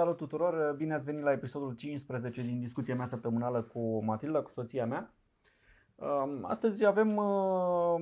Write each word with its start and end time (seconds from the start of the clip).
Salut 0.00 0.16
tuturor, 0.16 0.74
bine 0.76 0.94
ați 0.94 1.04
venit 1.04 1.22
la 1.22 1.32
episodul 1.32 1.74
15 1.74 2.42
din 2.42 2.60
discuția 2.60 2.94
mea 2.94 3.06
săptămânală 3.06 3.62
cu 3.62 4.04
Matilda, 4.04 4.42
cu 4.42 4.50
soția 4.50 4.86
mea. 4.86 5.14
Um, 5.94 6.44
astăzi 6.44 6.84
avem 6.84 7.16
uh, 7.16 8.00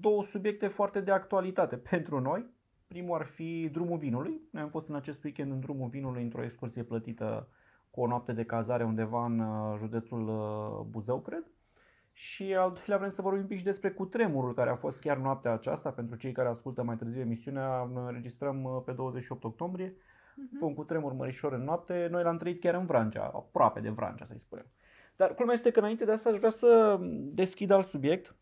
două 0.00 0.22
subiecte 0.22 0.68
foarte 0.68 1.00
de 1.00 1.10
actualitate 1.10 1.76
pentru 1.90 2.20
noi. 2.20 2.46
Primul 2.86 3.18
ar 3.18 3.26
fi 3.26 3.68
drumul 3.72 3.98
vinului. 3.98 4.40
Noi 4.52 4.62
am 4.62 4.68
fost 4.68 4.88
în 4.88 4.94
acest 4.94 5.24
weekend 5.24 5.52
în 5.52 5.60
drumul 5.60 5.88
vinului 5.88 6.22
într-o 6.22 6.42
excursie 6.42 6.82
plătită 6.82 7.48
cu 7.90 8.00
o 8.00 8.06
noapte 8.06 8.32
de 8.32 8.44
cazare 8.44 8.84
undeva 8.84 9.24
în 9.24 9.38
uh, 9.38 9.74
județul 9.76 10.28
uh, 10.28 10.86
Buzău, 10.90 11.20
cred. 11.20 11.44
Și 12.12 12.54
al 12.54 12.72
doilea 12.72 12.96
vrem 12.96 13.10
să 13.10 13.22
vorbim 13.22 13.42
un 13.42 13.48
pic 13.48 13.58
și 13.58 13.64
despre 13.64 13.90
cutremurul 13.90 14.54
care 14.54 14.70
a 14.70 14.74
fost 14.74 15.00
chiar 15.00 15.16
noaptea 15.16 15.52
aceasta. 15.52 15.90
Pentru 15.90 16.16
cei 16.16 16.32
care 16.32 16.48
ascultă 16.48 16.82
mai 16.82 16.96
târziu 16.96 17.20
emisiunea, 17.20 17.90
noi 17.92 18.04
înregistrăm 18.06 18.82
pe 18.84 18.92
28 18.92 19.44
octombrie 19.44 19.96
uh-huh. 20.38 20.58
pe 20.58 20.64
un 20.64 20.74
cutremur 20.74 21.12
mărișor 21.12 21.52
în 21.52 21.64
noapte. 21.64 22.08
Noi 22.10 22.22
l-am 22.22 22.36
trăit 22.36 22.60
chiar 22.60 22.74
în 22.74 22.86
Vrancea, 22.86 23.22
aproape 23.22 23.80
de 23.80 23.88
Vrancea 23.88 24.24
să-i 24.24 24.38
spunem. 24.38 24.66
Dar 25.16 25.34
culmea 25.34 25.54
este 25.54 25.70
că 25.70 25.78
înainte 25.78 26.04
de 26.04 26.12
asta 26.12 26.30
aș 26.30 26.36
vrea 26.36 26.50
să 26.50 26.98
deschid 27.32 27.70
alt 27.70 27.86
subiect. 27.86 28.34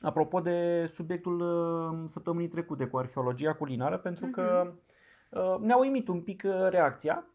Apropo 0.00 0.40
de 0.40 0.86
subiectul 0.86 1.40
uh, 1.40 2.08
săptămânii 2.08 2.48
trecute 2.48 2.86
cu 2.86 2.98
arheologia 2.98 3.54
culinară, 3.54 3.98
pentru 3.98 4.26
că 4.26 4.74
uh, 5.30 5.56
ne-a 5.60 5.76
uimit 5.76 6.08
un 6.08 6.22
pic 6.22 6.42
uh, 6.46 6.68
reacția 6.68 7.26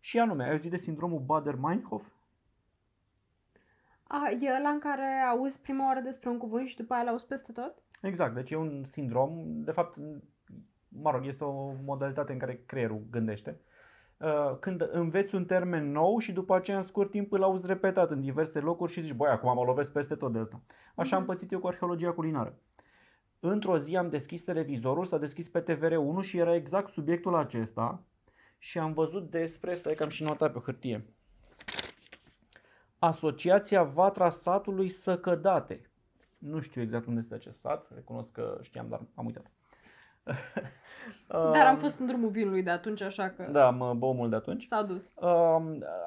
și 0.00 0.18
anume, 0.18 0.44
ai 0.44 0.50
auzit 0.50 0.70
de 0.70 0.76
sindromul 0.76 1.20
Bader-Meinhof? 1.20 2.02
A, 4.06 4.30
e 4.40 4.56
ăla 4.58 4.68
în 4.68 4.78
care 4.78 5.06
auzi 5.30 5.60
prima 5.60 5.86
oară 5.86 6.00
despre 6.00 6.28
un 6.28 6.38
cuvânt 6.38 6.68
și 6.68 6.76
după 6.76 6.94
aia 6.94 7.02
l-auzi 7.02 7.26
peste 7.26 7.52
tot? 7.52 7.74
Exact, 8.02 8.34
deci 8.34 8.50
e 8.50 8.56
un 8.56 8.84
sindrom, 8.84 9.62
de 9.64 9.70
fapt 9.70 9.96
mă 10.90 11.10
rog, 11.10 11.26
este 11.26 11.44
o 11.44 11.72
modalitate 11.84 12.32
în 12.32 12.38
care 12.38 12.62
creierul 12.66 13.02
gândește. 13.10 13.60
Uh, 14.16 14.56
când 14.60 14.88
înveți 14.92 15.34
un 15.34 15.44
termen 15.44 15.92
nou 15.92 16.18
și 16.18 16.32
după 16.32 16.54
aceea 16.54 16.76
în 16.76 16.82
scurt 16.82 17.10
timp 17.10 17.32
îl 17.32 17.42
auzi 17.42 17.66
repetat 17.66 18.10
în 18.10 18.20
diverse 18.20 18.60
locuri 18.60 18.92
și 18.92 19.00
zici, 19.00 19.14
băi, 19.14 19.30
acum 19.30 19.54
mă 19.54 19.64
lovesc 19.64 19.92
peste 19.92 20.14
tot 20.14 20.32
de 20.32 20.38
asta. 20.38 20.60
Așa 20.94 21.16
am 21.16 21.22
mhm. 21.22 21.30
pățit 21.30 21.52
eu 21.52 21.58
cu 21.58 21.66
arheologia 21.66 22.12
culinară. 22.12 22.58
Într-o 23.40 23.78
zi 23.78 23.96
am 23.96 24.08
deschis 24.08 24.44
televizorul, 24.44 25.04
s-a 25.04 25.18
deschis 25.18 25.48
pe 25.48 25.62
TVR1 25.62 26.20
și 26.20 26.38
era 26.38 26.54
exact 26.54 26.88
subiectul 26.88 27.34
acesta 27.34 28.02
și 28.58 28.78
am 28.78 28.92
văzut 28.92 29.30
despre, 29.30 29.74
stai 29.74 29.94
că 29.94 30.02
am 30.02 30.08
și 30.08 30.22
notat 30.22 30.52
pe 30.52 30.58
hârtie, 30.58 31.04
Asociația 32.98 33.82
Vatra 33.82 34.30
Satului 34.30 34.88
Săcădate. 34.88 35.90
Nu 36.38 36.60
știu 36.60 36.80
exact 36.80 37.06
unde 37.06 37.20
este 37.20 37.34
acest 37.34 37.58
sat, 37.58 37.90
recunosc 37.94 38.32
că 38.32 38.58
știam, 38.62 38.88
dar 38.88 39.02
am 39.14 39.26
uitat. 39.26 39.50
Dar 41.52 41.66
am 41.66 41.76
fost 41.76 41.98
în 41.98 42.06
drumul 42.06 42.30
vinului 42.30 42.62
de 42.62 42.70
atunci, 42.70 43.00
așa 43.00 43.28
că... 43.28 43.48
Da, 43.52 43.70
mă 43.70 43.94
bău 43.94 44.14
mult 44.14 44.30
de 44.30 44.36
atunci. 44.36 44.64
S-a 44.64 44.82
dus. 44.82 45.12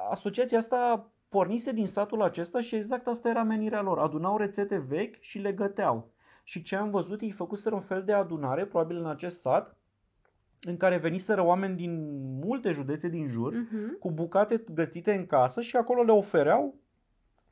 Asociația 0.10 0.58
asta 0.58 1.12
pornise 1.30 1.72
din 1.72 1.88
satul 1.88 2.22
acesta 2.22 2.62
și 2.62 2.76
exact 2.76 3.08
asta 3.08 3.30
era 3.30 3.44
menirea 3.44 3.82
lor. 3.82 4.00
Adunau 4.00 4.38
rețete 4.38 4.78
vechi 4.78 5.16
și 5.20 5.40
le 5.40 5.52
găteau. 5.52 6.12
Și 6.44 6.62
ce 6.62 6.76
am 6.76 6.90
văzut, 6.90 7.22
ei 7.22 7.32
făcuseră 7.32 7.76
un 7.76 7.82
fel 7.82 8.04
de 8.04 8.14
adunare, 8.14 8.66
probabil 8.66 8.98
în 8.98 9.08
acest 9.08 9.40
sat, 9.40 9.78
în 10.62 10.78
care 10.78 10.98
veniseră 10.98 11.44
oameni 11.44 11.76
din 11.76 12.22
multe 12.40 12.72
județe 12.72 13.10
din 13.10 13.28
jur, 13.28 13.54
uh-huh. 13.54 14.00
cu 14.00 14.12
bucate 14.12 14.64
gătite 14.74 15.14
în 15.14 15.26
casă 15.26 15.62
și 15.62 15.76
acolo 15.76 16.02
le 16.02 16.12
ofereau, 16.12 16.76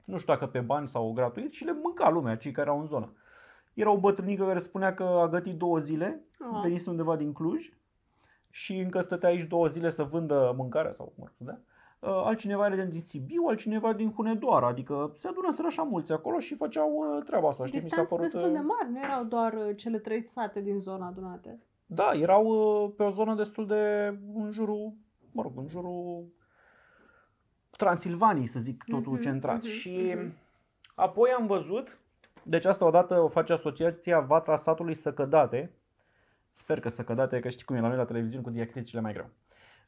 nu 0.05 0.17
știu 0.17 0.33
dacă 0.33 0.47
pe 0.47 0.59
bani 0.59 0.87
sau 0.87 1.13
gratuit, 1.13 1.53
și 1.53 1.65
le 1.65 1.73
mânca 1.83 2.09
lumea, 2.09 2.37
cei 2.37 2.51
care 2.51 2.69
erau 2.69 2.81
în 2.81 2.87
zonă. 2.87 3.13
Era 3.73 3.91
o 3.91 3.99
bătrânică 3.99 4.45
care 4.45 4.59
spunea 4.59 4.93
că 4.93 5.03
a 5.03 5.27
gătit 5.27 5.57
două 5.57 5.77
zile, 5.77 6.25
oh. 6.39 6.61
venise 6.63 6.89
undeva 6.89 7.15
din 7.15 7.33
Cluj 7.33 7.73
și 8.49 8.77
încă 8.77 8.99
stătea 8.99 9.29
aici 9.29 9.47
două 9.47 9.67
zile 9.67 9.89
să 9.89 10.03
vândă 10.03 10.53
mâncarea 10.57 10.91
sau 10.91 11.13
mă 11.17 11.23
rog, 11.27 11.35
da? 11.37 11.59
altcineva 12.01 12.65
era 12.65 12.83
din 12.83 13.01
Sibiu, 13.01 13.43
altcineva 13.47 13.93
din 13.93 14.13
Hunedoara, 14.13 14.67
adică 14.67 15.11
se 15.15 15.27
adună 15.27 15.47
așa 15.65 15.83
mulți 15.83 16.11
acolo 16.11 16.39
și 16.39 16.55
făceau 16.55 16.91
uh, 16.93 17.23
treaba 17.23 17.47
asta. 17.47 17.65
Știi? 17.65 17.79
Mi 17.83 17.89
s-a 17.89 18.03
părut... 18.03 18.23
destul 18.23 18.43
uh, 18.43 18.51
de 18.51 18.59
mari, 18.59 18.91
nu 18.91 18.99
erau 18.99 19.23
doar 19.23 19.75
cele 19.75 19.99
trei 19.99 20.27
sate 20.27 20.61
din 20.61 20.79
zona 20.79 21.07
adunate. 21.07 21.59
Da, 21.85 22.11
erau 22.13 22.93
pe 22.97 23.03
o 23.03 23.09
zonă 23.09 23.35
destul 23.35 23.67
de 23.67 24.13
în 24.33 24.51
jurul, 24.51 24.93
mă 25.31 25.41
rog, 25.41 25.51
în 25.55 25.67
jurul 25.67 26.25
Transilvaniei, 27.77 28.47
să 28.47 28.59
zic, 28.59 28.83
totul 28.83 29.17
mm-hmm, 29.17 29.21
centrat. 29.21 29.59
Mm-hmm, 29.59 29.79
și 29.79 30.13
mm-hmm. 30.15 30.31
apoi 30.95 31.29
am 31.29 31.47
văzut 31.47 31.99
deci 32.43 32.65
asta 32.65 32.85
odată 32.85 33.19
o 33.19 33.27
face 33.27 33.53
asociația 33.53 34.19
Vatra 34.19 34.55
satului 34.55 34.93
Săcădate. 34.93 35.71
Sper 36.51 36.79
că 36.79 36.89
Săcădate, 36.89 37.39
că 37.39 37.49
știi 37.49 37.65
cum 37.65 37.75
e 37.75 37.79
la 37.79 37.87
noi 37.87 37.97
la 37.97 38.05
televiziune 38.05 38.43
cu 38.43 38.49
diacriticile 38.49 39.01
mai 39.01 39.13
greu. 39.13 39.29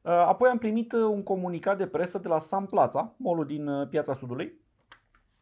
Uh, 0.01 0.11
apoi 0.11 0.49
am 0.49 0.57
primit 0.57 0.91
uh, 0.91 1.01
un 1.01 1.23
comunicat 1.23 1.77
de 1.77 1.87
presă 1.87 2.17
de 2.17 2.27
la 2.27 2.39
Sam 2.39 2.65
Plața, 2.65 3.13
molul 3.17 3.45
din 3.45 3.67
uh, 3.67 3.87
Piața 3.87 4.13
Sudului, 4.13 4.53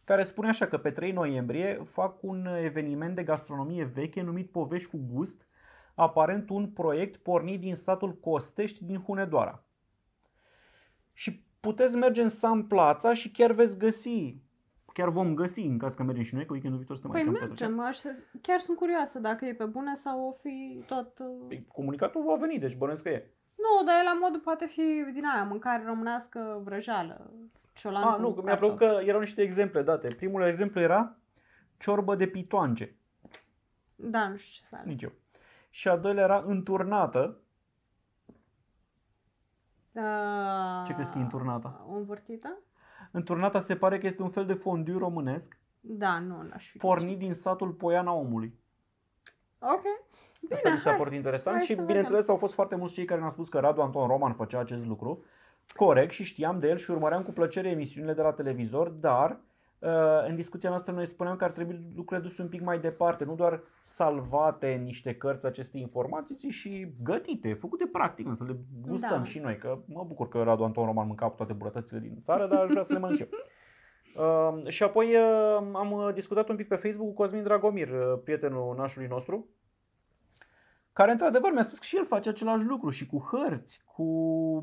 care 0.03 0.23
spune 0.23 0.47
așa 0.47 0.67
că 0.67 0.77
pe 0.77 0.91
3 0.91 1.11
noiembrie 1.11 1.81
fac 1.83 2.23
un 2.23 2.45
eveniment 2.61 3.15
de 3.15 3.23
gastronomie 3.23 3.83
veche 3.83 4.21
numit 4.21 4.51
Povești 4.51 4.89
cu 4.89 4.99
Gust, 5.11 5.47
aparent 5.95 6.49
un 6.49 6.67
proiect 6.67 7.15
pornit 7.15 7.59
din 7.59 7.75
satul 7.75 8.13
Costești 8.13 8.83
din 8.83 9.01
Hunedoara. 9.01 9.63
Și 11.13 11.43
puteți 11.59 11.95
merge 11.95 12.21
în 12.21 12.29
Sam 12.29 12.67
Plața 12.67 13.13
și 13.13 13.31
chiar 13.31 13.51
veți 13.51 13.77
găsi 13.77 14.35
chiar 14.93 15.09
vom 15.09 15.33
găsi 15.33 15.61
în 15.61 15.77
caz 15.77 15.93
că 15.93 16.03
mergem 16.03 16.23
și 16.23 16.35
noi, 16.35 16.45
că 16.45 16.51
weekendul 16.51 16.79
viitor 16.79 16.97
să 16.97 17.07
mai 17.07 17.23
păi 17.23 17.31
mergem, 17.31 17.79
aș, 17.79 17.99
chiar 18.41 18.59
sunt 18.59 18.77
curioasă 18.77 19.19
dacă 19.19 19.45
e 19.45 19.53
pe 19.53 19.65
bune 19.65 19.93
sau 19.93 20.27
o 20.27 20.31
fi 20.31 20.83
tot... 20.87 21.19
Uh, 21.19 21.45
păi, 21.47 21.65
comunicatul 21.67 22.23
va 22.23 22.35
veni, 22.35 22.59
deci 22.59 22.75
bănuiesc 22.75 23.03
că 23.03 23.09
e. 23.09 23.31
Nu, 23.55 23.85
dar 23.85 23.95
e 23.99 24.03
la 24.03 24.17
modul 24.21 24.39
poate 24.39 24.65
fi 24.65 24.81
din 25.13 25.25
aia, 25.33 25.43
mâncare 25.43 25.83
românească 25.85 26.61
vrăjeală. 26.63 27.31
Ciolan 27.73 28.03
ah, 28.03 28.19
nu, 28.19 28.41
mi-a 28.43 28.57
plăcut 28.57 28.77
că 28.77 28.99
erau 29.03 29.19
niște 29.19 29.41
exemple 29.41 29.81
date. 29.81 30.07
Primul 30.07 30.41
exemplu 30.41 30.79
era 30.79 31.15
ciorbă 31.77 32.15
de 32.15 32.27
pitoange. 32.27 32.95
Da, 33.95 34.27
nu 34.27 34.37
știu 34.37 34.61
ce 34.61 34.67
să 34.67 34.81
Nici 34.85 35.01
eu. 35.01 35.11
Și 35.69 35.87
a 35.87 35.97
doilea 35.97 36.23
era 36.23 36.43
înturnată. 36.45 37.37
Da. 39.91 40.83
Ce 40.85 40.93
crezi 40.93 41.11
că 41.11 41.17
e 41.17 41.21
înturnată? 41.21 41.85
O 41.89 41.95
învârtită? 41.95 42.57
Înturnata 43.11 43.59
se 43.59 43.75
pare 43.75 43.97
că 43.97 44.05
este 44.05 44.21
un 44.21 44.29
fel 44.29 44.45
de 44.45 44.53
fondiu 44.53 44.97
românesc. 44.97 45.57
Da, 45.79 46.19
nu, 46.19 46.41
n-aș 46.41 46.69
fi. 46.69 46.77
Pornit 46.77 47.17
din 47.17 47.33
satul 47.33 47.69
Poiana 47.71 48.13
Omului. 48.13 48.59
Ok. 49.59 49.81
Bine, 50.41 50.53
Asta 50.53 50.69
mi 50.69 50.79
s-a 50.79 50.93
părut 50.93 51.13
interesant 51.13 51.57
hai 51.57 51.65
și 51.65 51.73
bineînțeles 51.73 52.09
vedem. 52.09 52.29
au 52.29 52.35
fost 52.35 52.53
foarte 52.53 52.75
mulți 52.75 52.93
cei 52.93 53.05
care 53.05 53.19
ne-au 53.19 53.31
spus 53.31 53.49
că 53.49 53.59
Radu 53.59 53.81
Anton 53.81 54.07
Roman 54.07 54.33
făcea 54.33 54.59
acest 54.59 54.85
lucru. 54.85 55.23
Corect 55.75 56.11
și 56.11 56.23
știam 56.23 56.59
de 56.59 56.67
el 56.67 56.77
și 56.77 56.91
urmăream 56.91 57.23
cu 57.23 57.31
plăcere 57.31 57.69
emisiunile 57.69 58.13
de 58.13 58.21
la 58.21 58.31
televizor, 58.31 58.89
dar 58.89 59.29
Uh, 59.29 59.37
în 60.27 60.35
discuția 60.35 60.69
noastră 60.69 60.93
noi 60.93 61.05
spuneam 61.05 61.35
că 61.35 61.43
ar 61.43 61.51
trebui 61.51 61.91
lucrurile 61.95 62.27
duse 62.27 62.41
un 62.41 62.47
pic 62.47 62.61
mai 62.61 62.79
departe, 62.79 63.23
nu 63.23 63.35
doar 63.35 63.61
salvate 63.81 64.73
în 64.73 64.83
niște 64.83 65.15
cărți 65.15 65.45
aceste 65.45 65.77
informații, 65.77 66.35
ci 66.35 66.47
și 66.47 66.93
gătite, 67.03 67.53
făcute 67.53 67.89
practic, 67.91 68.27
să 68.33 68.43
le 68.43 68.57
gustăm 68.87 69.17
da. 69.17 69.23
și 69.23 69.39
noi, 69.39 69.57
că 69.57 69.77
mă 69.85 70.03
bucur 70.07 70.27
că 70.27 70.43
Radu 70.43 70.63
Anton 70.63 70.85
Roman 70.85 71.07
mânca 71.07 71.29
toate 71.29 71.53
bunătățile 71.53 71.99
din 71.99 72.17
țară, 72.21 72.47
dar 72.47 72.61
aș 72.61 72.69
vrea 72.69 72.81
să 72.81 72.93
le 72.93 72.99
mănânc 72.99 73.19
Uh, 74.15 74.67
și 74.67 74.83
apoi 74.83 75.15
uh, 75.15 75.69
am 75.73 76.11
discutat 76.13 76.49
un 76.49 76.55
pic 76.55 76.67
pe 76.67 76.75
Facebook 76.75 77.07
cu 77.07 77.13
Cosmin 77.13 77.43
Dragomir, 77.43 77.87
uh, 77.87 78.19
prietenul 78.23 78.75
nașului 78.77 79.07
nostru, 79.07 79.47
care 80.93 81.11
într-adevăr 81.11 81.51
mi-a 81.51 81.61
spus 81.61 81.77
că 81.77 81.85
și 81.85 81.97
el 81.97 82.05
face 82.05 82.29
același 82.29 82.63
lucru 82.63 82.89
și 82.89 83.05
cu 83.05 83.19
hărți, 83.31 83.81
cu 83.85 84.59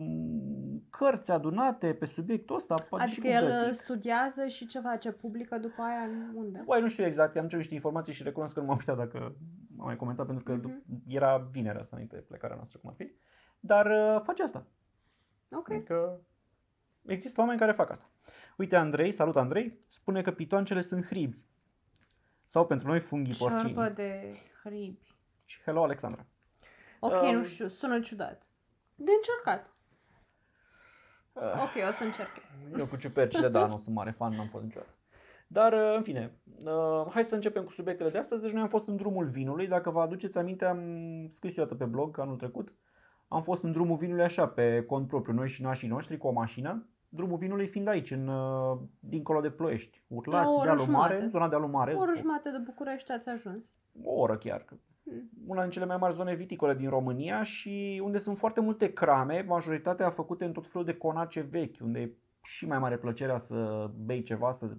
cărți 0.90 1.30
adunate 1.30 1.94
pe 1.94 2.06
subiectul 2.06 2.56
ăsta. 2.56 2.74
Adică 2.90 3.06
și 3.06 3.20
cu 3.20 3.26
el 3.26 3.46
gătic. 3.46 3.72
studiază 3.72 4.46
și 4.46 4.66
ce 4.66 4.80
face, 4.80 5.12
publică 5.12 5.58
după 5.58 5.82
aia 5.82 6.10
unde? 6.34 6.62
Băi, 6.64 6.80
nu 6.80 6.88
știu 6.88 7.04
exact, 7.04 7.36
am 7.36 7.42
cerut 7.42 7.56
niște 7.56 7.74
informații 7.74 8.12
și 8.12 8.22
recunosc 8.22 8.54
că 8.54 8.60
nu 8.60 8.66
m-am 8.66 8.76
uitat 8.76 8.96
dacă 8.96 9.18
am 9.78 9.84
mai 9.84 9.96
comentat 9.96 10.26
pentru 10.26 10.44
că 10.44 10.60
uh-huh. 10.60 10.98
era 11.06 11.48
vinerea 11.50 11.80
asta 11.80 11.90
înainte 11.92 12.16
plecarea 12.16 12.56
noastră 12.56 12.78
cum 12.78 12.90
ar 12.90 12.96
fi. 12.96 13.12
Dar 13.60 13.86
uh, 13.86 14.20
face 14.22 14.42
asta. 14.42 14.66
Ok. 15.50 15.70
Adică 15.70 16.20
există 17.06 17.40
oameni 17.40 17.58
care 17.58 17.72
fac 17.72 17.90
asta. 17.90 18.10
Uite, 18.56 18.76
Andrei, 18.76 19.12
salut 19.12 19.36
Andrei, 19.36 19.78
spune 19.86 20.22
că 20.22 20.30
pitoancele 20.30 20.80
sunt 20.80 21.06
hribi. 21.06 21.38
Sau 22.44 22.66
pentru 22.66 22.86
noi 22.86 23.00
funghi 23.00 23.38
porcini. 23.38 23.72
Ciorbă 23.72 23.88
de 23.88 24.34
hribi. 24.62 25.07
Și 25.48 25.62
hello, 25.64 25.82
Alexandra. 25.82 26.26
Ok, 27.00 27.22
um, 27.22 27.34
nu 27.34 27.44
știu, 27.44 27.68
sună 27.68 28.00
ciudat. 28.00 28.50
De 28.94 29.10
încercat. 29.16 29.70
Uh, 31.32 31.42
ok, 31.42 31.88
o 31.88 31.90
să 31.90 32.04
încerc. 32.04 32.30
Eu 32.78 32.86
cu 32.86 32.96
ciupercile, 32.96 33.48
da, 33.48 33.66
nu 33.66 33.76
sunt 33.76 33.94
mare 33.94 34.10
fan, 34.10 34.34
n-am 34.34 34.48
fost 34.48 34.64
niciodată. 34.64 34.94
Dar, 35.46 35.72
uh, 35.72 35.94
în 35.96 36.02
fine, 36.02 36.40
uh, 36.64 37.06
hai 37.10 37.24
să 37.24 37.34
începem 37.34 37.64
cu 37.64 37.70
subiectele 37.70 38.10
de 38.10 38.18
astăzi. 38.18 38.42
Deci 38.42 38.52
noi 38.52 38.62
am 38.62 38.68
fost 38.68 38.88
în 38.88 38.96
drumul 38.96 39.26
vinului. 39.26 39.66
Dacă 39.66 39.90
vă 39.90 40.00
aduceți 40.00 40.38
aminte, 40.38 40.64
am 40.64 40.80
scris 41.30 41.56
eu 41.56 41.66
pe 41.66 41.84
blog 41.84 42.18
anul 42.18 42.36
trecut. 42.36 42.74
Am 43.28 43.42
fost 43.42 43.62
în 43.62 43.72
drumul 43.72 43.96
vinului 43.96 44.24
așa, 44.24 44.48
pe 44.48 44.84
cont 44.84 45.08
propriu, 45.08 45.34
noi 45.34 45.48
și 45.48 45.62
nașii 45.62 45.88
noștri, 45.88 46.16
cu 46.16 46.26
o 46.26 46.32
mașină. 46.32 46.88
Drumul 47.08 47.36
vinului 47.36 47.66
fiind 47.66 47.88
aici, 47.88 48.10
în, 48.10 48.28
uh, 48.28 48.78
dincolo 49.00 49.40
de 49.40 49.50
Ploiești. 49.50 50.04
Urlați, 50.06 50.62
dealul 50.62 50.86
mare, 50.86 51.26
zona 51.26 51.48
dealul 51.48 51.68
mare. 51.68 51.94
O 51.94 51.98
oră 51.98 52.12
jumate 52.16 52.50
de 52.50 52.58
București 52.58 53.12
ați 53.12 53.28
ajuns. 53.28 53.74
O 54.02 54.12
oră 54.20 54.38
chiar. 54.38 54.64
Mm. 55.10 55.28
una 55.46 55.62
din 55.62 55.70
cele 55.70 55.84
mai 55.84 55.96
mari 55.96 56.14
zone 56.14 56.34
viticole 56.34 56.74
din 56.74 56.88
România 56.88 57.42
și 57.42 58.00
unde 58.04 58.18
sunt 58.18 58.38
foarte 58.38 58.60
multe 58.60 58.92
crame, 58.92 59.44
majoritatea 59.48 60.10
făcute 60.10 60.44
în 60.44 60.52
tot 60.52 60.66
felul 60.66 60.86
de 60.86 60.94
conace 60.94 61.40
vechi, 61.40 61.80
unde 61.80 62.00
e 62.00 62.12
și 62.42 62.66
mai 62.66 62.78
mare 62.78 62.96
plăcerea 62.98 63.36
să 63.38 63.90
bei 63.96 64.22
ceva, 64.22 64.50
să 64.50 64.76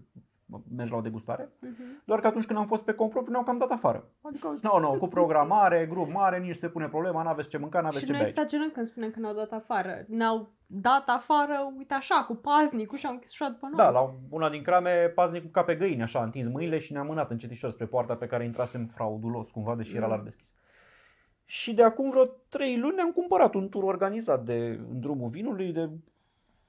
mergi 0.75 0.91
la 0.91 0.97
o 0.97 1.01
degustare. 1.01 1.49
Mhm. 1.59 2.01
Doar 2.05 2.19
că 2.19 2.27
atunci 2.27 2.45
când 2.45 2.59
am 2.59 2.65
fost 2.65 2.83
pe 2.83 2.93
compropriu 2.93 3.31
ne-au 3.31 3.43
cam 3.43 3.57
dat 3.57 3.69
afară. 3.71 4.09
Adică, 4.21 4.47
nu, 4.47 4.59
no, 4.61 4.79
nu, 4.79 4.91
no, 4.91 4.97
cu 4.97 5.07
programare, 5.07 5.87
grup 5.89 6.11
mare, 6.11 6.39
nici 6.39 6.55
se 6.55 6.69
pune 6.69 6.87
problema, 6.87 7.23
n-aveți 7.23 7.49
ce 7.49 7.57
mânca, 7.57 7.81
n-aveți 7.81 7.99
Și 7.99 8.05
ce 8.05 8.11
noi 8.11 8.19
bea. 8.21 8.29
exagerăm 8.29 8.69
când 8.73 8.85
spunem 8.85 9.11
că 9.11 9.19
ne-au 9.19 9.33
dat 9.33 9.51
afară. 9.51 10.05
Ne-au 10.07 10.49
dat 10.65 11.09
afară, 11.09 11.73
uite 11.77 11.93
așa, 11.93 12.23
cu 12.27 12.35
paznicul 12.35 12.97
și 12.97 13.05
au 13.05 13.13
închis 13.13 13.31
ușa 13.31 13.49
după 13.49 13.67
noi. 13.67 13.77
Da, 13.77 13.89
la 13.89 14.13
una 14.29 14.49
din 14.49 14.63
crame, 14.63 15.11
paznicul 15.15 15.49
ca 15.49 15.63
pe 15.63 15.75
găini, 15.75 16.01
așa, 16.01 16.19
a 16.19 16.23
întins 16.23 16.47
mâinile 16.47 16.77
și 16.77 16.93
ne-a 16.93 17.03
mânat 17.03 17.31
încetișor 17.31 17.71
spre 17.71 17.85
poarta 17.85 18.15
pe 18.15 18.27
care 18.27 18.45
intrasem 18.45 18.85
fraudulos, 18.85 19.51
cumva, 19.51 19.75
deși 19.75 19.95
era 19.95 20.05
Mm. 20.05 20.11
larg 20.11 20.23
deschis. 20.23 20.53
Și 21.45 21.73
de 21.73 21.83
acum 21.83 22.09
vreo 22.09 22.25
trei 22.49 22.77
luni 22.79 22.95
ne-am 22.95 23.11
cumpărat 23.11 23.53
un 23.53 23.69
tur 23.69 23.83
organizat 23.83 24.43
de 24.43 24.79
în 24.89 24.99
drumul 24.99 25.27
vinului, 25.29 25.71
de 25.73 25.89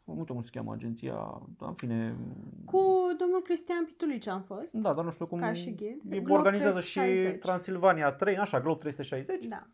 nu 0.05 0.23
știu 0.23 0.35
cum 0.35 0.43
se 0.43 0.51
cheamă 0.53 0.73
agenția, 0.73 1.43
da, 1.59 1.67
în 1.67 1.73
fine, 1.75 2.17
Cu 2.65 2.79
domnul 3.19 3.41
Cristian 3.43 3.85
Pitulici 3.85 4.27
am 4.29 4.41
fost. 4.43 4.75
da, 4.75 4.93
dar 4.93 5.05
nu 5.05 5.11
știu 5.11 5.27
cum, 5.27 5.39
Ca 5.39 5.53
și 5.53 5.75
ghid. 5.75 6.13
e- 6.13 6.19
Globe 6.21 6.33
organizează 6.33 6.81
și 6.81 6.99
360. 6.99 7.43
Transilvania 7.43 8.13
3, 8.13 8.39
așa, 8.39 8.61
Globe 8.61 8.79
360. 8.79 9.45
Da. 9.47 9.67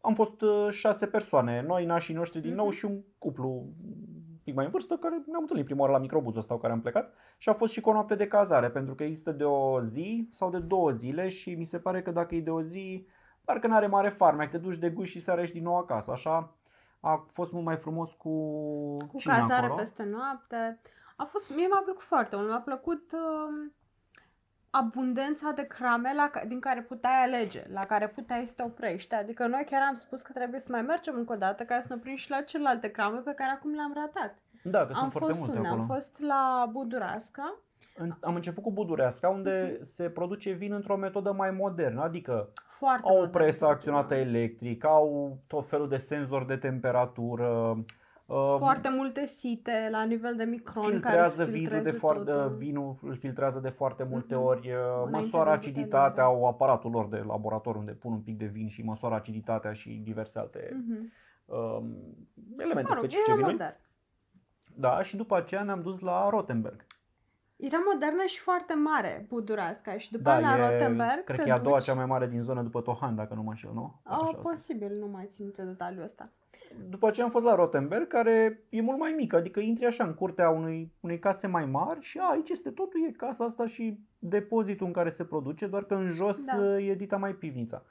Am 0.00 0.14
fost 0.14 0.40
uh, 0.40 0.66
șase 0.70 1.06
persoane, 1.06 1.64
noi, 1.66 1.84
nașii 1.84 2.14
noștri 2.14 2.40
din 2.40 2.54
nou 2.54 2.66
Mhm. 2.66 2.74
și 2.74 2.84
un 2.84 3.00
cuplu 3.18 3.48
un 3.50 4.34
pic 4.44 4.54
mai 4.54 4.64
în 4.64 4.70
vârstă 4.70 4.96
care 4.96 5.22
ne-am 5.26 5.40
întâlnit 5.40 5.64
prima 5.64 5.80
oară 5.80 5.92
la 5.92 5.98
microbuzul 5.98 6.40
ăsta 6.40 6.54
cu 6.54 6.60
care 6.60 6.72
am 6.72 6.80
plecat 6.80 7.14
și 7.38 7.48
a 7.48 7.52
fost 7.52 7.72
și 7.72 7.80
cu 7.80 7.88
o 7.88 7.92
noapte 7.92 8.14
de 8.14 8.26
cazare 8.26 8.70
pentru 8.70 8.94
că 8.94 9.02
există 9.04 9.32
de 9.32 9.44
o 9.44 9.82
zi 9.82 10.28
sau 10.30 10.50
de 10.50 10.58
două 10.58 10.90
zile 10.90 11.28
și 11.28 11.54
mi 11.54 11.64
se 11.64 11.78
pare 11.78 12.02
că 12.02 12.10
dacă 12.10 12.34
e 12.34 12.40
de 12.40 12.50
o 12.50 12.62
zi 12.62 13.06
parcă 13.44 13.66
n-are 13.66 13.86
mare 13.86 14.08
farmec, 14.08 14.50
te 14.50 14.58
duci 14.58 14.76
de 14.76 14.90
gust 14.90 15.10
și 15.10 15.20
seara 15.20 15.40
ești 15.42 15.54
din 15.54 15.62
nou 15.64 15.76
acasă, 15.78 16.10
așa 16.10 16.56
a 17.00 17.24
fost 17.32 17.52
mult 17.52 17.64
mai 17.64 17.76
frumos 17.76 18.12
cu, 18.12 18.28
Cu 18.96 19.18
cine 19.18 19.32
cazare 19.34 19.64
acolo? 19.64 19.74
peste 19.74 20.02
noapte. 20.04 20.80
A 21.16 21.24
fost, 21.24 21.54
mie 21.56 21.66
mi-a 21.66 21.80
plăcut 21.84 22.02
foarte 22.02 22.36
mult. 22.36 22.48
Mi-a 22.48 22.60
plăcut 22.60 23.12
um, 23.12 23.72
abundența 24.70 25.50
de 25.50 25.62
crame 25.66 26.12
la, 26.14 26.28
ca- 26.28 26.44
din 26.44 26.60
care 26.60 26.82
puteai 26.82 27.22
alege, 27.22 27.66
la 27.72 27.80
care 27.80 28.08
puteai 28.08 28.46
să 28.46 28.52
te 28.56 28.62
oprești. 28.62 29.14
Adică 29.14 29.46
noi 29.46 29.64
chiar 29.70 29.82
am 29.88 29.94
spus 29.94 30.22
că 30.22 30.32
trebuie 30.32 30.60
să 30.60 30.68
mai 30.70 30.82
mergem 30.82 31.14
încă 31.14 31.32
o 31.32 31.36
dată 31.36 31.64
ca 31.64 31.80
să 31.80 31.86
ne 31.90 31.94
oprim 31.94 32.14
și 32.16 32.30
la 32.30 32.40
celelalte 32.42 32.88
crame 32.90 33.18
pe 33.18 33.32
care 33.34 33.50
acum 33.50 33.74
le-am 33.74 33.92
ratat. 33.94 34.38
Da, 34.62 34.78
că 34.78 34.84
am 34.88 34.94
sunt 34.94 35.10
foarte 35.10 35.28
fost 35.28 35.40
multe 35.40 35.58
una, 35.58 35.68
acolo. 35.68 35.82
am 35.82 35.88
fost 35.88 36.20
la 36.20 36.68
Budurasca. 36.72 37.58
În- 37.96 38.14
Am 38.20 38.34
început 38.34 38.62
cu 38.62 38.72
Budureasca 38.72 39.28
unde 39.28 39.70
Mhm. 39.74 39.82
se 39.84 40.10
produce 40.10 40.50
vin 40.52 40.72
într-o 40.72 40.96
metodă 40.96 41.32
mai 41.32 41.50
modernă, 41.50 42.02
adică 42.02 42.48
Foarte 42.68 43.08
Au 43.08 43.14
o 43.14 43.18
modern 43.18 43.32
presă 43.36 43.58
totul. 43.58 43.74
acționată 43.74 44.14
electric, 44.14 44.84
au 44.84 45.38
tot 45.46 45.66
felul 45.68 45.88
de 45.88 45.96
senzori 45.96 46.46
de 46.46 46.56
temperatură, 46.56 47.48
uh, 48.26 48.54
Foarte 48.58 48.88
multe 48.90 49.26
site 49.26 49.88
la 49.90 50.04
nivel 50.04 50.36
de 50.36 50.44
micron 50.44 50.82
filtrează 50.90 51.16
care 51.16 51.28
să 51.28 51.44
vinul, 51.44 51.68
de 51.68 51.74
filtreze 51.74 51.98
foarte, 51.98 52.30
totul. 52.30 52.56
vinul 52.56 52.96
îl 53.02 53.16
filtrează 53.16 53.60
de 53.60 53.68
foarte 53.68 54.04
multe 54.10 54.34
Mhm. 54.34 54.44
ori, 54.44 54.68
uh, 54.70 54.74
Înainte 54.96 55.10
măsoară 55.10 55.48
de 55.50 55.54
aciditatea, 55.56 56.08
buteljare. 56.08 56.34
au 56.34 56.46
aparatul 56.46 56.90
lor 56.90 57.08
de 57.08 57.22
laborator 57.26 57.76
unde 57.76 57.92
pun 57.92 58.12
un 58.12 58.20
pic 58.20 58.38
de 58.38 58.44
vin 58.46 58.68
și 58.68 58.82
măsoară 58.84 59.14
aciditatea 59.14 59.72
și 59.72 59.90
diverse 60.04 60.38
alte 60.38 60.76
Mhm. 60.86 61.12
um, 61.44 61.96
elemente 62.58 62.88
Mă 62.88 62.94
rog, 62.94 62.96
specifice 63.04 63.30
era 63.30 63.34
vinului. 63.36 63.52
modern. 63.52 63.76
Da, 64.74 65.02
și 65.02 65.16
după 65.16 65.36
aceea 65.36 65.62
ne-am 65.62 65.82
dus 65.82 66.00
la 66.00 66.28
Rottenberg. 66.28 66.86
Era 67.58 67.78
modernă 67.92 68.22
și 68.26 68.38
foarte 68.40 68.74
mare 68.74 69.26
Budurasca 69.28 69.96
și 69.96 70.10
după 70.10 70.22
Da, 70.22 70.38
la 70.38 70.56
e, 70.56 70.70
Rottenberg 70.70 71.24
cred 71.24 71.36
te 71.36 71.42
că 71.42 71.48
e 71.48 71.52
a 71.52 71.58
doua 71.58 71.78
duci- 71.78 71.84
cea 71.84 71.94
mai 71.94 72.06
mare 72.06 72.26
din 72.26 72.42
zonă 72.42 72.62
după 72.62 72.80
Tohan, 72.80 73.14
dacă 73.14 73.34
nu 73.34 73.42
mă 73.42 73.48
înșel, 73.50 73.70
nu? 73.74 74.00
Așa 74.02 74.16
Oh, 74.20 74.24
asta. 74.24 74.38
posibil, 74.38 74.96
nu 74.98 75.06
mai 75.06 75.26
țin 75.28 75.44
minte 75.44 75.62
detaliul 75.62 76.02
ăsta. 76.02 76.30
După 76.88 77.06
aceea 77.06 77.26
am 77.26 77.32
fost 77.32 77.44
la 77.44 77.54
Rottenberg, 77.54 78.06
care 78.06 78.62
e 78.68 78.80
mult 78.80 78.98
mai 78.98 79.12
mic, 79.16 79.32
adică 79.32 79.60
intri 79.60 79.86
așa 79.86 80.04
în 80.04 80.14
curtea 80.14 80.50
unei, 80.50 80.92
unei 81.00 81.18
case 81.18 81.46
mai 81.46 81.66
mari 81.66 82.00
și 82.00 82.18
a, 82.18 82.30
aici 82.30 82.48
este 82.50 82.70
totul, 82.70 83.00
e 83.08 83.12
casa 83.12 83.44
asta 83.44 83.66
și 83.66 83.98
depozitul 84.18 84.86
în 84.86 84.92
care 84.92 85.08
se 85.08 85.24
produce, 85.24 85.66
doar 85.66 85.84
că 85.84 85.94
în 85.94 86.06
jos 86.06 86.44
Da. 86.44 86.58
uh, 86.62 86.88
e 86.88 86.94
dita 86.94 87.16
mai 87.16 87.32
pivnița. 87.32 87.82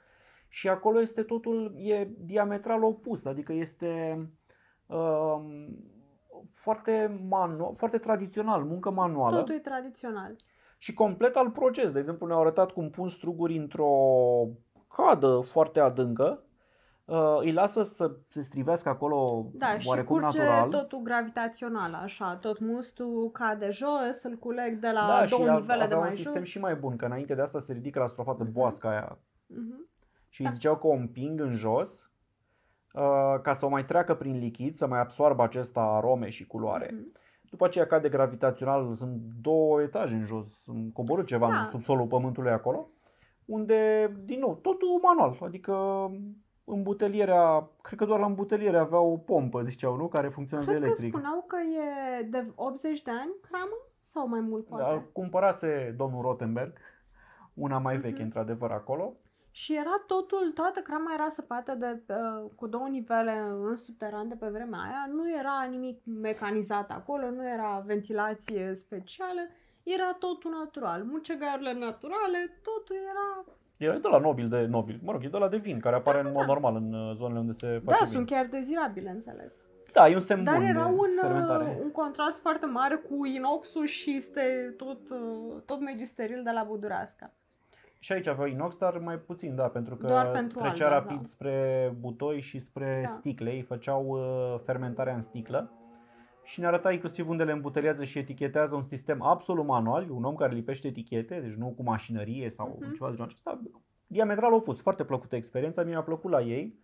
Și 0.48 0.68
acolo 0.68 1.00
este 1.00 1.22
totul, 1.22 1.74
e 1.78 2.08
diametral 2.18 2.82
opus, 2.82 3.24
adică 3.24 3.52
este 3.52 4.18
um, 4.86 5.68
foarte, 6.54 7.20
manu- 7.28 7.74
foarte 7.76 7.98
tradițional, 7.98 8.62
muncă 8.64 8.90
manuală 8.90 9.36
Totul 9.36 9.54
e 9.54 9.58
tradițional. 9.58 10.36
și 10.78 10.94
complet 10.94 11.36
al 11.36 11.50
proces. 11.50 11.92
De 11.92 11.98
exemplu, 11.98 12.26
ne-au 12.26 12.40
arătat 12.40 12.70
cum 12.70 12.90
pun 12.90 13.08
struguri 13.08 13.56
într-o 13.56 13.92
cadă 14.96 15.40
foarte 15.50 15.80
adâncă, 15.80 16.42
uh, 17.04 17.36
îi 17.40 17.52
lasă 17.52 17.82
să 17.82 18.16
se 18.28 18.42
strivească 18.42 18.88
acolo 18.88 19.46
Da, 19.52 19.78
și 19.78 19.88
oarecum 19.88 20.20
curge 20.20 20.38
natural. 20.42 20.68
totul 20.68 21.00
gravitațional, 21.02 21.94
așa. 21.94 22.36
Tot 22.36 22.58
mustul 22.60 23.30
cade 23.32 23.68
jos, 23.70 24.22
îl 24.22 24.36
culeg 24.36 24.78
de 24.80 24.90
la 24.90 25.06
da, 25.06 25.24
și 25.26 25.30
două 25.36 25.48
a- 25.48 25.54
nivele 25.58 25.78
de 25.78 25.84
avea 25.84 25.98
mai 25.98 26.08
un 26.08 26.14
sistem 26.14 26.42
jos. 26.42 26.46
și 26.50 26.58
mai 26.60 26.74
bun, 26.74 26.96
că 26.96 27.04
înainte 27.04 27.34
de 27.34 27.42
asta 27.42 27.60
se 27.60 27.72
ridică 27.72 27.98
la 27.98 28.06
suprafață 28.06 28.42
Mhm. 28.42 28.52
boasca 28.52 28.88
aia 28.88 29.18
Mhm. 29.46 29.88
și 30.28 30.42
Da. 30.42 30.48
îi 30.48 30.54
ziceau 30.54 30.76
că 30.76 30.86
o 30.86 30.92
împing 30.92 31.40
în 31.40 31.52
jos 31.52 32.02
uh, 32.02 32.07
ca 33.42 33.52
să 33.52 33.66
o 33.66 33.68
mai 33.68 33.84
treacă 33.84 34.14
prin 34.14 34.38
lichid, 34.38 34.74
să 34.74 34.86
mai 34.86 35.00
absoarbă 35.00 35.42
acesta 35.42 35.80
arome 35.80 36.28
și 36.28 36.46
culoare. 36.46 36.90
Mhm. 36.92 37.12
După 37.50 37.64
aceea 37.64 37.86
cade 37.86 38.08
gravitațional, 38.08 38.94
sunt 38.94 39.20
două 39.42 39.82
etaje 39.82 40.14
în 40.14 40.22
jos, 40.22 40.62
sunt 40.62 40.92
coborât 40.92 41.26
ceva 41.26 41.48
Da. 41.48 41.58
în 41.58 41.66
subsolul 41.66 42.06
pământului 42.06 42.50
acolo, 42.50 42.88
unde, 43.44 44.12
din 44.24 44.38
nou, 44.38 44.54
totul 44.54 44.88
manual, 45.02 45.36
adică 45.42 45.74
îmbutelierea, 46.64 47.68
cred 47.82 47.98
că 47.98 48.04
doar 48.04 48.20
la 48.20 48.26
îmbuteliere 48.26 48.78
avea 48.78 48.98
o 49.00 49.16
pompă, 49.16 49.62
ziceau, 49.62 49.96
nu? 49.96 50.06
Care 50.08 50.28
funcționează 50.28 50.70
Cred 50.70 50.82
că 50.82 50.86
electric. 50.88 51.12
spuneau 51.14 51.44
că 51.46 51.56
e 51.56 52.22
de 52.22 52.52
80 52.54 53.02
de 53.02 53.10
ani 53.10 53.30
cramă 53.50 53.76
sau 53.98 54.28
mai 54.28 54.40
mult 54.40 54.64
poate. 54.66 54.82
Da, 54.84 55.02
cumpărase 55.12 55.94
domnul 55.96 56.22
Rottenberg, 56.22 56.72
una 57.54 57.78
mai 57.78 57.96
veche, 57.96 58.14
Mhm. 58.14 58.22
într-adevăr, 58.22 58.70
acolo. 58.70 59.12
Și 59.60 59.74
era 59.76 60.02
totul, 60.06 60.50
toată 60.54 60.80
crama 60.80 61.14
era 61.14 61.28
săpată 61.28 61.74
de, 61.74 62.02
uh, 62.08 62.50
cu 62.54 62.66
două 62.66 62.88
nivele 62.88 63.32
în 63.68 63.76
subteran 63.76 64.28
de 64.28 64.34
pe 64.34 64.46
vremea 64.46 64.80
aia. 64.80 65.08
Nu 65.12 65.30
era 65.38 65.66
nimic 65.70 66.00
mecanizat 66.04 66.90
acolo, 66.90 67.30
nu 67.30 67.48
era 67.48 67.82
ventilație 67.86 68.74
specială. 68.74 69.40
Era 69.82 70.16
totul 70.18 70.50
natural. 70.50 71.02
Mucegaiurile 71.04 71.72
naturale, 71.72 72.60
totul 72.62 72.96
era... 73.12 73.44
E 73.76 73.98
de 73.98 74.08
la 74.08 74.18
nobil 74.18 74.48
de 74.48 74.66
nobil, 74.66 75.00
mă 75.02 75.12
rog, 75.12 75.24
e 75.24 75.28
de 75.28 75.36
la 75.38 75.48
de 75.48 75.56
vin, 75.56 75.80
care 75.80 75.96
apare 75.96 76.22
Da, 76.22 76.28
în 76.28 76.32
da, 76.34 76.38
mod 76.38 76.46
da. 76.46 76.52
normal 76.52 76.74
în 76.76 76.92
uh, 76.92 77.14
zonele 77.16 77.38
unde 77.38 77.52
se 77.52 77.66
face 77.66 77.84
Da, 77.84 77.96
vin. 77.96 78.06
sunt 78.06 78.26
chiar 78.26 78.46
dezirabile, 78.46 79.10
înțeleg. 79.10 79.52
Da, 79.92 80.08
e 80.08 80.14
un 80.14 80.20
semn 80.20 80.44
Dar 80.44 80.56
bun 80.56 80.64
era 80.64 80.84
de 80.84 80.92
un, 80.92 81.08
fermentare. 81.20 81.64
uh, 81.64 81.82
un 81.82 81.90
contrast 81.90 82.40
foarte 82.40 82.66
mare 82.66 82.94
cu 82.96 83.24
inoxul 83.24 83.84
și 83.86 84.14
este 84.16 84.74
tot, 84.76 85.10
uh, 85.10 85.62
tot 85.66 85.80
mediul 85.80 86.06
steril 86.06 86.42
de 86.42 86.50
la 86.50 86.62
Budurasca. 86.62 87.32
Și 87.98 88.12
aici 88.12 88.26
aveau 88.26 88.48
inox, 88.48 88.76
dar 88.76 88.98
mai 88.98 89.18
puțin, 89.18 89.54
da, 89.54 89.68
pentru 89.68 89.96
că 89.96 90.06
Doar 90.06 90.30
pentru 90.30 90.58
trecea 90.58 90.84
albe, 90.84 90.96
rapid 90.98 91.16
da. 91.20 91.26
spre 91.26 91.94
butoi 92.00 92.40
și 92.40 92.58
spre 92.58 93.02
Da. 93.04 93.08
sticle. 93.10 93.50
Ei 93.50 93.62
făceau 93.62 94.06
uh, 94.06 94.60
fermentarea 94.64 95.14
în 95.14 95.22
sticlă 95.22 95.72
și 96.44 96.60
ne 96.60 96.66
arăta 96.66 96.92
inclusiv 96.92 97.28
unde 97.28 97.44
le 97.44 97.52
îmbuteliază 97.52 98.04
și 98.04 98.18
etichetează 98.18 98.74
un 98.74 98.82
sistem 98.82 99.22
absolut 99.22 99.66
manual, 99.66 100.10
un 100.10 100.24
om 100.24 100.34
care 100.34 100.54
lipește 100.54 100.88
etichete, 100.88 101.40
deci 101.40 101.54
nu 101.54 101.66
cu 101.76 101.82
mașinărie 101.82 102.50
sau 102.50 102.78
Mhm. 102.80 102.92
ceva 102.92 103.08
de 103.08 103.14
genul 103.14 103.28
acesta. 103.30 103.60
Diametral 104.06 104.52
opus, 104.52 104.80
foarte 104.82 105.04
plăcută 105.04 105.36
experiența, 105.36 105.82
mi-a 105.82 106.02
plăcut 106.02 106.30
la 106.30 106.40
ei. 106.40 106.78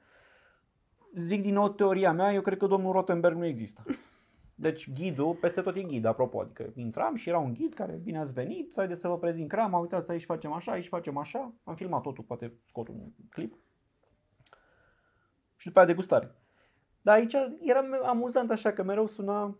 Zic 1.14 1.42
din 1.42 1.54
nou 1.54 1.68
teoria 1.68 2.12
mea, 2.12 2.32
eu 2.32 2.40
cred 2.40 2.58
că 2.58 2.66
domnul 2.66 2.92
Rottenberg 2.92 3.36
nu 3.36 3.44
există. 3.46 3.82
Deci 4.54 4.92
ghidul, 4.92 5.34
peste 5.34 5.60
tot 5.60 5.76
e 5.76 5.82
ghid, 5.82 6.04
apropo, 6.04 6.40
adică 6.40 6.72
intram 6.74 7.14
și 7.14 7.28
era 7.28 7.38
un 7.38 7.52
ghid 7.52 7.74
care, 7.74 7.92
bine 7.92 8.18
ați 8.18 8.32
venit, 8.32 8.72
haideți 8.76 9.00
să 9.00 9.08
vă 9.08 9.18
prezint 9.18 9.48
crama, 9.48 9.78
uitați, 9.78 10.10
aici 10.10 10.24
facem 10.24 10.52
așa, 10.52 10.72
aici 10.72 10.88
facem 10.88 11.16
așa. 11.16 11.54
Am 11.64 11.74
filmat 11.74 12.02
totul, 12.02 12.24
poate 12.24 12.52
scot 12.60 12.88
un 12.88 13.10
clip. 13.30 13.54
Și 15.56 15.66
după 15.66 15.78
aia 15.78 15.88
degustare. 15.88 16.34
Dar 17.00 17.16
aici 17.16 17.34
era 17.60 17.80
me- 17.80 17.96
amuzant 17.96 18.50
așa, 18.50 18.72
că 18.72 18.82
mereu 18.82 19.06
suna, 19.06 19.58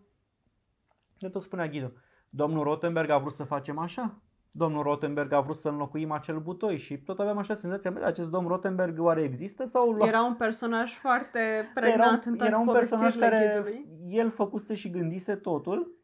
de 1.19 1.29
tot 1.29 1.43
spunea 1.43 1.69
ghidul, 1.69 2.01
domnul 2.31 2.63
Rottenberg 2.63 3.11
a 3.11 3.19
vrut 3.19 3.33
să 3.33 3.45
facem 3.45 3.79
așa. 3.79 4.23
Domnul 4.57 4.83
Rottenberg 4.83 5.33
a 5.33 5.41
vrut 5.41 5.57
să 5.57 5.69
înlocuim 5.69 6.11
acel 6.11 6.39
butoi 6.39 6.77
și 6.77 6.99
tot 6.99 7.19
aveam 7.19 7.39
așa 7.39 7.55
senzația, 7.55 7.91
bă, 7.91 8.05
acest 8.05 8.31
domn 8.31 8.49
Rottenberg 8.49 9.01
oare 9.01 9.23
există 9.23 9.65
sau 9.65 9.93
la... 9.93 10.07
Era 10.07 10.23
un 10.23 10.35
personaj 10.35 10.93
foarte 10.93 11.39
era 11.39 11.69
pregnant 11.75 12.25
un, 12.25 12.31
în 12.31 12.37
toate 12.37 12.53
era 12.53 12.61
un 12.61 12.73
personaj 12.73 13.15
povestirile 13.15 13.29
care 13.29 13.63
ghidului. 13.63 13.87
el 14.09 14.31
făcuse 14.31 14.75
și 14.75 14.91
gândise 14.91 15.35
totul. 15.35 15.99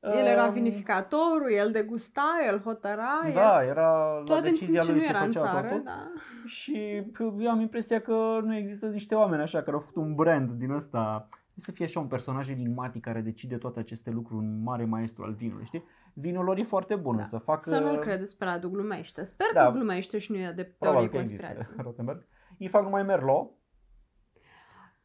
El 0.00 0.26
era 0.26 0.46
Um, 0.46 0.52
vinificatorul, 0.52 1.52
el 1.52 1.70
degusta, 1.70 2.38
el 2.46 2.60
hotăra, 2.60 3.20
el... 3.26 3.32
Da, 3.32 3.64
era 3.64 4.18
la 4.18 4.22
Toate 4.24 4.48
în 4.48 4.54
timp 4.54 4.58
decizia 4.58 4.80
ce 4.80 4.90
lui 4.90 5.00
nu 5.00 5.04
se 5.04 5.10
era 5.10 5.18
în 5.18 5.32
făcea 5.32 5.44
țară, 5.44 5.68
totul. 5.68 5.82
da. 5.84 6.12
Și 6.46 7.02
eu 7.38 7.50
am 7.50 7.60
impresia 7.60 8.00
că 8.00 8.40
nu 8.42 8.56
există 8.56 8.86
niște 8.86 9.14
oameni 9.14 9.42
așa 9.42 9.58
care 9.58 9.72
au 9.72 9.80
făcut 9.80 10.02
un 10.02 10.14
brand 10.14 10.52
din 10.52 10.70
ăsta 10.70 11.28
să 11.60 11.72
fie 11.72 11.84
așa 11.84 12.00
un 12.00 12.06
personaj 12.06 12.50
enigmatic 12.50 13.02
care 13.02 13.20
decide 13.20 13.56
toate 13.56 13.78
aceste 13.78 14.10
lucruri, 14.10 14.44
un 14.44 14.62
mare 14.62 14.84
maestru 14.84 15.24
al 15.24 15.32
vinului, 15.32 15.64
știi? 15.64 15.84
Vinul 16.12 16.44
lor 16.44 16.58
e 16.58 16.62
foarte 16.62 16.94
bun, 16.94 17.16
Da. 17.16 17.22
să 17.22 17.38
facă... 17.38 17.70
Să 17.70 17.78
nu-l 17.78 17.98
credeți 17.98 18.36
pe 18.36 18.44
Radu, 18.44 18.68
glumește. 18.68 19.22
Sper 19.22 19.46
Da. 19.54 19.64
că 19.64 19.70
glumește 19.70 20.18
și 20.18 20.32
nu 20.32 20.38
e 20.38 20.40
de 20.40 20.62
teorie 20.62 20.74
Probabil 20.78 21.08
că 21.08 21.16
există 21.16 21.46
conspirație. 21.46 21.82
Rottenberg. 21.86 22.26
Ei 22.58 22.68
fac 22.68 22.82
numai 22.82 23.02
Merlot, 23.02 23.50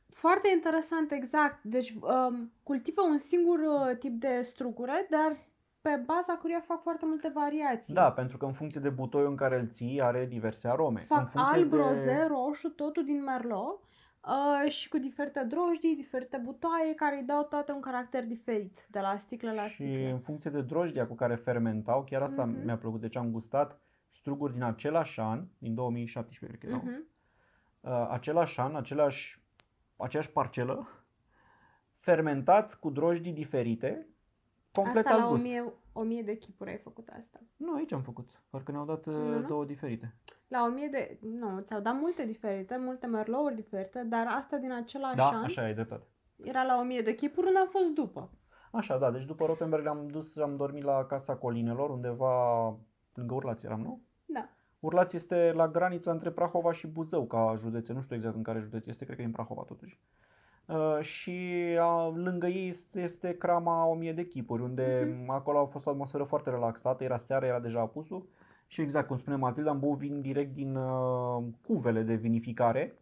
Foarte 0.10 0.50
interesant, 0.54 1.12
exact. 1.12 1.64
Deci 1.64 1.94
um, 1.94 2.52
cultivă 2.64 3.02
un 3.02 3.18
singur 3.18 3.60
uh, 3.60 3.98
tip 3.98 4.20
de 4.20 4.40
strugure, 4.42 5.08
dar 5.10 5.38
pe 5.82 6.04
baza 6.06 6.34
căruia 6.34 6.64
fac 6.68 6.82
foarte 6.82 7.06
multe 7.06 7.32
variații. 7.34 7.94
Da, 7.94 8.12
pentru 8.12 8.38
că 8.38 8.46
în 8.46 8.52
funcție 8.52 8.82
de 8.82 8.90
butoiul 8.90 9.30
în 9.30 9.36
care 9.36 9.60
îl 9.60 9.68
ții, 9.68 10.02
are 10.02 10.26
diverse 10.26 10.68
arome. 10.68 11.00
în 11.00 11.06
Fac 11.06 11.28
funcție 11.28 11.58
alb, 11.58 11.70
de... 11.70 11.78
roze, 11.78 12.28
roșu, 12.28 12.70
totul 12.70 13.06
din 13.06 13.24
merlot 13.24 13.80
uh, 14.28 14.72
și 14.72 14.90
cu 14.90 14.98
diferite 14.98 15.44
drojdii, 15.44 15.96
diferite 15.96 16.38
butoaie 16.38 16.94
care 16.94 17.16
îi 17.16 17.24
dau 17.24 17.44
toate 17.44 17.72
un 17.72 17.82
caracter 17.82 18.26
diferit, 18.26 18.86
de 18.90 19.00
la 19.00 19.18
sticlă 19.18 19.52
la 19.52 19.68
Și 19.68 19.74
sticlă. 19.74 20.10
în 20.12 20.20
funcție 20.20 20.52
de 20.52 20.62
drojdia 20.62 21.08
cu 21.08 21.14
care 21.16 21.36
fermentau, 21.36 22.04
chiar 22.04 22.22
asta 22.22 22.46
Mhm. 22.46 22.66
mi-a 22.66 22.78
plăcut, 22.78 23.02
deci 23.02 23.16
am 23.18 23.32
gustat 23.32 23.80
struguri 24.10 24.54
din 24.54 24.64
același 24.64 25.20
an, 25.20 25.46
din 25.58 25.76
2017, 25.76 26.58
cred 26.58 26.70
că 26.72 26.76
erau. 26.78 26.82
Mhm. 26.96 27.08
uh, 27.82 28.08
același 28.12 28.60
an, 28.60 28.76
același, 28.76 29.42
aceeași 29.98 30.32
parcelă, 30.32 30.88
fermentat 32.08 32.76
cu 32.80 32.90
drojdii 32.90 33.32
diferite, 33.34 34.08
complet 34.72 35.06
Asta 35.06 35.10
alt 35.14 35.22
la 35.24 35.30
gust. 35.30 35.44
1000, 35.46 35.74
1000 35.94 36.22
de 36.22 36.38
chipuri 36.38 36.70
ai 36.70 36.78
făcut 36.78 37.08
asta. 37.20 37.40
Nu, 37.56 37.74
aici 37.76 37.92
am 37.92 38.02
făcut, 38.02 38.42
parcă 38.50 38.72
ne-au 38.72 38.86
dat 38.86 39.06
uh, 39.06 39.14
Nu, 39.14 39.40
nu? 39.40 39.48
două 39.48 39.66
diferite. 39.66 40.16
La 40.54 40.66
1000 40.66 40.88
de... 40.92 41.18
Nu, 41.22 41.60
ți-au 41.60 41.80
dat 41.82 41.94
multe 42.00 42.26
diferite, 42.26 42.78
multe 42.78 43.06
merlouri 43.08 43.56
diferite, 43.56 44.04
dar 44.04 44.26
asta 44.30 44.58
din 44.58 44.72
același 44.72 45.16
Da, 45.16 45.28
an 45.28 45.44
așa 45.44 45.62
ai 45.62 45.74
dreptate. 45.74 46.06
era 46.44 46.64
la 46.64 46.80
1000 46.80 47.02
de 47.02 47.16
chipuri, 47.16 47.48
unde 47.48 47.60
am 47.60 47.68
fost 47.68 47.90
după. 47.90 48.30
Așa, 48.72 48.98
da, 48.98 49.12
deci 49.12 49.26
după 49.26 49.46
Rottenberg 49.46 49.86
am 49.86 50.08
dus, 50.08 50.38
am 50.38 50.56
dormit 50.56 50.84
la 50.84 51.06
Casa 51.06 51.36
Colinelor, 51.36 51.90
undeva 51.90 52.68
lângă 53.14 53.34
Urlați 53.34 53.66
eram, 53.66 53.82
nu? 53.82 54.02
Da. 54.26 54.50
Urlați 54.80 55.16
este 55.16 55.52
la 55.56 55.68
granița 55.68 56.12
între 56.12 56.30
Prahova 56.32 56.72
și 56.72 56.88
Buzău 56.88 57.26
ca 57.26 57.54
județe, 57.58 57.94
nu 57.94 58.02
știu 58.02 58.16
exact 58.16 58.36
în 58.36 58.44
care 58.44 58.60
județ 58.60 58.86
este, 58.86 59.06
cred 59.06 59.16
că 59.18 59.22
e 59.22 59.26
în 59.26 59.32
Prahova 59.32 59.64
totuși. 59.68 60.00
Uh, 60.68 61.00
și 61.02 61.42
a, 61.80 62.08
lângă 62.16 62.48
ei 62.48 62.68
este, 62.68 63.02
este 63.02 63.38
crama 63.38 63.86
1000 63.86 64.14
de 64.14 64.26
chipuri, 64.28 64.62
unde 64.62 65.16
Mhm. 65.22 65.30
acolo 65.30 65.60
a 65.60 65.66
fost 65.66 65.86
o 65.86 65.90
atmosferă 65.90 66.24
foarte 66.24 66.50
relaxată, 66.50 67.04
era 67.04 67.18
seara, 67.18 67.46
era 67.46 67.60
deja 67.60 67.80
apusul 67.80 68.28
și 68.74 68.82
exact 68.82 69.08
cum 69.08 69.18
spune 69.18 69.36
Matilda, 69.36 69.70
am 69.70 69.80
băut 69.80 69.98
vin 69.98 70.22
direct 70.22 70.54
din 70.54 70.76
uh, 70.76 71.44
cuvele 71.68 72.02
de 72.02 72.16
vinificare, 72.16 72.94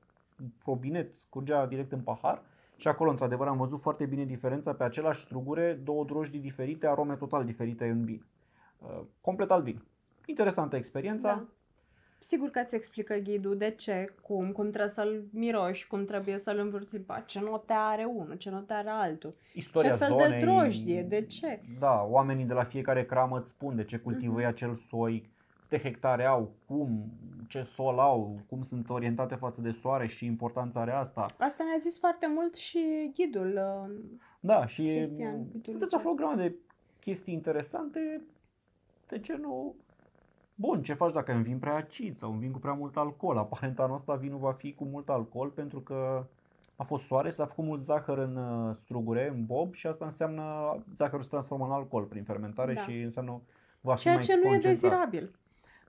robinet, 0.65 1.13
scurgea 1.13 1.65
direct 1.65 1.91
în 1.91 1.99
pahar 1.99 2.41
și 2.75 2.87
acolo 2.87 3.09
într-adevăr 3.09 3.47
am 3.47 3.57
văzut 3.57 3.79
foarte 3.79 4.05
bine 4.05 4.25
diferența 4.25 4.73
pe 4.73 4.83
același 4.83 5.21
strugure, 5.21 5.79
două 5.83 6.03
drojdii 6.03 6.39
diferite, 6.39 6.87
arome 6.87 7.15
total 7.15 7.45
diferite 7.45 7.85
în 7.85 8.05
vin. 8.05 8.23
Uh, 8.79 9.01
complet 9.21 9.51
alt 9.51 9.63
vin. 9.63 9.81
Interesantă 10.25 10.75
experiența. 10.75 11.27
Da. 11.27 11.45
Sigur 12.19 12.49
că 12.49 12.59
îți 12.59 12.75
explică 12.75 13.13
ghidul 13.13 13.57
de 13.57 13.69
ce, 13.69 14.13
cum, 14.21 14.51
cum 14.51 14.69
trebuie 14.69 14.89
să-l 14.89 15.23
miroși, 15.31 15.87
cum 15.87 16.05
trebuie 16.05 16.37
să-l 16.37 16.57
învârți 16.57 16.95
în 16.95 17.03
pat, 17.03 17.25
ce 17.25 17.39
note 17.39 17.73
are 17.73 18.03
unul, 18.03 18.35
ce 18.35 18.49
note 18.49 18.73
are 18.73 18.89
altul. 18.89 19.35
istoria 19.53 19.91
Ce 19.91 19.95
fel 19.95 20.07
zonei, 20.07 20.29
de 20.29 20.45
drojdie, 20.45 21.03
de 21.03 21.25
ce? 21.25 21.61
Da, 21.79 22.03
oamenii 22.09 22.45
de 22.45 22.53
la 22.53 22.63
fiecare 22.63 23.05
cramă 23.05 23.39
îți 23.39 23.49
spun 23.49 23.75
de 23.75 23.83
ce 23.83 23.97
cultivă 23.97 24.31
Mhm. 24.31 24.41
ei 24.41 24.47
acel 24.47 24.73
soi, 24.73 25.30
câte 25.71 25.89
hectare 25.89 26.25
au, 26.25 26.51
cum, 26.67 27.03
ce 27.47 27.61
sol 27.61 27.99
au, 27.99 28.39
cum 28.49 28.61
sunt 28.61 28.89
orientate 28.89 29.35
față 29.35 29.61
de 29.61 29.71
soare 29.71 30.07
și 30.07 30.17
ce 30.17 30.25
importanță 30.25 30.79
are 30.79 30.91
asta. 30.91 31.21
Asta 31.39 31.63
ne-a 31.63 31.77
zis 31.79 31.99
foarte 31.99 32.27
mult 32.35 32.55
și 32.55 33.11
ghidul. 33.15 33.59
uh, 33.87 33.95
Da, 34.39 34.65
și 34.65 34.83
Cristian, 34.83 35.33
ghidul 35.43 35.61
puteți 35.61 35.79
Lucian. 35.79 35.99
afla 35.99 36.09
o 36.11 36.13
grămadă 36.13 36.41
de 36.41 36.55
chestii 36.99 37.33
interesante 37.33 38.21
de 39.07 39.19
genul 39.19 39.73
Bun, 40.55 40.83
ce 40.83 40.93
faci 40.93 41.11
dacă 41.11 41.31
ai 41.31 41.37
un 41.37 41.43
vin 41.43 41.59
prea 41.59 41.75
acid 41.75 42.17
sau 42.17 42.31
un 42.31 42.39
vin 42.39 42.51
cu 42.51 42.59
prea 42.59 42.73
mult 42.73 42.97
alcool? 42.97 43.37
Aparent 43.37 43.79
anul 43.79 43.95
ăsta 43.95 44.15
vinul 44.15 44.39
va 44.39 44.51
fi 44.51 44.73
cu 44.73 44.83
mult 44.83 45.09
alcool 45.09 45.49
pentru 45.49 45.79
că 45.79 46.25
a 46.75 46.83
fost 46.83 47.05
soare, 47.05 47.29
s-a 47.29 47.45
făcut 47.45 47.63
mult 47.65 47.79
zahăr 47.81 48.17
în 48.17 48.35
uh, 48.35 48.73
strugure, 48.73 49.27
în 49.35 49.45
bob 49.45 49.73
și 49.73 49.87
asta 49.87 50.05
înseamnă 50.05 50.43
zahărul 50.95 51.23
se 51.23 51.29
transformă 51.29 51.65
în 51.65 51.71
alcool 51.71 52.03
prin 52.03 52.23
fermentare 52.23 52.73
Da. 52.73 52.81
și 52.81 52.99
înseamnă 53.01 53.41
va 53.81 53.95
fi 53.95 54.01
Ceea 54.01 54.13
mai 54.13 54.23
ce 54.23 54.33
nu 54.35 54.39
e 54.39 54.49
concentrat. 54.49 54.71
dezirabil. 54.81 55.31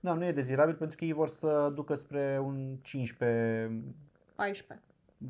Da, 0.02 0.12
nu 0.14 0.24
e 0.24 0.32
dezirabil 0.32 0.74
pentru 0.74 0.96
că 0.96 1.04
ei 1.04 1.12
vor 1.12 1.28
să 1.28 1.72
ducă 1.74 1.94
spre 1.94 2.40
un 2.44 2.76
15, 2.82 3.82
14. 4.34 4.86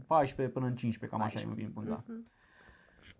14 0.06 0.54
până 0.54 0.66
în 0.66 0.76
15, 0.76 1.18
cam 1.18 1.26
așa 1.26 1.40
e 1.40 1.46
un 1.48 1.54
vin 1.54 1.70
bun, 1.72 1.84
da. 1.88 2.02
Mhm. 2.06 2.30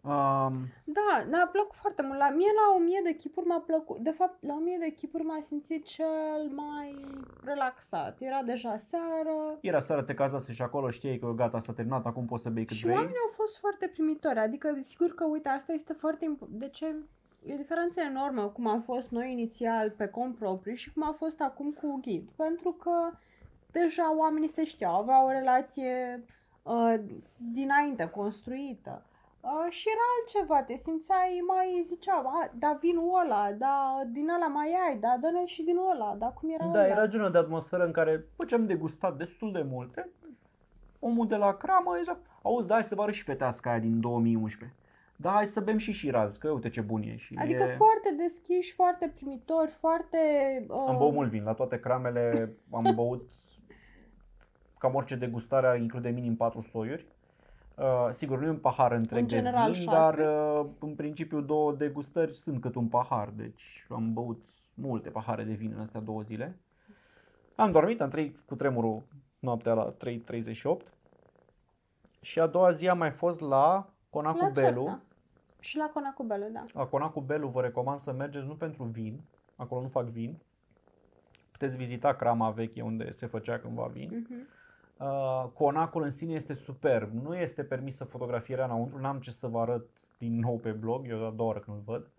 Um, 0.04 0.54
Da, 0.84 1.24
mi-a 1.30 1.48
plăcut 1.52 1.74
foarte 1.74 2.02
mult. 2.02 2.18
La 2.18 2.30
mie 2.30 2.46
la 2.54 2.76
1000 2.76 3.00
de 3.04 3.12
chipuri 3.12 3.46
m-a 3.46 3.60
plăcut. 3.60 3.98
De 3.98 4.10
fapt, 4.10 4.42
la 4.44 4.54
1000 4.54 4.76
de 4.80 4.90
chipuri 4.90 5.24
m-a 5.24 5.40
simțit 5.40 5.84
cel 5.84 6.50
mai 6.54 7.04
relaxat. 7.44 8.20
Era 8.20 8.42
deja 8.42 8.76
seară 8.76 9.58
era 9.60 9.78
seara, 9.80 10.02
te 10.02 10.14
cazase 10.14 10.52
și 10.52 10.62
acolo, 10.62 10.90
știai 10.90 11.18
că 11.18 11.32
gata, 11.36 11.58
s-a 11.58 11.72
terminat, 11.72 12.06
acum 12.06 12.26
poți 12.26 12.42
să 12.42 12.50
bei 12.50 12.64
cât 12.64 12.76
și 12.76 12.82
vrei. 12.82 12.96
oamenii 12.96 13.18
au 13.26 13.32
fost 13.34 13.58
foarte 13.58 13.88
primitori. 13.92 14.38
Adică, 14.38 14.76
sigur 14.78 15.10
că, 15.14 15.24
uite, 15.24 15.48
asta 15.48 15.72
este 15.72 15.92
foarte 15.92 16.24
important. 16.24 16.58
De 16.58 16.68
ce? 16.68 16.94
E 17.46 17.52
o 17.52 17.56
diferență 17.56 18.00
enormă 18.00 18.48
cum 18.48 18.66
am 18.66 18.80
fost 18.80 19.10
noi 19.10 19.32
inițial 19.32 19.90
pe 19.90 20.06
cont 20.06 20.36
propriu 20.36 20.74
și 20.74 20.92
cum 20.92 21.02
a 21.02 21.12
fost 21.12 21.40
acum 21.40 21.70
cu 21.70 21.98
ghid. 22.02 22.28
Pentru 22.36 22.70
că 22.70 23.10
deja 23.70 24.16
oamenii 24.16 24.48
se 24.48 24.64
știau, 24.64 24.94
aveau 25.00 25.26
o 25.26 25.30
relație 25.30 26.24
uh, 26.62 26.94
dinainte 27.36 28.08
construită. 28.08 29.02
Uh, 29.40 29.66
și 29.68 29.88
era 29.88 30.00
altceva, 30.18 30.62
te 30.62 30.76
simțeai 30.76 31.42
mai, 31.46 31.80
ziceau, 31.82 32.26
a, 32.26 32.50
da 32.58 32.78
vinul 32.80 33.20
ăla, 33.24 33.52
da 33.52 34.02
din 34.06 34.28
ăla 34.28 34.46
mai 34.46 34.76
ai, 34.86 34.96
da 34.96 35.16
dă 35.20 35.42
și 35.44 35.62
din 35.62 35.76
ăla, 35.92 36.14
da 36.18 36.26
cum 36.26 36.50
era 36.50 36.64
Da, 36.64 36.78
ăla. 36.78 36.86
era 36.86 37.06
genul 37.06 37.30
de 37.30 37.38
atmosferă 37.38 37.84
în 37.84 37.92
care, 37.92 38.16
după 38.16 38.44
ce 38.44 38.54
am 38.54 38.66
degustat 38.66 39.16
destul 39.16 39.52
de 39.52 39.62
multe, 39.70 40.10
omul 40.98 41.26
de 41.26 41.36
la 41.36 41.56
cramă 41.56 41.96
zicea, 42.00 42.18
auzi, 42.42 42.66
da, 42.66 42.74
hai 42.74 42.84
să 42.84 42.94
vă 42.94 43.02
arăt 43.02 43.14
și 43.14 43.22
feteasca 43.22 43.70
aia 43.70 43.78
din 43.78 44.00
2011. 44.00 44.76
Da, 45.22 45.30
hai 45.30 45.46
să 45.46 45.60
bem 45.60 45.76
și 45.76 45.92
Shiraz, 45.92 46.36
că 46.36 46.50
uite 46.50 46.68
ce 46.68 46.80
bun 46.80 47.02
e. 47.02 47.16
Și 47.16 47.34
Adică 47.38 47.62
e... 47.62 47.66
foarte 47.66 48.14
deschiși, 48.16 48.72
foarte 48.72 49.12
primitori, 49.14 49.70
foarte... 49.70 50.18
Uh, 50.68 50.84
Am 50.86 50.96
băut 50.98 51.14
mult 51.14 51.30
vin, 51.30 51.42
la 51.44 51.52
toate 51.52 51.80
cramele 51.80 52.52
am 52.70 52.92
băut, 52.94 53.30
cam 54.78 54.94
orice 54.94 55.16
degustare 55.16 55.80
include 55.80 56.08
minim 56.08 56.36
4 56.36 56.60
soiuri. 56.60 57.06
Uh, 57.76 58.08
sigur, 58.10 58.38
nu 58.38 58.46
e 58.46 58.48
un 58.48 58.58
pahar 58.58 58.92
întreg 58.92 59.20
În 59.20 59.28
general, 59.28 59.70
de 59.70 59.76
vin, 59.78 59.86
șase. 59.86 60.16
dar 60.16 60.28
uh, 60.28 60.66
în 60.78 60.94
principiu 60.94 61.40
două 61.40 61.72
degustări 61.72 62.34
sunt 62.34 62.60
cât 62.60 62.74
un 62.74 62.86
pahar, 62.86 63.28
deci 63.36 63.86
am 63.88 64.12
băut 64.12 64.44
multe 64.74 65.10
pahare 65.10 65.42
de 65.42 65.52
vin 65.52 65.72
în 65.74 65.80
astea 65.80 66.00
două 66.00 66.22
zile. 66.22 66.56
Am 67.54 67.72
dormit, 67.72 68.00
am 68.00 68.08
trăit 68.08 68.38
cu 68.46 68.54
tremurul 68.54 69.02
noaptea 69.38 69.72
la 69.72 69.94
3.38 70.04 70.92
și 72.20 72.40
a 72.40 72.46
doua 72.46 72.70
zi 72.70 72.88
am 72.88 72.98
mai 72.98 73.10
fost 73.10 73.40
la 73.40 73.92
Conacu 74.10 74.38
la 74.38 74.48
Belu. 74.48 74.82
Certa. 74.82 75.02
Și 75.62 75.76
la 75.76 75.90
Conacu 75.94 76.22
Belu, 76.22 76.48
da. 76.52 76.62
La 76.72 76.86
Conacu 76.86 77.20
Belu 77.20 77.48
vă 77.48 77.60
recomand 77.60 77.98
să 77.98 78.12
mergeți 78.12 78.46
nu 78.46 78.54
pentru 78.54 78.84
vin, 78.84 79.20
acolo 79.56 79.80
nu 79.80 79.88
fac 79.88 80.04
vin. 80.04 80.38
Puteți 81.50 81.76
vizita 81.76 82.14
crama 82.14 82.50
veche 82.50 82.82
unde 82.82 83.10
se 83.10 83.26
făcea 83.26 83.58
cândva 83.58 83.86
vin. 83.92 84.26
Mhm. 84.28 84.48
Uh, 84.96 85.48
conacul 85.54 86.02
în 86.02 86.10
sine 86.10 86.32
este 86.32 86.54
superb. 86.54 87.12
Nu 87.22 87.36
este 87.36 87.62
permisă 87.64 88.04
fotografierea 88.04 88.64
înăuntru, 88.64 88.98
n-am 88.98 89.20
ce 89.20 89.30
să 89.30 89.46
vă 89.46 89.60
arăt 89.60 89.86
din 90.18 90.38
nou 90.38 90.58
pe 90.58 90.70
blog, 90.70 91.08
eu 91.08 91.26
a 91.26 91.30
doua 91.30 91.48
oară 91.48 91.58
când 91.58 91.76
îl 91.76 91.82
văd. 91.86 92.10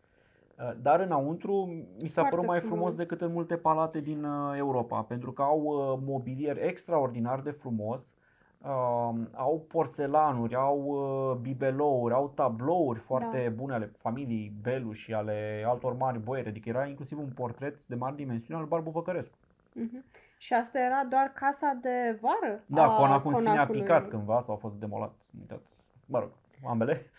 Uh, 0.60 0.72
dar 0.82 1.00
înăuntru 1.00 1.66
mi 2.02 2.08
s-a 2.08 2.22
Foarte 2.22 2.30
părut 2.30 2.46
mai 2.46 2.60
frumos. 2.60 2.78
frumos. 2.78 2.96
decât 2.96 3.22
în 3.22 3.32
multe 3.32 3.58
palate 3.58 4.00
din 4.00 4.24
uh, 4.24 4.58
Europa, 4.58 5.02
pentru 5.02 5.32
că 5.32 5.42
au 5.42 5.62
uh, 5.62 6.00
mobilier 6.06 6.64
extraordinar 6.64 7.42
de 7.42 7.52
frumos. 7.52 8.14
Uh, 8.64 9.14
au 9.34 9.66
porțelanuri, 9.68 10.56
au 10.56 10.80
uh, 10.84 11.38
bibelouri, 11.42 12.14
au 12.14 12.32
tablouri 12.36 13.00
foarte 13.00 13.44
Da. 13.44 13.50
bune 13.56 13.74
ale 13.74 13.92
familiei 13.98 14.54
Belu 14.62 14.92
și 14.92 15.14
ale 15.14 15.64
altor 15.68 15.94
mari 15.98 16.20
boieri. 16.20 16.48
Adică 16.48 16.70
era 16.70 16.86
inclusiv 16.86 17.20
un 17.20 17.30
portret 17.36 17.86
de 17.86 17.96
mari 17.96 18.16
dimensiuni 18.16 18.60
al 18.60 18.66
Barbu 18.68 18.90
Văcărescu. 18.90 19.38
Mhm. 19.74 20.04
Și 20.38 20.54
asta 20.54 20.80
era 20.80 21.04
doar 21.10 21.32
casa 21.36 21.78
de 21.82 22.20
vară? 22.22 22.64
Da, 22.66 22.84
a 22.84 22.96
conacul 22.98 23.30
în 23.34 23.36
sine 23.36 23.50
a 23.50 23.54
conacului. 23.54 23.82
picat 23.82 24.08
cândva 24.10 24.40
sau 24.42 24.54
a 24.56 24.58
fost 24.58 24.76
demolat. 24.76 25.14
am 25.34 25.40
Uitat. 25.40 25.62
Mă 26.06 26.20
rog, 26.20 26.30
ambele. 26.68 27.06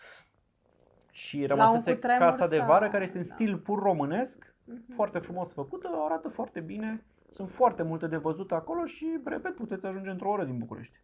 Și 1.11 1.37
un 1.41 1.47
rămăsese 1.47 1.93
cutremur 1.93 2.19
casa 2.19 2.47
de 2.47 2.57
sau- 2.57 2.67
vară 2.67 2.89
care 2.89 3.03
este 3.03 3.17
în 3.17 3.23
da. 3.27 3.33
stil 3.33 3.57
pur 3.57 3.79
românesc, 3.81 4.55
Mhm. 4.65 4.91
foarte 4.93 5.19
frumos 5.19 5.53
făcută, 5.53 5.89
arată 6.05 6.29
foarte 6.29 6.59
bine. 6.59 7.03
Sunt 7.29 7.49
foarte 7.49 7.83
multe 7.83 8.07
de 8.07 8.17
văzut 8.17 8.51
acolo 8.51 8.85
și, 8.85 9.19
repet, 9.25 9.55
puteți 9.55 9.85
ajunge 9.85 10.09
într-o 10.09 10.29
oră 10.29 10.43
din 10.43 10.57
București. 10.57 10.99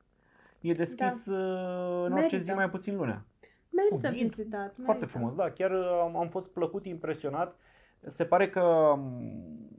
E 0.61 0.73
deschis 0.73 1.25
uh, 1.25 1.37
în 2.05 2.11
orice 2.11 2.13
Merită. 2.13 2.37
zi 2.37 2.51
mai 2.51 2.69
puțin 2.69 2.95
lunea. 2.95 3.25
Merită 3.69 4.07
Cu 4.07 4.13
ghid. 4.13 4.21
vizitat. 4.27 4.73
Foarte 4.73 4.83
merită. 4.85 5.05
frumos, 5.05 5.35
da, 5.35 5.51
chiar 5.51 5.71
uh, 5.71 5.99
am, 6.01 6.15
am 6.17 6.29
fost 6.29 6.49
plăcut 6.49 6.85
impresionat. 6.85 7.55
Se 8.07 8.25
pare 8.25 8.49
că 8.49 8.61
um, 8.61 9.69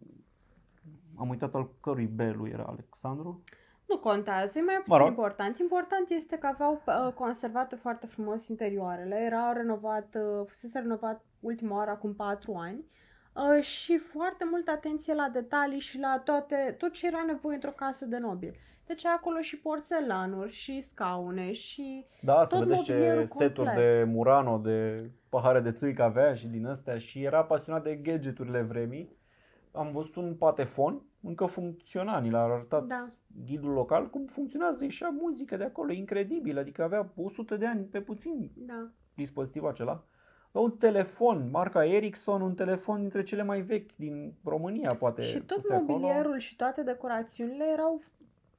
am 1.16 1.28
uitat 1.28 1.54
al 1.54 1.70
cărui 1.80 2.06
Belu 2.06 2.48
era 2.48 2.62
Alexandru. 2.62 3.42
Nu 3.86 3.94
Nu 3.94 3.98
contează, 3.98 4.58
e 4.58 4.62
mai 4.62 4.74
puțin 4.74 4.92
Mă 4.92 4.98
rog. 4.98 5.06
important. 5.08 5.58
Important 5.58 6.08
este 6.10 6.36
că 6.38 6.46
aveau 6.46 6.82
uh, 6.86 7.12
conservate 7.12 7.76
foarte 7.76 8.06
frumos 8.06 8.48
interioarele, 8.48 9.16
erau 9.16 9.52
renovat, 9.52 10.14
uh, 10.14 10.46
fusese 10.46 10.78
renovat 10.78 11.24
ultima 11.40 11.76
oară 11.76 11.90
acum 11.90 12.14
4 12.14 12.54
ani 12.54 12.78
uh, 12.78 12.84
și 13.60 13.98
foarte 13.98 14.44
multă 14.50 14.70
atenție 14.70 15.14
la 15.14 15.28
detalii 15.32 15.78
și 15.78 15.98
la 15.98 16.20
toate, 16.24 16.74
tot 16.78 16.92
ce 16.92 17.06
era 17.06 17.22
nevoie 17.26 17.54
într-o 17.54 17.70
casă 17.70 18.06
de 18.06 18.18
nobil. 18.18 18.54
Deci 18.86 19.06
ai 19.06 19.12
acolo 19.16 19.40
și 19.40 19.60
porțelanuri, 19.60 20.52
și 20.52 20.80
scaune, 20.80 21.52
și 21.52 22.06
Da, 22.22 22.44
să 22.44 22.56
Tot 22.56 22.66
vedeți 22.66 22.84
ce 22.84 22.92
mobilierul 22.92 23.26
seturi 23.26 23.66
complet. 23.68 23.96
de 23.96 24.04
Murano, 24.04 24.58
de 24.58 25.10
pahare 25.28 25.60
de 25.60 25.72
țuică 25.72 26.02
avea 26.02 26.34
și 26.34 26.46
din 26.46 26.66
astea 26.66 26.98
și 26.98 27.22
era 27.22 27.44
pasionat 27.44 27.82
de 27.82 27.94
gadgeturile 27.94 28.60
vremii. 28.62 29.16
Am 29.72 29.92
văzut 29.92 30.16
un 30.16 30.34
patefon, 30.34 31.02
încă 31.22 31.46
funcționa, 31.46 32.18
ni 32.18 32.30
l-a 32.30 32.42
arătat 32.42 32.84
da. 32.86 33.08
ghidul 33.46 33.72
local 33.72 34.10
cum 34.10 34.24
funcționează, 34.26 34.84
ieșea 34.84 35.08
muzică 35.20 35.56
de 35.56 35.64
acolo, 35.64 35.92
incredibil, 35.92 36.58
adică 36.58 36.82
avea 36.82 37.12
100 37.16 37.56
de 37.56 37.66
ani 37.66 37.84
pe 37.84 38.00
puțin 38.00 38.50
Da. 38.54 38.88
dispozitivul 39.14 39.68
acela. 39.68 40.04
Un 40.52 40.76
telefon, 40.76 41.48
marca 41.50 41.84
Ericsson, 41.84 42.40
un 42.40 42.54
telefon 42.54 43.00
dintre 43.00 43.22
cele 43.22 43.42
mai 43.42 43.60
vechi 43.60 43.96
din 43.96 44.34
România, 44.44 44.94
poate 44.98 45.22
Și 45.22 45.38
tot 45.38 45.56
puse 45.56 45.74
acolo. 45.74 45.92
mobilierul 45.92 46.38
și 46.38 46.56
toate 46.56 46.82
decorațiunile 46.82 47.64
erau, 47.72 48.00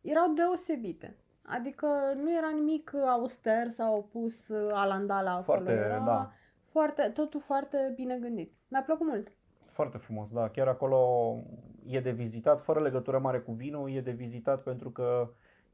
erau 0.02 0.34
deosebite. 0.34 1.16
Adică 1.46 1.88
nu 2.16 2.36
era 2.38 2.50
nimic 2.54 2.94
auster 2.94 3.70
sau 3.70 4.08
pus 4.12 4.48
uh, 4.48 4.70
alandala 4.72 5.32
acolo. 5.32 5.44
Foarte, 5.44 5.72
era 5.72 6.00
da. 6.00 6.32
foarte, 6.64 7.12
totul 7.14 7.40
foarte 7.40 7.92
bine 7.96 8.18
gândit. 8.18 8.54
Mi-a 8.68 8.82
plăcut 8.82 9.08
mult. 9.08 9.32
Foarte 9.72 9.98
frumos, 9.98 10.32
da. 10.32 10.50
Chiar 10.50 10.68
acolo 10.68 11.00
e 11.86 12.00
de 12.00 12.12
vizitat, 12.12 12.60
fără 12.60 12.80
legătură 12.82 13.20
mare 13.20 13.40
cu 13.40 13.52
vinul, 13.52 13.92
e 13.92 14.02
de 14.02 14.12
vizitat 14.12 14.64
pentru 14.64 14.92
că 14.92 15.30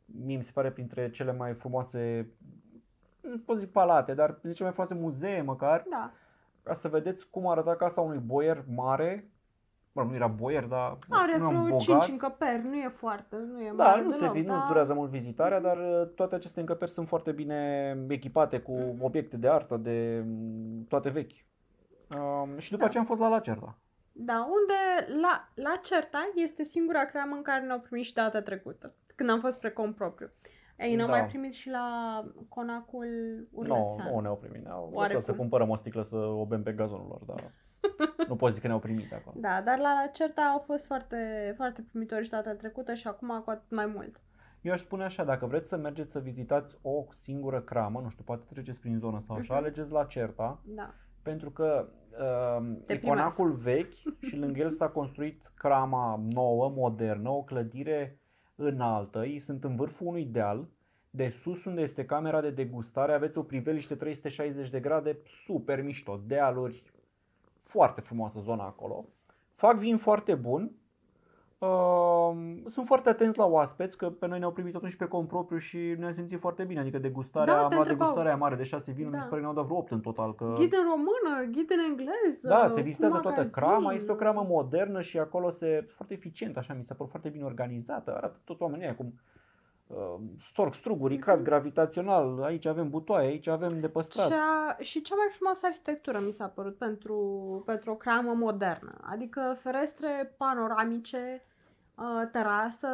mie 0.06 0.38
mi 0.38 0.44
se 0.44 0.52
pare 0.54 0.72
printre 0.72 1.10
cele 1.10 1.34
mai 1.34 1.54
frumoase, 1.54 2.32
nu 3.22 3.38
pot 3.46 3.60
zic 3.60 3.72
palate, 3.72 4.14
dar 4.14 4.28
printre 4.30 4.52
cele 4.52 4.64
mai 4.64 4.72
frumoase 4.72 4.94
muzee 5.04 5.42
măcar, 5.42 5.86
Da. 5.90 6.12
ca 6.64 6.74
să 6.74 6.88
vedeți 6.88 7.30
cum 7.30 7.48
arăta 7.48 7.76
casa 7.76 8.02
unui 8.02 8.18
boier 8.18 8.64
mare. 8.76 9.30
Bă, 9.92 10.04
nu 10.04 10.16
era 10.16 10.28
boier, 10.28 10.64
dar 10.64 10.98
Are 11.10 11.38
nu 11.38 11.48
era 11.50 11.58
un 11.58 11.64
vreo 11.64 11.78
bogat. 11.78 11.80
5 12.02 12.08
încăperi, 12.08 12.64
nu 12.68 12.76
e 12.76 12.88
foarte, 12.88 13.36
nu 13.36 13.62
e 13.62 13.74
Da, 13.76 13.84
mare 13.84 14.02
nu, 14.02 14.12
se, 14.12 14.20
deloc, 14.20 14.34
vi- 14.34 14.44
da. 14.44 14.56
nu 14.56 14.68
durează 14.68 14.94
mult 14.94 15.10
vizitarea, 15.10 15.60
dar 15.60 15.78
uh, 15.78 16.08
toate 16.16 16.36
aceste 16.36 16.60
încăperi 16.60 16.92
sunt 16.92 17.08
foarte 17.08 17.32
bine 17.32 17.98
echipate 18.08 18.60
cu 18.60 18.72
Mhm. 18.72 19.04
obiecte 19.04 19.38
de 19.38 19.50
artă, 19.50 19.78
de 19.78 20.24
mm, 20.26 20.86
toate 20.88 21.10
vechi. 21.10 21.32
Um, 22.18 22.58
și 22.58 22.70
după 22.70 22.82
Da. 22.82 22.88
aceea 22.88 23.02
am 23.02 23.08
fost 23.10 23.20
la 23.22 23.28
Lacerda. 23.28 23.78
Da, 24.12 24.48
unde 24.50 25.12
la, 25.22 25.50
la 25.54 25.76
Certa 25.84 26.32
este 26.36 26.64
singura 26.64 27.06
cramă 27.06 27.36
în 27.36 27.42
care 27.42 27.66
ne-au 27.66 27.80
primit 27.80 28.06
și 28.06 28.14
data 28.14 28.42
trecută, 28.42 28.94
când 29.16 29.30
am 29.30 29.40
fost 29.40 29.60
precom 29.60 29.94
propriu. 29.94 30.30
Ei, 30.80 30.96
n-am 30.96 31.08
Da. 31.08 31.14
mai 31.18 31.26
primit 31.28 31.54
și 31.54 31.70
la 31.70 31.86
conacul 32.48 33.06
Nu, 33.52 33.60
Urlățean. 33.60 34.10
nu 34.14 34.20
ne-au 34.20 34.36
primit. 34.38 34.64
Ne-au 34.64 34.82
lăsat 34.84 34.98
Oarecum. 34.98 35.20
să 35.22 35.36
cumpărăm 35.36 35.70
o 35.70 35.76
sticlă 35.76 36.02
să 36.02 36.18
o 36.18 36.46
bem 36.46 36.64
pe 36.64 36.72
gazonul 36.72 37.08
lor, 37.08 37.22
dar 37.24 37.52
nu 38.30 38.36
pot 38.36 38.52
zic 38.54 38.62
că 38.62 38.68
ne-au 38.68 38.80
primit 38.80 39.14
acolo. 39.14 39.36
Da, 39.40 39.62
dar 39.66 39.80
la 39.80 40.10
Certa 40.14 40.42
au 40.42 40.60
fost 40.60 40.86
foarte, 40.86 41.54
foarte 41.56 41.82
primitori 41.90 42.24
și 42.24 42.30
data 42.30 42.54
trecută 42.56 42.94
și 42.94 43.08
acum 43.08 43.42
cu 43.44 43.50
atât 43.50 43.72
mai 43.72 43.86
mult. 43.86 44.22
Eu 44.62 44.72
aș 44.74 44.80
spune 44.80 45.04
așa, 45.04 45.24
dacă 45.24 45.46
vreți 45.46 45.70
să 45.70 45.78
mergeți 45.78 46.12
să 46.12 46.20
vizitați 46.20 46.78
o 46.82 47.06
singură 47.10 47.62
cramă, 47.62 48.00
nu 48.04 48.10
știu, 48.10 48.24
poate 48.24 48.44
treceți 48.50 48.80
prin 48.82 48.98
zonă 48.98 49.20
sau 49.20 49.36
așa, 49.36 49.54
Mhm. 49.54 49.64
alegeți 49.64 49.92
la 49.92 50.04
Certa, 50.04 50.60
Da. 50.66 50.94
pentru 51.22 51.52
că 51.52 51.90
uh, 52.12 52.66
Te 52.86 52.94
e 52.94 52.98
primesc. 52.98 53.08
conacul 53.08 53.52
vechi 53.52 53.94
și 54.20 54.36
lângă 54.38 54.60
el 54.60 54.70
s-a 54.70 54.88
construit 54.90 55.52
crama 55.56 56.22
nouă, 56.30 56.70
modernă, 56.76 57.30
o 57.30 57.44
clădire 57.44 58.19
înaltă, 58.60 59.26
ei 59.26 59.40
sunt 59.40 59.64
în 59.64 59.76
vârful 59.76 60.08
unui 60.08 60.26
deal, 60.26 60.68
de 61.10 61.30
sus 61.30 61.66
unde 61.66 61.82
este 61.82 62.06
camera 62.06 62.42
de 62.42 62.50
degustare 62.50 63.14
aveți 63.14 63.38
o 63.38 63.44
priveliște 63.44 63.96
360 63.96 64.70
de 64.70 64.80
grade, 64.80 65.20
super 65.26 65.82
mișto, 65.82 66.22
dealuri, 66.26 66.84
foarte 67.62 68.02
frumoasă 68.02 68.40
zona 68.40 68.64
acolo. 68.64 69.06
Fac 69.54 69.78
vin 69.78 69.98
foarte 69.98 70.36
bun, 70.36 70.72
Uh, 71.60 72.36
sunt 72.68 72.86
foarte 72.86 73.10
atenți 73.10 73.38
la 73.38 73.46
oaspeți, 73.46 73.98
că 73.98 74.10
pe 74.10 74.28
noi 74.28 74.40
ne-au 74.40 74.52
primit 74.52 74.76
atunci 74.76 74.96
pe 74.96 75.06
cont 75.06 75.28
propriu 75.28 75.58
și 75.58 75.96
ne-am 75.98 76.12
simțit 76.12 76.40
foarte 76.40 76.64
bine. 76.64 76.80
Adică 76.80 76.98
degustarea, 76.98 77.54
Da, 77.54 77.60
am 77.64 77.70
te 77.70 77.74
luat 77.76 77.88
întrebau. 77.88 77.98
degustarea 78.08 78.32
aia 78.32 78.40
mare 78.42 78.56
de 78.56 78.64
6 78.64 78.92
vinuri, 78.92 79.12
Da. 79.12 79.18
mi 79.18 79.24
se 79.24 79.30
pare 79.30 79.42
că 79.42 79.48
ne-au 79.48 79.58
dat 79.60 79.66
vreo 79.66 79.78
8 79.78 79.92
în 79.92 80.00
total. 80.02 80.36
Că... 80.36 80.54
Ghid 80.58 80.74
în 80.74 80.84
română, 80.90 81.52
ghid 81.52 81.72
în 81.72 81.80
engleză. 81.90 82.48
Da, 82.48 82.68
se 82.68 82.80
cu 82.80 82.86
vizitează 82.86 83.14
toată 83.14 83.30
magazin. 83.30 83.52
crama, 83.52 83.94
este 83.94 84.12
o 84.12 84.16
cramă 84.16 84.46
modernă 84.48 85.02
și 85.02 85.20
acolo 85.20 85.50
se 85.50 85.86
foarte 85.90 86.14
eficient, 86.14 86.58
așa 86.58 86.74
mi 86.74 86.86
s-a 86.86 86.94
părut 86.94 87.10
foarte 87.12 87.30
bine 87.30 87.44
organizată, 87.44 88.16
arată 88.16 88.40
tot 88.44 88.62
oamenii 88.62 88.86
aia 88.86 88.96
cum 88.96 89.14
uh, 89.88 90.16
storc, 90.40 90.74
struguri, 90.74 91.14
Mhm. 91.16 91.24
cad 91.24 91.42
gravitațional, 91.42 92.42
aici 92.44 92.66
avem 92.66 92.90
butoaie, 92.90 93.28
aici 93.28 93.48
avem 93.48 93.80
de 93.80 93.88
păstrat. 93.90 94.28
Cea, 94.28 94.78
și 94.80 95.02
cea 95.02 95.16
mai 95.16 95.28
frumoasă 95.30 95.66
arhitectură 95.66 96.20
mi 96.26 96.32
s-a 96.32 96.48
părut 96.48 96.78
pentru, 96.78 97.18
pentru 97.66 97.92
o 97.92 97.96
cramă 97.96 98.34
modernă. 98.34 98.98
Adică 99.02 99.58
ferestre 99.62 100.34
panoramice, 100.38 101.18
uh, 101.18 101.48
terasă 102.32 102.88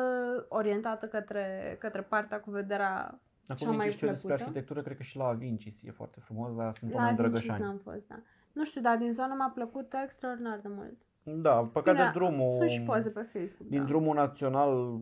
orientată 0.50 1.06
către, 1.08 1.76
către 1.80 2.02
partea 2.02 2.40
cu 2.40 2.52
vederea 2.52 3.20
Acum 3.48 3.56
cea 3.56 3.66
din 3.66 3.76
mai 3.76 3.86
ce 3.86 3.92
știu 3.92 4.08
despre 4.08 4.28
plăcută. 4.28 4.44
arhitectură, 4.50 4.82
cred 4.82 4.98
că 4.98 5.04
și 5.04 5.18
la 5.18 5.26
Avincis 5.28 5.84
e 5.84 5.92
foarte 5.92 6.20
frumos, 6.20 6.56
dar 6.56 6.72
sunt 6.72 6.92
La 6.92 6.98
oameni 6.98 7.18
Vincis 7.18 7.32
drăgășani. 7.42 7.64
n-am 7.64 7.82
fost, 7.94 8.08
da. 8.08 8.16
Nu 8.52 8.64
știu, 8.66 8.82
dar 8.82 8.98
din 8.98 9.12
zonă 9.14 9.34
mi-a 9.38 9.52
plăcut 9.54 9.94
extraordinar 10.04 10.60
de 10.62 10.68
mult. 10.72 10.94
Da, 11.42 11.52
păcat 11.74 11.94
Bine, 11.94 12.06
de 12.06 12.12
drumul. 12.20 12.50
Sunt 12.50 12.70
și 12.70 12.82
poze 12.82 13.10
pe 13.10 13.22
Facebook, 13.34 13.70
din 13.70 13.80
da. 13.80 13.86
drumul 13.86 14.16
național 14.16 15.00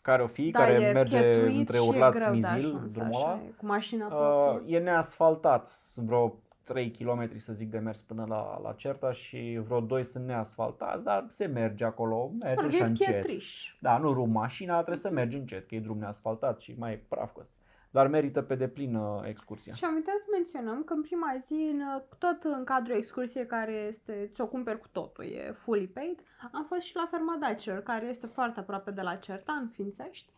care 0.00 0.22
o 0.22 0.26
fi, 0.26 0.50
da, 0.50 0.58
care 0.58 0.72
e 0.72 0.92
merge 0.92 1.20
pietruit 1.20 1.58
între 1.58 1.76
și 1.76 1.84
e 1.84 1.88
Urlați 1.88 2.18
greu 2.18 2.30
de 2.30 2.36
Mizil, 2.36 2.56
ajuns, 2.56 2.94
drumul 2.94 3.14
așa, 3.14 3.26
ăla. 3.26 3.40
e, 3.42 3.52
cu 3.56 3.66
mașina 3.66 4.06
Uh, 4.06 4.12
proprie. 4.12 4.76
e 4.76 4.80
neasfaltat, 4.80 5.66
sunt 5.68 6.06
vreo 6.06 6.34
3 6.68 6.90
km 6.90 7.38
să 7.38 7.52
zic 7.52 7.70
de 7.70 7.78
mers 7.78 8.00
până 8.00 8.24
la, 8.28 8.60
la 8.62 8.72
Certa 8.72 9.12
și 9.12 9.60
vreo 9.66 9.80
2 9.80 10.04
sunt 10.04 10.26
neasfaltați, 10.26 11.04
dar 11.04 11.24
se 11.28 11.46
merge 11.46 11.84
acolo, 11.84 12.32
merge 12.38 12.60
Vorbim 12.60 12.78
și 12.78 12.82
încet. 12.82 13.06
pietriș. 13.06 13.76
Da, 13.80 13.98
nu 13.98 14.12
rum 14.12 14.30
mașina, 14.30 14.74
trebuie 14.74 14.96
să 14.96 15.10
mergi 15.10 15.36
încet, 15.36 15.68
că 15.68 15.74
e 15.74 15.80
drum 15.80 15.98
neasfaltat 15.98 16.60
și 16.60 16.74
mai 16.78 16.92
e 16.92 17.04
praf 17.08 17.32
cu 17.32 17.40
asta. 17.40 17.54
Dar 17.90 18.06
merită 18.08 18.42
pe 18.42 18.54
deplin 18.54 18.94
uh, 18.94 19.20
excursia. 19.24 19.74
Și 19.74 19.84
am 19.84 19.94
uitat 19.94 20.18
să 20.18 20.26
menționăm 20.32 20.82
că 20.84 20.92
în 20.92 21.02
prima 21.02 21.36
zi, 21.46 21.70
în, 21.72 21.82
tot 22.18 22.42
în 22.42 22.64
cadrul 22.64 22.96
excursiei 22.96 23.46
care 23.46 23.72
este, 23.72 24.28
ți-o 24.32 24.46
cumperi 24.46 24.80
cu 24.80 24.88
totul, 24.92 25.24
e 25.24 25.52
fully 25.52 25.86
paid, 25.86 26.20
am 26.52 26.64
fost 26.68 26.80
și 26.80 26.96
la 26.96 27.08
Ferma 27.10 27.36
Dacer, 27.40 27.80
care 27.80 28.06
este 28.06 28.26
foarte 28.26 28.60
aproape 28.60 28.90
de 28.90 29.02
la 29.02 29.14
Certa, 29.14 29.52
în 29.52 29.68
Fințești. 29.68 30.30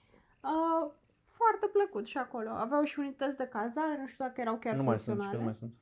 Uh, 0.43 0.91
foarte 1.23 1.67
plăcut 1.73 2.07
și 2.07 2.19
acolo. 2.19 2.51
Aveau 2.51 2.83
și 2.83 2.99
unități 2.99 3.37
de 3.37 3.47
cazare, 3.47 3.97
nu 4.01 4.07
știu 4.07 4.25
dacă 4.25 4.41
erau 4.41 4.57
chiar 4.57 4.75
nu 4.75 4.83
mai 4.83 5.01
sunt, 5.01 5.17
funcționale. 5.17 5.37
că 5.37 5.39
nu 5.39 5.45
mai 5.45 5.55
sunt. 5.55 5.73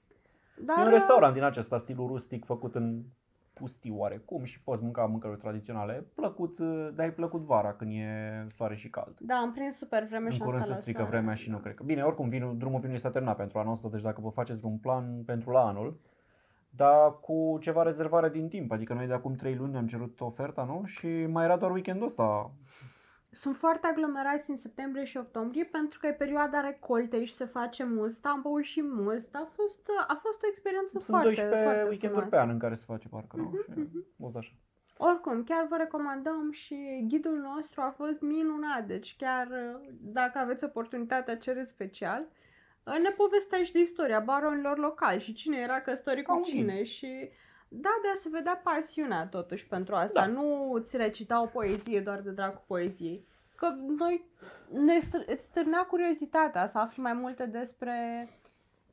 Dar, 0.60 0.78
e 0.78 0.82
un 0.82 0.90
restaurant 0.90 1.34
din 1.34 1.42
acesta, 1.42 1.78
stilul 1.78 2.06
rustic, 2.06 2.44
făcut 2.44 2.74
în 2.74 3.02
pustiu 3.52 3.98
oarecum 3.98 4.44
și 4.44 4.62
poți 4.62 4.82
mânca 4.82 5.04
mâncăruri 5.04 5.38
tradiționale. 5.38 6.06
Plăcut, 6.14 6.58
uh, 6.58 6.88
dar 6.94 7.06
e 7.06 7.10
plăcut 7.10 7.40
vara 7.40 7.72
când 7.72 7.92
e 7.92 8.46
soare 8.50 8.74
și 8.74 8.90
cald. 8.90 9.16
Da, 9.20 9.34
am 9.34 9.52
prins 9.52 9.76
super 9.76 10.06
vreme 10.06 10.30
și 10.30 10.34
În 10.34 10.40
am 10.40 10.46
curând 10.46 10.62
stat 10.64 10.74
se 10.74 10.78
la 10.78 10.80
strică 10.80 10.98
soare. 10.98 11.16
vremea 11.16 11.34
și 11.34 11.50
nu 11.50 11.58
cred 11.58 11.74
că... 11.74 11.82
Bine, 11.82 12.02
oricum 12.02 12.28
vinul, 12.28 12.56
drumul 12.58 12.78
vinului 12.78 13.00
s-a 13.00 13.10
terminat 13.10 13.36
pentru 13.36 13.58
anul 13.58 13.72
ăsta, 13.72 13.88
deci 13.88 14.02
dacă 14.02 14.20
vă 14.20 14.28
faceți 14.28 14.60
vreun 14.60 14.78
plan 14.78 15.22
pentru 15.26 15.50
la 15.50 15.66
anul, 15.66 16.00
dar 16.70 17.20
cu 17.20 17.58
ceva 17.60 17.82
rezervare 17.82 18.28
din 18.28 18.48
timp, 18.48 18.72
adică 18.72 18.94
noi 18.94 19.06
de 19.06 19.12
acum 19.12 19.34
3 19.34 19.54
luni 19.54 19.76
am 19.76 19.86
cerut 19.86 20.20
oferta, 20.20 20.64
nu? 20.64 20.82
Și 20.84 21.06
mai 21.26 21.44
era 21.44 21.56
doar 21.56 21.70
weekendul 21.70 22.06
ăsta. 22.06 22.50
Sunt 23.30 23.56
foarte 23.56 23.86
aglomerați 23.86 24.50
în 24.50 24.56
septembrie 24.56 25.04
și 25.04 25.16
octombrie 25.16 25.64
pentru 25.64 25.98
că 25.98 26.06
e 26.06 26.12
perioada 26.12 26.60
recoltei 26.60 27.24
și 27.26 27.32
se 27.32 27.44
face 27.44 27.84
must. 27.84 28.26
Am 28.26 28.40
băut 28.42 28.64
și 28.64 28.80
must. 28.80 29.34
A 29.34 29.48
fost, 29.50 29.90
a 30.06 30.18
fost 30.22 30.42
o 30.42 30.46
experiență 30.48 30.88
Sunt 30.88 31.02
foarte, 31.04 31.26
12 31.26 31.62
foarte 31.62 31.80
weekenduri 31.88 32.10
frumoasă. 32.10 32.36
pe 32.36 32.42
an 32.42 32.48
în 32.48 32.58
care 32.58 32.74
se 32.74 32.84
face 32.86 33.08
parcă, 33.08 33.36
nu? 33.36 33.42
Mhm, 33.42 33.72
Și 33.72 33.78
mhm. 33.78 34.04
fost 34.20 34.36
așa. 34.36 34.52
Oricum, 35.00 35.42
chiar 35.44 35.66
vă 35.68 35.76
recomandăm 35.76 36.50
și 36.52 37.04
ghidul 37.08 37.36
nostru 37.38 37.80
a 37.80 37.90
fost 37.96 38.20
minunat, 38.20 38.86
deci 38.86 39.16
chiar 39.16 39.48
dacă 40.00 40.38
aveți 40.38 40.64
oportunitatea, 40.64 41.36
cereți 41.36 41.68
special. 41.70 42.26
Ne 43.02 43.10
povestea 43.10 43.62
și 43.62 43.72
de 43.72 43.80
istoria 43.80 44.20
baronilor 44.20 44.78
locali 44.78 45.20
și 45.20 45.32
cine 45.32 45.56
era 45.56 45.80
căsătorit 45.80 46.24
Ca 46.26 46.32
cu 46.32 46.36
un 46.38 46.42
ghid. 46.44 46.54
cine 46.54 46.82
și 46.84 47.30
da, 47.68 47.90
de 48.02 48.08
a 48.14 48.16
se 48.16 48.28
vedea 48.32 48.60
pasiunea 48.64 49.26
totuși 49.26 49.66
pentru 49.66 49.94
asta. 49.94 50.20
Da. 50.20 50.32
Nu 50.32 50.72
îți 50.72 50.96
recita 50.96 51.42
o 51.42 51.46
poezie 51.46 52.00
doar 52.00 52.20
de 52.20 52.30
dragul 52.30 52.62
poeziei. 52.66 53.26
Că 53.54 53.74
noi 53.98 54.24
ne 54.72 54.98
stâr- 54.98 55.26
îți 55.26 55.44
stârnea 55.44 55.82
curiozitatea 55.82 56.66
să 56.66 56.78
afli 56.78 57.02
mai 57.02 57.12
multe 57.12 57.46
despre 57.46 58.28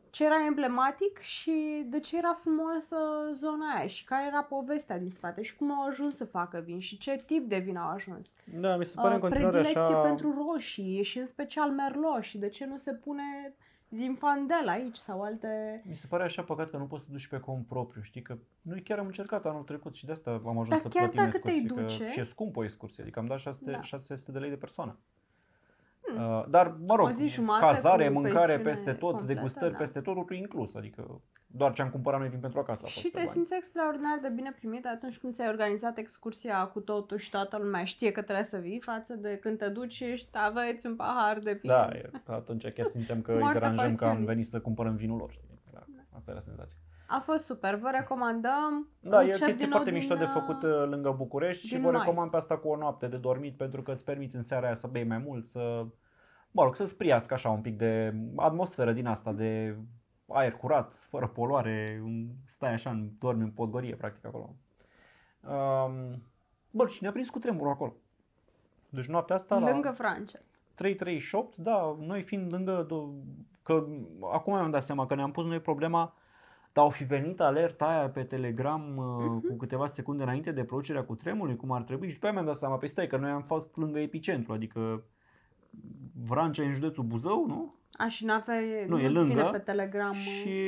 ce 0.10 0.26
era 0.26 0.46
emblematic 0.46 1.20
și 1.20 1.86
de 1.88 2.00
ce 2.00 2.18
era 2.18 2.34
frumoasă 2.34 2.98
zona 3.32 3.76
aia 3.76 3.88
și 3.88 4.04
care 4.04 4.28
era 4.28 4.44
povestea 4.44 4.98
din 4.98 5.10
spate 5.10 5.42
și 5.42 5.56
cum 5.56 5.72
au 5.72 5.88
ajuns 5.88 6.16
să 6.16 6.26
facă 6.26 6.62
vin 6.66 6.80
și 6.80 6.98
ce 6.98 7.24
tip 7.26 7.50
de 7.50 7.58
vin 7.58 7.78
au 7.78 7.90
ajuns. 7.90 8.34
Da, 8.60 8.78
mi 8.78 8.86
se 8.86 8.94
pare 8.96 9.08
în 9.08 9.14
Uh, 9.16 9.20
continuare 9.22 9.52
predilecție 9.52 9.96
așa... 9.96 10.02
pentru 10.02 10.46
roșii 10.48 11.04
și 11.04 11.20
în 11.20 11.26
special 11.26 11.72
merlot 11.72 12.22
și 12.22 12.38
de 12.38 12.50
ce 12.50 12.66
nu 12.66 12.78
se 12.78 12.94
pune 12.94 13.56
zinfandel 13.96 14.68
aici 14.68 14.96
sau 14.96 15.22
alte... 15.22 15.82
Mi 15.88 15.96
se 15.96 16.08
pare 16.08 16.24
așa 16.24 16.44
păcat 16.44 16.70
că 16.70 16.78
nu 16.78 16.86
poți 16.86 17.04
să 17.04 17.12
duci 17.12 17.28
pe 17.28 17.40
cont 17.40 17.66
propriu, 17.68 18.02
știi? 18.02 18.22
Că 18.22 18.38
noi 18.62 18.82
chiar 18.82 19.00
am 19.00 19.06
încercat 19.06 19.46
anul 19.46 19.64
trecut 19.64 19.96
și 19.96 20.06
de 20.06 20.12
asta 20.12 20.32
am 20.32 20.50
ajuns 20.60 20.70
Dar 20.70 20.80
să 20.80 20.88
chiar 20.88 21.10
plătim 21.10 21.24
dacă 21.24 21.38
te-ai 21.38 21.58
excursii, 21.58 21.98
duce- 21.98 22.04
Că 22.06 22.12
și 22.12 22.20
e 22.20 22.24
scumpă 22.24 22.60
o 22.60 22.64
excursie, 22.64 23.04
adică 23.04 23.20
am 23.20 23.26
dat 23.26 23.40
600, 23.40 23.72
Da. 23.72 23.82
600 23.82 24.32
de 24.32 24.40
lei 24.40 24.50
de 24.50 24.56
persoană. 24.56 25.00
Uh, 26.18 26.46
dar, 26.50 26.76
mă 26.88 26.96
rog, 26.96 27.06
O 27.06 27.10
zi 27.10 27.28
jumate 27.28 27.66
cazare, 27.66 28.08
cu 28.08 28.14
mâncare 28.14 28.38
pensiune 28.40 28.70
peste 28.70 28.92
tot, 28.92 29.12
completă, 29.12 29.34
degustări 29.34 29.72
da. 29.72 29.78
peste 29.78 30.02
tot, 30.02 30.16
totul 30.16 30.36
inclus. 30.36 30.76
Adică 30.76 31.22
doar 31.48 31.74
ce 31.74 31.82
am 31.82 31.90
cumpărat 31.90 32.20
noi 32.20 32.30
vin 32.30 32.40
pentru 32.40 32.60
acasă 32.60 32.82
a 32.84 32.88
fost 32.88 32.96
Și 32.98 33.04
pe 33.04 33.10
te 33.10 33.16
bani. 33.18 33.30
simți 33.30 33.54
extraordinar 33.56 34.20
de 34.22 34.30
bine 34.30 34.52
primit 34.52 34.86
atunci 34.86 35.18
când 35.18 35.34
ți-ai 35.34 35.48
organizat 35.48 35.98
excursia 35.98 36.66
cu 36.66 36.80
totul 36.80 37.18
și 37.18 37.30
toată 37.30 37.58
lumea 37.58 37.84
știe 37.84 38.12
că 38.12 38.22
trebuie 38.22 38.44
să 38.46 38.58
vii 38.58 38.80
față 38.82 39.14
de 39.16 39.38
când 39.42 39.58
te 39.58 39.68
duci 39.70 39.94
și 39.94 40.04
ești, 40.04 40.28
aveți 40.32 40.86
un 40.86 40.96
pahar 40.96 41.40
de 41.40 41.52
vin. 41.52 41.70
Da, 41.70 41.90
e, 41.94 42.10
atunci 42.26 42.68
chiar 42.68 42.86
simțeam 42.86 43.22
că 43.22 43.32
îi 43.32 43.40
Moartea 43.40 43.60
deranjăm 43.60 43.88
că 43.88 44.04
am 44.04 44.10
pasiunii. 44.10 44.26
venit 44.26 44.48
să 44.48 44.60
cumpărăm 44.60 44.96
vinul 44.96 45.18
lor. 45.18 45.32
știi? 45.32 45.60
Da, 45.72 45.84
asta 46.16 46.32
era 46.32 46.40
senzația. 46.40 46.78
A 47.08 47.20
fost 47.20 47.46
super, 47.46 47.76
vă 47.76 47.90
recomandăm. 47.92 48.88
Da, 49.00 49.18
e 49.22 49.24
o 49.24 49.26
Încep 49.26 49.46
chestie 49.46 49.52
din 49.54 49.60
nou 49.70 49.70
foarte 49.70 49.90
din, 49.90 50.00
mișto 50.00 50.16
de 50.16 50.24
uh, 50.24 50.30
făcut 50.34 50.64
uh, 50.64 50.86
lângă 50.90 51.12
București 51.18 51.66
și 51.66 51.74
din 51.74 51.82
vă 51.82 51.92
mai. 51.92 52.00
recomand 52.00 52.32
pe 52.32 52.38
asta 52.38 52.58
cu 52.58 52.68
o 52.68 52.76
noapte 52.78 53.08
de 53.08 53.18
dormit 53.18 53.58
pentru 53.58 53.82
că 53.82 53.92
îți 53.92 54.04
permiți 54.04 54.36
în 54.36 54.42
seara 54.42 54.66
aia 54.66 54.76
să 54.76 54.88
bei 54.88 55.04
mai 55.04 55.18
mult, 55.18 55.46
să, 55.46 55.86
mă 56.52 56.64
rog, 56.64 56.76
să-ți 56.76 56.98
priască 56.98 57.34
așa 57.34 57.50
un 57.50 57.62
pic 57.62 57.78
de 57.78 58.14
atmosferă 58.36 58.92
din 58.92 59.08
asta, 59.08 59.32
de 59.32 59.78
aer 60.28 60.52
curat, 60.54 60.96
fără 60.96 61.28
poluare, 61.28 62.02
un- 62.04 62.28
stai 62.46 62.74
așa, 62.74 62.90
în- 62.90 63.10
dormi 63.20 63.42
în 63.44 63.52
podgorie 63.52 63.96
practic 63.96 64.26
acolo. 64.26 64.56
Um, 65.42 66.22
bă, 66.72 66.88
și 66.88 67.02
ne-a 67.02 67.12
prins 67.12 67.30
cu 67.30 67.40
tremurul 67.40 67.72
acolo. 67.72 67.94
Deci 68.90 69.06
noaptea 69.06 69.36
asta 69.36 69.58
la... 69.60 69.70
Lângă 69.72 69.90
Francia. 69.92 70.40
338, 70.76 71.56
da, 71.58 71.96
noi 72.00 72.22
fiind 72.22 72.52
lângă, 72.54 72.86
do- 72.86 73.24
că 73.64 73.86
acum 74.34 74.54
mi-am 74.54 74.72
dat 74.72 74.84
seama 74.84 75.06
că 75.06 75.16
ne-am 75.16 75.32
pus 75.32 75.46
noi 75.46 75.60
problema, 75.60 76.14
dar 76.76 76.84
au 76.84 76.90
fi 76.90 77.04
venit 77.04 77.40
alerta 77.40 77.86
aia 77.86 78.10
pe 78.10 78.24
Telegram 78.24 78.98
uh, 78.98 79.42
cu 79.50 79.56
câteva 79.58 79.88
secunde 79.88 80.24
înainte 80.24 80.52
de 80.52 80.64
producerea 80.64 81.04
cu 81.04 81.16
tremurului, 81.16 81.56
cum 81.56 81.72
ar 81.72 81.82
trebui 81.82 82.08
și 82.08 82.14
după 82.14 82.26
aia 82.26 82.34
mi-am 82.34 82.46
dat 82.46 82.56
seama, 82.56 82.78
pe 82.78 82.86
stai 82.86 83.08
că 83.08 83.18
noi 83.18 83.30
am 83.30 83.42
fost 83.42 83.76
lângă 83.76 84.00
epicentru, 84.00 84.54
adică 84.54 85.04
Vrancea 86.26 86.64
e 86.64 86.66
în 86.66 86.74
județul 86.74 87.04
Buzău, 87.04 87.46
nu? 87.48 87.76
A, 87.98 88.08
și 88.08 88.26
n-aveai, 88.26 88.86
Nu, 88.88 89.00
e 89.00 89.08
nu-ți 89.08 89.24
vine 89.24 89.34
lângă 89.34 89.50
pe 89.52 89.58
Telegram. 89.58 90.14
Și 90.14 90.60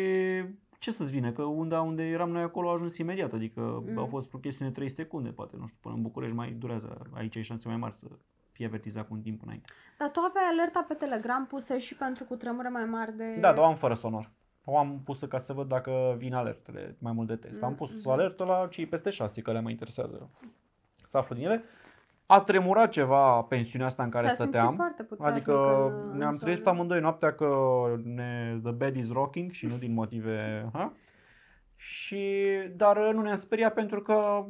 ce 0.80 0.92
să-ți 0.92 1.12
vină, 1.12 1.32
că 1.32 1.44
unde, 1.44 1.76
unde 1.76 2.04
eram 2.04 2.30
noi 2.30 2.42
acolo 2.42 2.70
a 2.70 2.74
ajuns 2.74 2.98
imediat, 2.98 3.34
adică 3.34 3.62
Mm. 3.62 3.92
mm. 3.92 3.98
au 3.98 4.06
fost 4.06 4.34
o 4.34 4.38
chestiune 4.38 4.72
3 4.72 4.90
secunde, 4.90 5.30
poate, 5.30 5.56
nu 5.60 5.66
știu, 5.66 5.78
până 5.82 5.96
în 5.96 6.02
București 6.02 6.36
mai 6.36 6.52
durează, 6.52 7.10
aici 7.14 7.36
e 7.36 7.42
șanse 7.42 7.68
mai 7.68 7.78
mari 7.78 7.94
să 7.94 8.08
fie 8.52 8.66
avertizat 8.66 9.08
cu 9.08 9.14
un 9.14 9.22
timp 9.22 9.42
înainte. 9.44 9.74
Dar 9.98 10.10
tu 10.12 10.20
aveai 10.20 10.46
alerta 10.52 10.86
pe 10.88 10.94
Telegram 10.94 11.46
pusă 11.46 11.78
și 11.78 11.96
pentru 11.96 12.24
cutremure 12.24 12.70
mai 12.70 12.86
mari 12.86 13.18
de... 13.18 13.38
Da, 13.40 13.54
dar 13.54 13.64
o 13.64 13.66
am 13.66 13.76
fără 13.76 13.94
sonor. 13.94 14.32
O 14.70 14.78
am 14.78 15.02
pusă 15.04 15.28
ca 15.28 15.38
să 15.38 15.54
văd 15.54 15.68
dacă 15.68 16.16
vin 16.18 16.34
alertele 16.34 16.96
mai 17.00 17.12
mult 17.12 17.28
de 17.28 17.36
test. 17.36 17.64
Am 17.64 17.76
pus 17.76 17.92
Mhm. 18.00 18.10
alertă 18.10 18.44
la 18.44 18.68
cei 18.70 18.86
peste 18.86 19.10
6, 19.10 19.42
că 19.42 19.52
le 19.52 19.60
mă 19.62 19.70
interesează 19.70 20.30
să 21.06 21.18
aflu 21.18 21.36
din 21.36 21.46
ele. 21.46 21.64
A 22.26 22.42
tremurat 22.42 22.90
ceva 22.92 23.42
pensiunea 23.42 23.88
asta 23.88 24.04
în 24.04 24.10
care 24.10 24.28
S-a 24.28 24.34
simțit 24.34 24.54
stăteam. 24.54 24.76
foarte 24.76 25.04
puternic 25.04 25.34
Adică 25.36 25.86
în- 25.86 26.10
în 26.12 26.18
ne-am 26.18 26.32
zonă. 26.32 26.44
trezit 26.44 26.68
amândoi 26.68 27.00
noaptea 27.00 27.34
că 27.34 27.50
ne, 28.04 28.60
the 28.64 28.72
bed 28.72 28.96
is 28.96 29.12
rocking 29.12 29.52
și 29.52 29.66
nu 29.66 29.76
din 29.78 29.94
motive... 29.94 30.70
Ha? 30.74 30.94
Și, 31.78 32.26
dar 32.76 32.98
nu 33.14 33.22
ne-am 33.22 33.36
speriat 33.36 33.74
pentru 33.74 34.02
că, 34.02 34.46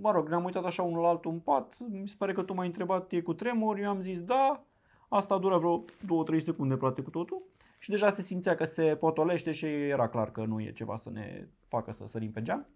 mă 0.00 0.10
rog, 0.10 0.28
ne-am 0.28 0.44
uitat 0.44 0.64
așa 0.64 0.82
unul 0.82 1.02
la 1.02 1.08
altul 1.08 1.30
în 1.30 1.38
pat. 1.38 1.76
Mi 1.90 2.08
se 2.08 2.14
pare 2.18 2.32
că 2.32 2.42
tu 2.42 2.54
m-ai 2.54 2.66
întrebat, 2.66 3.12
e 3.12 3.20
cu 3.20 3.34
tremur, 3.34 3.78
eu 3.78 3.88
am 3.88 4.00
zis 4.00 4.22
da. 4.22 4.62
Asta 5.08 5.38
dură 5.38 5.58
vreo 5.58 5.84
2-3 6.06 6.40
secunde, 6.40 6.76
practic, 6.76 7.04
cu 7.04 7.10
totul. 7.10 7.42
Și 7.84 7.90
deja 7.90 8.10
se 8.10 8.22
simțea 8.22 8.54
că 8.54 8.64
se 8.64 8.96
potolește 8.96 9.52
și 9.52 9.66
era 9.66 10.08
clar 10.08 10.30
că 10.32 10.44
nu 10.44 10.60
e 10.60 10.72
ceva 10.72 10.96
să 10.96 11.10
ne 11.10 11.48
facă 11.68 11.92
să 11.92 12.06
sărim 12.06 12.32
pe 12.32 12.42
geam. 12.42 12.66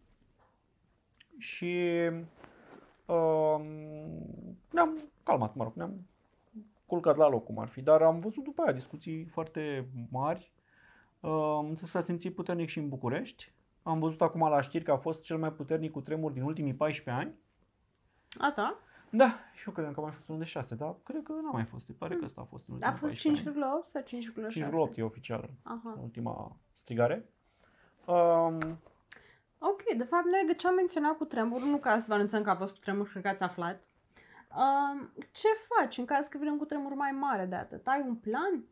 Și 1.39 1.87
um, 3.07 3.63
ne-am 4.71 5.11
calmat, 5.23 5.55
mă 5.55 5.63
rog, 5.63 5.73
ne-am 5.75 6.07
culcat 6.87 7.17
la 7.17 7.29
loc 7.29 7.45
cum 7.45 7.59
ar 7.59 7.69
fi, 7.69 7.83
dar 7.83 8.03
am 8.03 8.21
văzut 8.21 8.45
după 8.45 8.63
aia 8.63 8.73
discuții 8.73 9.25
foarte 9.25 9.89
mari. 10.11 10.53
Um, 11.21 11.75
s-a 11.75 12.01
simțit 12.01 12.35
puternic 12.35 12.69
și 12.69 12.79
în 12.79 12.89
București. 12.89 13.53
Am 13.83 13.99
văzut 13.99 14.23
acum 14.23 14.49
la 14.49 14.61
știri 14.61 14.85
că 14.85 14.93
a 14.93 14.97
fost 14.97 15.25
cel 15.25 15.39
mai 15.39 15.53
puternic 15.53 15.91
cu 15.91 16.01
tremur 16.01 16.33
din 16.33 16.43
ultimii 16.43 16.75
14 16.75 17.25
ani. 17.25 17.35
A, 18.39 18.53
da? 18.57 18.79
Da, 19.11 19.39
și 19.55 19.65
eu 19.67 19.73
credeam 19.73 19.95
că 19.95 20.01
a 20.01 20.03
mai 20.03 20.13
fost 20.13 20.29
unul 20.29 20.41
de 20.41 20.47
6, 20.47 20.75
dar 20.75 20.95
cred 21.05 21.23
că 21.23 21.33
n-a 21.33 21.51
mai 21.51 21.65
fost. 21.65 21.87
Se 21.87 21.93
pare 21.93 22.15
că 22.17 22.25
ăsta 22.25 22.41
a 22.41 22.45
fost 22.45 22.65
în 22.69 22.75
A 22.75 22.77
ultimii 22.77 22.99
fost 22.99 23.23
14 23.23 23.51
ani. 23.51 23.57
5,8 23.81 23.85
sau 23.85 24.03
5,6? 24.03 24.91
5,8 24.93 24.97
e 24.99 25.03
oficial, 25.03 25.51
Aha. 25.63 25.99
ultima 26.03 26.57
strigare. 26.75 27.29
Um, 28.07 28.79
Ok, 29.61 29.83
de 29.97 30.05
fapt 30.05 30.25
noi 30.25 30.43
de 30.47 30.55
ce 30.55 30.67
am 30.69 30.75
menționat 30.75 31.17
cu 31.17 31.25
tremur, 31.25 31.61
nu 31.63 31.77
ca 31.79 31.99
să 31.99 32.05
vă 32.09 32.15
anunțăm 32.15 32.43
că 32.43 32.51
a 32.51 32.57
fost 32.57 32.73
cu 32.73 32.79
tremur, 32.79 33.09
cred 33.09 33.23
că 33.23 33.29
ați 33.29 33.43
aflat. 33.43 33.85
Um, 34.57 35.11
ce 35.33 35.49
faci 35.69 35.99
în 35.99 36.05
caz 36.05 36.27
că 36.27 36.39
vine 36.39 36.51
un 36.51 36.59
cutremur 36.59 36.95
mai 36.95 37.11
mare 37.11 37.45
de 37.47 37.55
atât? 37.55 37.87
Ai 37.87 38.05
un 38.09 38.15
plan? 38.15 38.65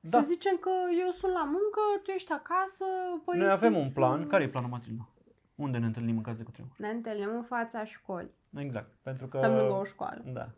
Da. 0.00 0.18
Să 0.20 0.26
zicem 0.26 0.56
că 0.56 0.70
eu 1.04 1.10
sunt 1.10 1.32
la 1.32 1.44
muncă, 1.44 1.80
tu 2.02 2.10
ești 2.10 2.32
acasă, 2.32 2.84
părinții 3.24 3.46
noi 3.48 3.56
avem 3.56 3.76
un 3.76 3.90
plan. 3.94 4.16
sunt- 4.18 4.28
Care 4.30 4.42
e 4.44 4.48
planul, 4.48 4.70
Matilda? 4.70 5.08
Unde 5.54 5.78
ne 5.78 5.86
întâlnim 5.86 6.16
în 6.16 6.22
caz 6.22 6.36
de 6.36 6.42
cutremur? 6.42 6.72
Ne 6.78 6.88
întâlnim 6.88 7.28
în 7.34 7.42
fața 7.42 7.84
școlii. 7.84 8.34
Exact, 8.56 8.90
pentru 9.02 9.26
că... 9.26 9.38
Stăm 9.38 9.54
lângă 9.56 9.72
o 9.72 9.84
școală. 9.84 10.22
Da. 10.26 10.48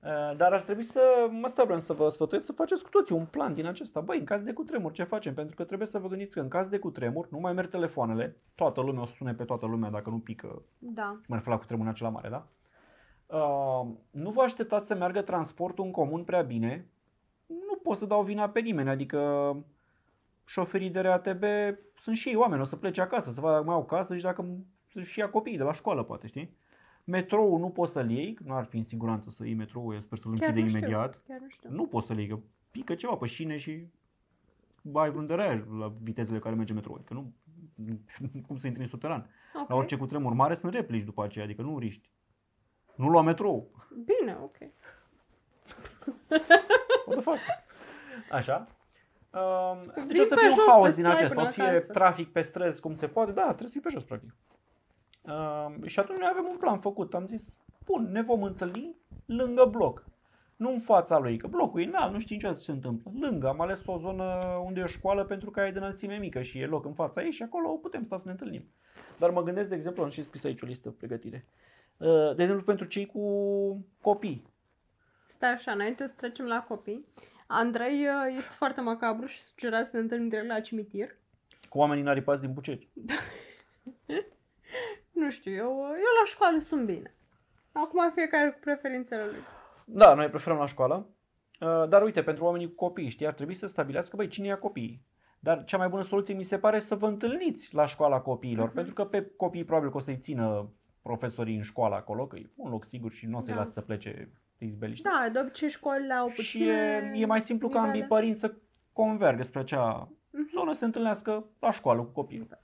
Uh, 0.00 0.36
Dar 0.36 0.52
ar 0.52 0.60
trebui 0.60 0.82
să, 0.82 1.28
mă 1.30 1.48
stau 1.48 1.64
vreau 1.64 1.78
să 1.80 1.92
vă 1.92 2.08
sfătuiesc 2.08 2.46
să 2.46 2.52
faceți 2.52 2.82
cu 2.84 2.88
toții 2.88 3.14
un 3.14 3.24
plan 3.26 3.54
din 3.54 3.66
acesta. 3.66 4.00
Băi, 4.00 4.18
în 4.18 4.24
caz 4.24 4.42
de 4.42 4.52
cutremur, 4.52 4.92
ce 4.92 5.02
facem? 5.02 5.34
Pentru 5.34 5.56
că 5.56 5.64
trebuie 5.64 5.86
să 5.86 5.98
vă 5.98 6.08
gândiți 6.08 6.34
că 6.34 6.40
în 6.40 6.48
caz 6.48 6.68
de 6.68 6.78
cutremur 6.78 7.28
nu 7.30 7.38
mai 7.38 7.52
merg 7.52 7.68
telefoanele, 7.68 8.36
toată 8.54 8.80
lumea 8.80 9.02
o 9.02 9.06
să 9.06 9.14
sune 9.14 9.34
pe 9.34 9.44
toată 9.44 9.66
lumea 9.66 9.90
dacă 9.90 10.10
nu 10.10 10.18
pică, 10.18 10.62
Da. 10.78 11.04
mai 11.26 11.38
refer 11.38 11.52
la 11.52 11.58
cutremur 11.58 11.88
acela 11.88 12.10
mare, 12.10 12.28
da? 12.28 12.46
Uh, 13.26 13.86
nu 14.10 14.30
vă 14.30 14.42
așteptați 14.42 14.86
să 14.86 14.94
meargă 14.94 15.22
transportul 15.22 15.84
în 15.84 15.90
comun 15.90 16.24
prea 16.24 16.42
bine. 16.42 16.90
Nu 17.46 17.76
pot 17.82 17.96
să 17.96 18.06
dau 18.06 18.22
vina 18.22 18.48
pe 18.48 18.60
nimeni, 18.60 18.88
adică 18.88 19.56
șoferii 20.44 20.90
de 20.90 21.00
RATB 21.00 21.44
sunt 21.96 22.16
și 22.16 22.28
ei 22.28 22.36
oameni, 22.36 22.60
o 22.60 22.64
să 22.64 22.76
plece 22.76 23.00
acasă, 23.00 23.30
să 23.30 23.40
vadă 23.40 23.52
dacă 23.52 23.64
mai 23.66 23.74
au 23.74 23.84
casă 23.84 24.16
și 24.16 24.22
dacă 24.22 24.46
să-și 24.88 25.18
ia 25.18 25.30
copiii 25.30 25.56
de 25.56 25.62
la 25.62 25.72
școală, 25.72 26.02
poate, 26.02 26.26
știi? 26.26 26.56
Metrou 27.04 27.56
nu 27.56 27.70
poți 27.70 27.92
să-l 27.92 28.10
iei, 28.10 28.38
nu 28.44 28.54
ar 28.54 28.64
fi 28.64 28.76
în 28.76 28.82
siguranță 28.82 29.30
să 29.30 29.44
iei 29.44 29.54
metrou, 29.54 29.92
eu 29.94 30.00
sper 30.00 30.18
să-l 30.18 30.32
Chiar 30.38 30.48
închide 30.48 30.60
nu 30.62 30.68
știu. 30.68 30.78
imediat. 30.78 31.22
Chiar 31.26 31.38
nu 31.40 31.48
știu. 31.48 31.70
Nu 31.70 31.86
poți 31.86 32.06
să-l 32.06 32.18
iei, 32.18 32.28
că 32.28 32.38
pică 32.70 32.94
ceva 32.94 33.14
pe 33.16 33.26
șine 33.26 33.56
și 33.56 33.86
ai 34.94 35.10
vreun 35.10 35.26
dereaj 35.26 35.60
la 35.78 35.92
vitezele 36.00 36.38
care 36.38 36.54
merge 36.54 36.72
metrou. 36.72 36.94
Adică 36.94 37.14
nu, 37.14 37.32
cum 38.46 38.56
să 38.56 38.66
intri 38.66 38.82
în 38.82 38.88
subteran. 38.88 39.30
Ok. 39.54 39.68
La 39.68 39.74
orice 39.74 39.96
cutremur 39.96 40.32
mare 40.32 40.54
sunt 40.54 40.72
replici 40.74 41.02
după 41.02 41.22
aceea, 41.24 41.44
adică 41.44 41.62
nu 41.62 41.78
riști. 41.78 42.10
Nu 42.94 43.08
lua 43.08 43.22
metrou. 43.22 43.70
Bine, 44.04 44.38
ok. 44.42 44.56
What 47.06 47.20
the 47.20 47.20
fuck? 47.20 47.38
Așa. 48.30 48.66
Um, 49.30 49.92
deci 50.06 50.12
Vin 50.16 50.20
o 50.20 50.24
să 50.24 50.34
pe 50.34 50.40
fie 50.40 50.48
jos 50.48 50.58
un 50.58 50.64
pe 50.64 50.70
haos 50.70 50.94
din 50.94 51.04
slide 51.04 51.08
acesta, 51.16 51.34
o 51.34 51.38
până 51.38 51.46
să 51.46 51.52
fie 51.52 51.62
acasă. 51.62 51.92
trafic 51.92 52.32
pe 52.32 52.40
străzi 52.40 52.80
cum 52.80 52.94
se 52.94 53.06
poate. 53.06 53.32
Da, 53.32 53.44
trebuie 53.44 53.66
să 53.68 53.72
fii 53.72 53.80
pe 53.80 53.88
jos, 53.88 54.04
practic. 54.04 54.34
Um, 55.22 55.86
și 55.86 55.98
atunci 55.98 56.18
noi 56.18 56.28
avem 56.30 56.46
un 56.50 56.56
plan 56.56 56.78
făcut. 56.78 57.14
Am 57.14 57.26
zis, 57.26 57.58
bun, 57.84 58.08
ne 58.10 58.22
vom 58.22 58.42
întâlni 58.42 58.96
lângă 59.26 59.64
bloc. 59.64 60.04
Nu 60.56 60.70
în 60.70 60.78
fața 60.78 61.18
lui, 61.18 61.36
că 61.36 61.46
blocul 61.46 61.80
e 61.80 61.84
înalt, 61.84 62.12
nu 62.12 62.20
știi 62.20 62.34
niciodată 62.34 62.58
ce 62.58 62.64
se 62.64 62.72
întâmplă. 62.72 63.10
Lângă, 63.20 63.48
am 63.48 63.60
ales 63.60 63.86
o 63.86 63.98
zonă 63.98 64.38
unde 64.64 64.80
e 64.80 64.82
o 64.82 64.86
școală 64.86 65.24
pentru 65.24 65.50
că 65.50 65.60
ai 65.60 65.72
de 65.72 65.78
înălțime 65.78 66.16
mică 66.16 66.42
și 66.42 66.58
e 66.58 66.66
loc 66.66 66.84
în 66.84 66.92
fața 66.92 67.22
ei 67.22 67.30
și 67.30 67.42
acolo 67.42 67.68
putem 67.68 68.02
sta 68.02 68.16
să 68.16 68.22
ne 68.24 68.30
întâlnim. 68.30 68.64
Dar 69.18 69.30
mă 69.30 69.42
gândesc, 69.42 69.68
de 69.68 69.74
exemplu, 69.74 70.02
am 70.02 70.08
și 70.08 70.22
scris 70.22 70.44
aici 70.44 70.62
o 70.62 70.66
listă 70.66 70.90
pregătire. 70.90 71.46
Uh, 71.96 72.34
De 72.36 72.42
exemplu, 72.42 72.64
pentru 72.64 72.86
cei 72.86 73.06
cu 73.06 73.20
copii. 74.00 74.46
Stai 75.26 75.52
așa, 75.52 75.72
înainte 75.72 76.06
să 76.06 76.12
trecem 76.16 76.46
la 76.46 76.64
copii. 76.68 77.06
Andrei 77.46 78.06
uh, 78.06 78.34
este 78.36 78.54
foarte 78.54 78.80
macabru 78.80 79.26
și 79.26 79.40
sugera 79.40 79.82
să 79.82 79.90
ne 79.96 80.02
întâlnim 80.02 80.28
direct 80.28 80.48
la 80.48 80.60
cimitir. 80.60 81.16
Cu 81.68 81.78
oamenii 81.78 82.02
naripați 82.02 82.40
din 82.40 82.52
Buceri. 82.52 82.88
Nu 85.12 85.30
știu, 85.30 85.52
eu, 85.52 85.70
eu 85.88 86.12
la 86.20 86.24
școală 86.24 86.58
sunt 86.58 86.84
bine. 86.86 87.14
Acum 87.72 88.10
fiecare 88.14 88.50
cu 88.50 88.58
preferințele 88.60 89.24
lui. 89.24 89.40
Da, 89.84 90.14
noi 90.14 90.28
preferăm 90.28 90.58
la 90.58 90.66
școală. 90.66 91.08
Uh, 91.60 91.88
Dar 91.88 92.02
uite, 92.02 92.22
pentru 92.22 92.44
oamenii 92.44 92.68
cu 92.68 92.74
copii, 92.74 93.08
știi, 93.08 93.26
ar 93.26 93.32
trebui 93.32 93.54
să 93.54 93.66
stabilească, 93.66 94.16
băi, 94.16 94.28
cine 94.28 94.46
ia 94.46 94.58
copiii. 94.58 95.04
Dar 95.38 95.64
cea 95.64 95.76
mai 95.76 95.88
bună 95.88 96.02
soluție 96.02 96.34
mi 96.34 96.42
se 96.42 96.58
pare 96.58 96.78
să 96.78 96.94
vă 96.94 97.06
întâlniți 97.06 97.74
la 97.74 97.86
școala 97.86 98.20
copiilor, 98.20 98.66
Mhm. 98.66 98.74
pentru 98.74 98.92
că 98.94 99.04
pe 99.04 99.30
copii 99.36 99.64
probabil 99.64 99.90
că 99.90 99.96
o 99.96 100.00
să-i 100.00 100.18
țină 100.18 100.72
profesorii 101.02 101.56
în 101.56 101.62
școală 101.62 101.94
acolo, 101.94 102.26
că 102.26 102.36
e 102.36 102.50
un 102.56 102.70
loc 102.70 102.84
sigur 102.84 103.10
și 103.12 103.26
nu 103.26 103.36
o 103.36 103.40
să-i 103.40 103.52
Da. 103.54 103.58
lasă 103.58 103.72
să 103.72 103.80
plece 103.80 104.32
izbeliște. 104.58 105.08
Da, 105.08 105.28
de 105.28 105.38
obicei 105.40 105.68
școlile 105.68 106.14
au 106.14 106.28
și 106.28 106.34
puține 106.34 107.12
e, 107.14 107.20
e 107.20 107.26
mai 107.26 107.40
simplu 107.40 107.68
ca 107.68 107.78
ambii 107.78 107.92
nivele. 107.92 108.08
părinți 108.08 108.40
să 108.40 108.54
convergă 108.92 109.42
spre 109.42 109.60
acea 109.60 110.08
Mhm. 110.30 110.48
zonă, 110.50 110.72
să 110.72 110.78
se 110.78 110.84
întâlnească 110.84 111.44
la 111.58 111.70
școală 111.70 112.02
cu 112.02 112.10
copilul. 112.12 112.46
Uh, 112.50 112.58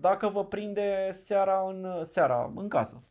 Dacă 0.00 0.28
vă 0.28 0.44
prinde 0.44 1.08
seara 1.12 1.64
în, 1.68 2.04
seara 2.04 2.52
în 2.54 2.68
casă, 2.68 3.02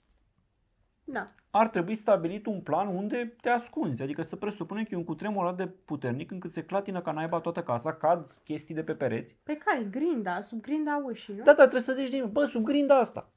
Da. 1.03 1.25
ar 1.51 1.67
trebui 1.67 1.95
stabilit 1.95 2.45
un 2.45 2.61
plan 2.61 2.87
unde 2.87 3.35
te 3.41 3.49
ascunzi. 3.49 4.01
Adică 4.01 4.21
să 4.21 4.35
presupunem 4.35 4.83
că 4.83 4.89
e 4.93 4.97
un 4.97 5.03
cutremur 5.03 5.45
atât 5.45 5.57
de 5.65 5.73
puternic 5.85 6.31
încât 6.31 6.51
se 6.51 6.63
clatină 6.63 7.01
ca 7.01 7.11
naiba 7.11 7.39
toată 7.39 7.63
casa, 7.63 7.93
cad 7.93 8.37
chestii 8.43 8.75
de 8.75 8.83
pe 8.83 8.93
pereți. 8.93 9.37
Pe 9.43 9.55
care? 9.57 9.83
Grinda, 9.83 10.41
sub 10.41 10.61
grinda 10.61 11.01
ușii, 11.05 11.33
nu? 11.33 11.43
Da, 11.43 11.51
da, 11.51 11.61
trebuie 11.61 11.81
să 11.81 11.93
zici 11.93 12.09
din 12.09 12.29
bă, 12.31 12.45
sub 12.45 12.63
grinda 12.63 12.99
asta. 12.99 13.29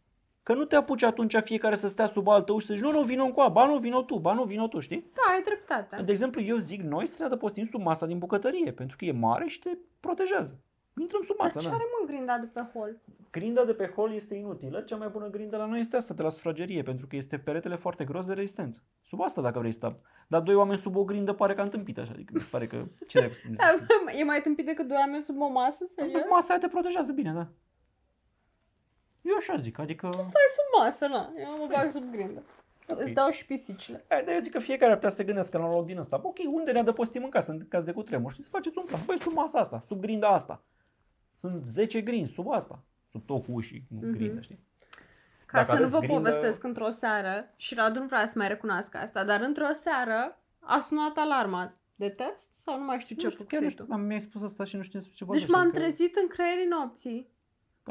Că 0.43 0.55
nu 0.55 0.65
te 0.65 0.77
apuci 0.77 1.03
atunci 1.03 1.37
fiecare 1.37 1.75
să 1.75 1.89
stea 1.89 2.07
sub 2.07 2.29
altă 2.29 2.53
ușă 2.53 2.61
și 2.61 2.67
să 2.67 2.73
zici, 2.75 2.83
nu, 2.83 2.91
nu, 2.99 3.03
vino 3.03 3.33
cu 3.33 3.51
ba 3.53 3.67
nu, 3.67 3.77
vino 3.77 4.03
tu, 4.03 4.19
ba 4.19 4.33
nu, 4.33 4.45
vino 4.45 4.69
tu, 4.69 4.79
știi? 4.81 5.11
Da, 5.15 5.33
ai 5.35 5.43
dreptate. 5.43 6.03
De 6.03 6.11
exemplu, 6.11 6.41
eu 6.41 6.57
zic 6.57 6.83
noi 6.83 7.07
să 7.07 7.17
ne 7.19 7.25
adăpostim 7.25 7.65
sub 7.65 7.81
masa 7.81 8.07
din 8.07 8.19
bucătărie, 8.19 8.73
pentru 8.73 8.97
că 8.97 9.05
e 9.05 9.13
mare 9.13 9.47
și 9.47 9.59
te 9.59 9.71
protejează. 10.01 10.61
Intrăm 10.97 11.23
sub 11.23 11.37
masă, 11.39 11.53
Dar 11.55 11.63
ce 11.63 11.69
da. 11.69 11.75
are 11.75 11.85
mă 11.85 12.07
grinda 12.07 12.39
de 12.39 12.47
pe 12.47 12.61
hol? 12.73 13.01
Grinda 13.31 13.65
de 13.65 13.75
pe 13.75 13.87
hol 13.87 14.13
este 14.15 14.35
inutilă, 14.35 14.81
cea 14.81 14.97
mai 14.97 15.09
bună 15.09 15.31
grindă 15.31 15.57
la 15.57 15.67
noi 15.67 15.81
este 15.81 15.97
asta 15.97 16.15
de 16.15 16.23
la 16.23 16.29
sufragerie, 16.29 16.83
pentru 16.83 17.07
că 17.07 17.17
este 17.17 17.39
peretele 17.39 17.77
foarte 17.77 18.05
gros 18.05 18.27
de 18.27 18.33
rezistență. 18.33 18.83
Sub 19.03 19.21
asta 19.21 19.41
dacă 19.41 19.59
vrei 19.59 19.73
să 19.73 19.77
stai. 19.77 20.01
Dar 20.29 20.41
doi 20.41 20.55
oameni 20.55 20.79
sub 20.79 20.97
o 20.97 21.05
grindă 21.05 21.33
pare 21.33 21.55
că 21.55 21.61
întâmpit 21.63 21.99
așa, 21.99 22.13
adică 22.13 22.33
mi 22.35 22.41
se 22.41 22.49
pare 22.51 22.67
că 22.67 22.85
ce 23.07 23.19
ai 23.19 23.31
Da, 23.57 23.65
e 24.21 24.25
mai 24.25 24.41
tâmpit 24.41 24.67
decât 24.67 24.89
doi 24.89 24.97
oameni 24.97 25.23
sub 25.23 25.41
o 25.41 25.49
masă, 25.49 25.85
serios? 25.95 26.23
Masa 26.31 26.49
aia 26.49 26.59
te 26.59 26.69
protejează 26.69 27.13
bine, 27.13 27.33
da. 27.33 27.49
Eu 29.23 29.37
așa 29.37 29.57
zic, 29.57 29.79
adică... 29.79 30.11
Stai 30.13 30.49
sub 30.57 30.83
masă, 30.83 31.07
na. 31.07 31.33
Eu 31.37 31.57
mă 31.59 31.67
bag 31.73 31.91
sub 31.91 32.11
grindă. 32.11 32.43
Îți 32.87 33.13
dau 33.13 33.31
și 33.31 33.47
pisicile. 33.47 34.05
E, 34.09 34.23
dar 34.25 34.35
eu 34.35 34.41
zic 34.41 34.53
că 34.53 34.59
fiecare 34.59 34.91
ar 34.91 34.97
putea 34.97 35.11
să 35.11 35.17
se 35.17 35.25
gândească 35.25 35.59
la 35.59 35.67
un 35.67 35.75
loc 35.75 35.87
din 35.87 35.99
ăsta. 35.99 36.21
Ok, 36.23 36.37
unde 36.47 36.73
ne 36.73 36.79
adăpostim 36.79 37.25
în 37.25 37.31
casă, 37.31 37.51
în 37.51 37.69
caz 37.69 37.85
de 37.85 37.93
cutremur? 37.93 38.33
Și 38.33 38.43
să 38.43 38.49
faceți 38.53 38.79
un 38.79 38.85
plan. 38.85 39.01
Băi, 39.07 39.19
sub 39.19 39.33
masa 39.33 39.59
asta, 39.59 39.81
sub 39.85 40.01
grinda 40.01 40.29
asta. 40.29 40.63
Sunt 41.41 41.67
10 41.69 42.01
grinzi 42.01 42.33
sub 42.33 42.51
asta. 42.51 42.83
Sub 43.11 43.27
tocul 43.27 43.55
ușii, 43.55 43.85
nu 43.89 44.01
Mhm. 44.07 44.17
grindă, 44.17 44.41
știi? 44.41 44.61
Ca 45.47 45.57
Dacă 45.61 45.65
să 45.65 45.73
nu 45.73 45.79
aveți 45.79 45.93
vă 45.93 45.99
grindă- 45.99 46.15
povestesc 46.17 46.63
într-o 46.65 46.91
seară, 46.91 47.53
și 47.57 47.75
Radu 47.75 47.99
nu 48.01 48.07
vrea 48.07 48.25
să 48.27 48.35
mai 48.39 48.49
recunoască 48.49 48.97
asta, 48.99 49.25
dar 49.25 49.41
într-o 49.41 49.73
seară 49.73 50.39
a 50.59 50.79
sunat 50.79 51.17
alarma 51.17 51.75
de 51.95 52.09
test 52.09 52.49
sau 52.65 52.79
nu 52.79 52.85
mai 52.85 52.99
știu 53.01 53.17
ce 53.17 53.25
nu 53.27 53.31
știu, 53.31 53.45
chiar 53.45 53.61
nu 53.61 53.67
făcuse 53.69 53.83
știu, 53.85 53.95
tu. 53.97 54.03
mi-ai 54.09 54.21
spus 54.29 54.43
asta 54.43 54.65
și 54.65 54.77
nu 54.77 54.83
știu 54.83 54.99
despre 54.99 55.15
ce 55.17 55.25
Deci 55.25 55.29
vorbești, 55.29 55.51
m-am 55.55 55.61
adică 55.69 55.79
trezit 55.79 56.15
în 56.23 56.27
creierii 56.35 56.67
nopții, 56.77 57.21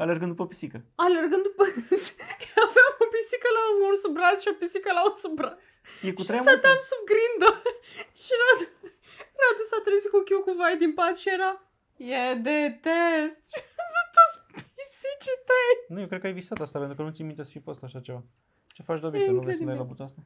Alergând 0.04 0.30
după 0.34 0.46
pisică. 0.52 0.78
alergând 1.06 1.42
după... 1.48 1.62
Aveam 2.66 2.92
o 3.04 3.06
pisică 3.14 3.48
la 3.56 3.62
un 3.88 3.96
sub 4.02 4.12
braț 4.18 4.36
și 4.42 4.48
o 4.52 4.54
pisică 4.60 4.90
la 4.98 5.02
un 5.08 5.14
sub 5.22 5.34
braț. 5.40 5.60
E 6.06 6.12
cu 6.16 6.22
și 6.22 6.28
tremur? 6.30 6.48
stăteam 6.50 6.78
sub 6.90 7.02
grindă. 7.12 7.48
și 8.22 8.32
Radu, 8.42 8.64
Radu 9.42 9.62
s-a 9.70 9.80
trezit 9.86 10.10
cu 10.12 10.18
ochiul 10.22 10.42
cu 10.46 10.52
vai 10.60 10.76
din 10.82 10.92
pat 10.98 11.14
și 11.22 11.28
era... 11.36 11.50
E 12.00 12.34
de 12.34 12.78
test. 12.86 13.40
Și 13.52 13.58
am 13.82 13.88
zis 13.94 14.06
toți 14.16 14.64
pisicii 14.76 15.38
tăi. 15.48 15.94
Nu, 15.94 16.00
eu 16.00 16.06
cred 16.06 16.20
că 16.20 16.26
ai 16.26 16.32
visat 16.32 16.60
asta, 16.60 16.78
pentru 16.78 16.96
că 16.96 17.02
nu 17.02 17.10
ți 17.10 17.22
minte 17.22 17.42
să 17.42 17.50
fi 17.50 17.58
fost 17.58 17.82
așa 17.84 18.00
ceva. 18.00 18.22
Ce 18.66 18.82
faci, 18.82 19.00
Dobiță? 19.00 19.30
Nu 19.30 19.40
vrei 19.40 19.54
să 19.54 19.64
dai 19.64 19.74
la 19.74 19.80
incredibil. 19.80 19.86
buța 19.86 20.04
asta? 20.04 20.22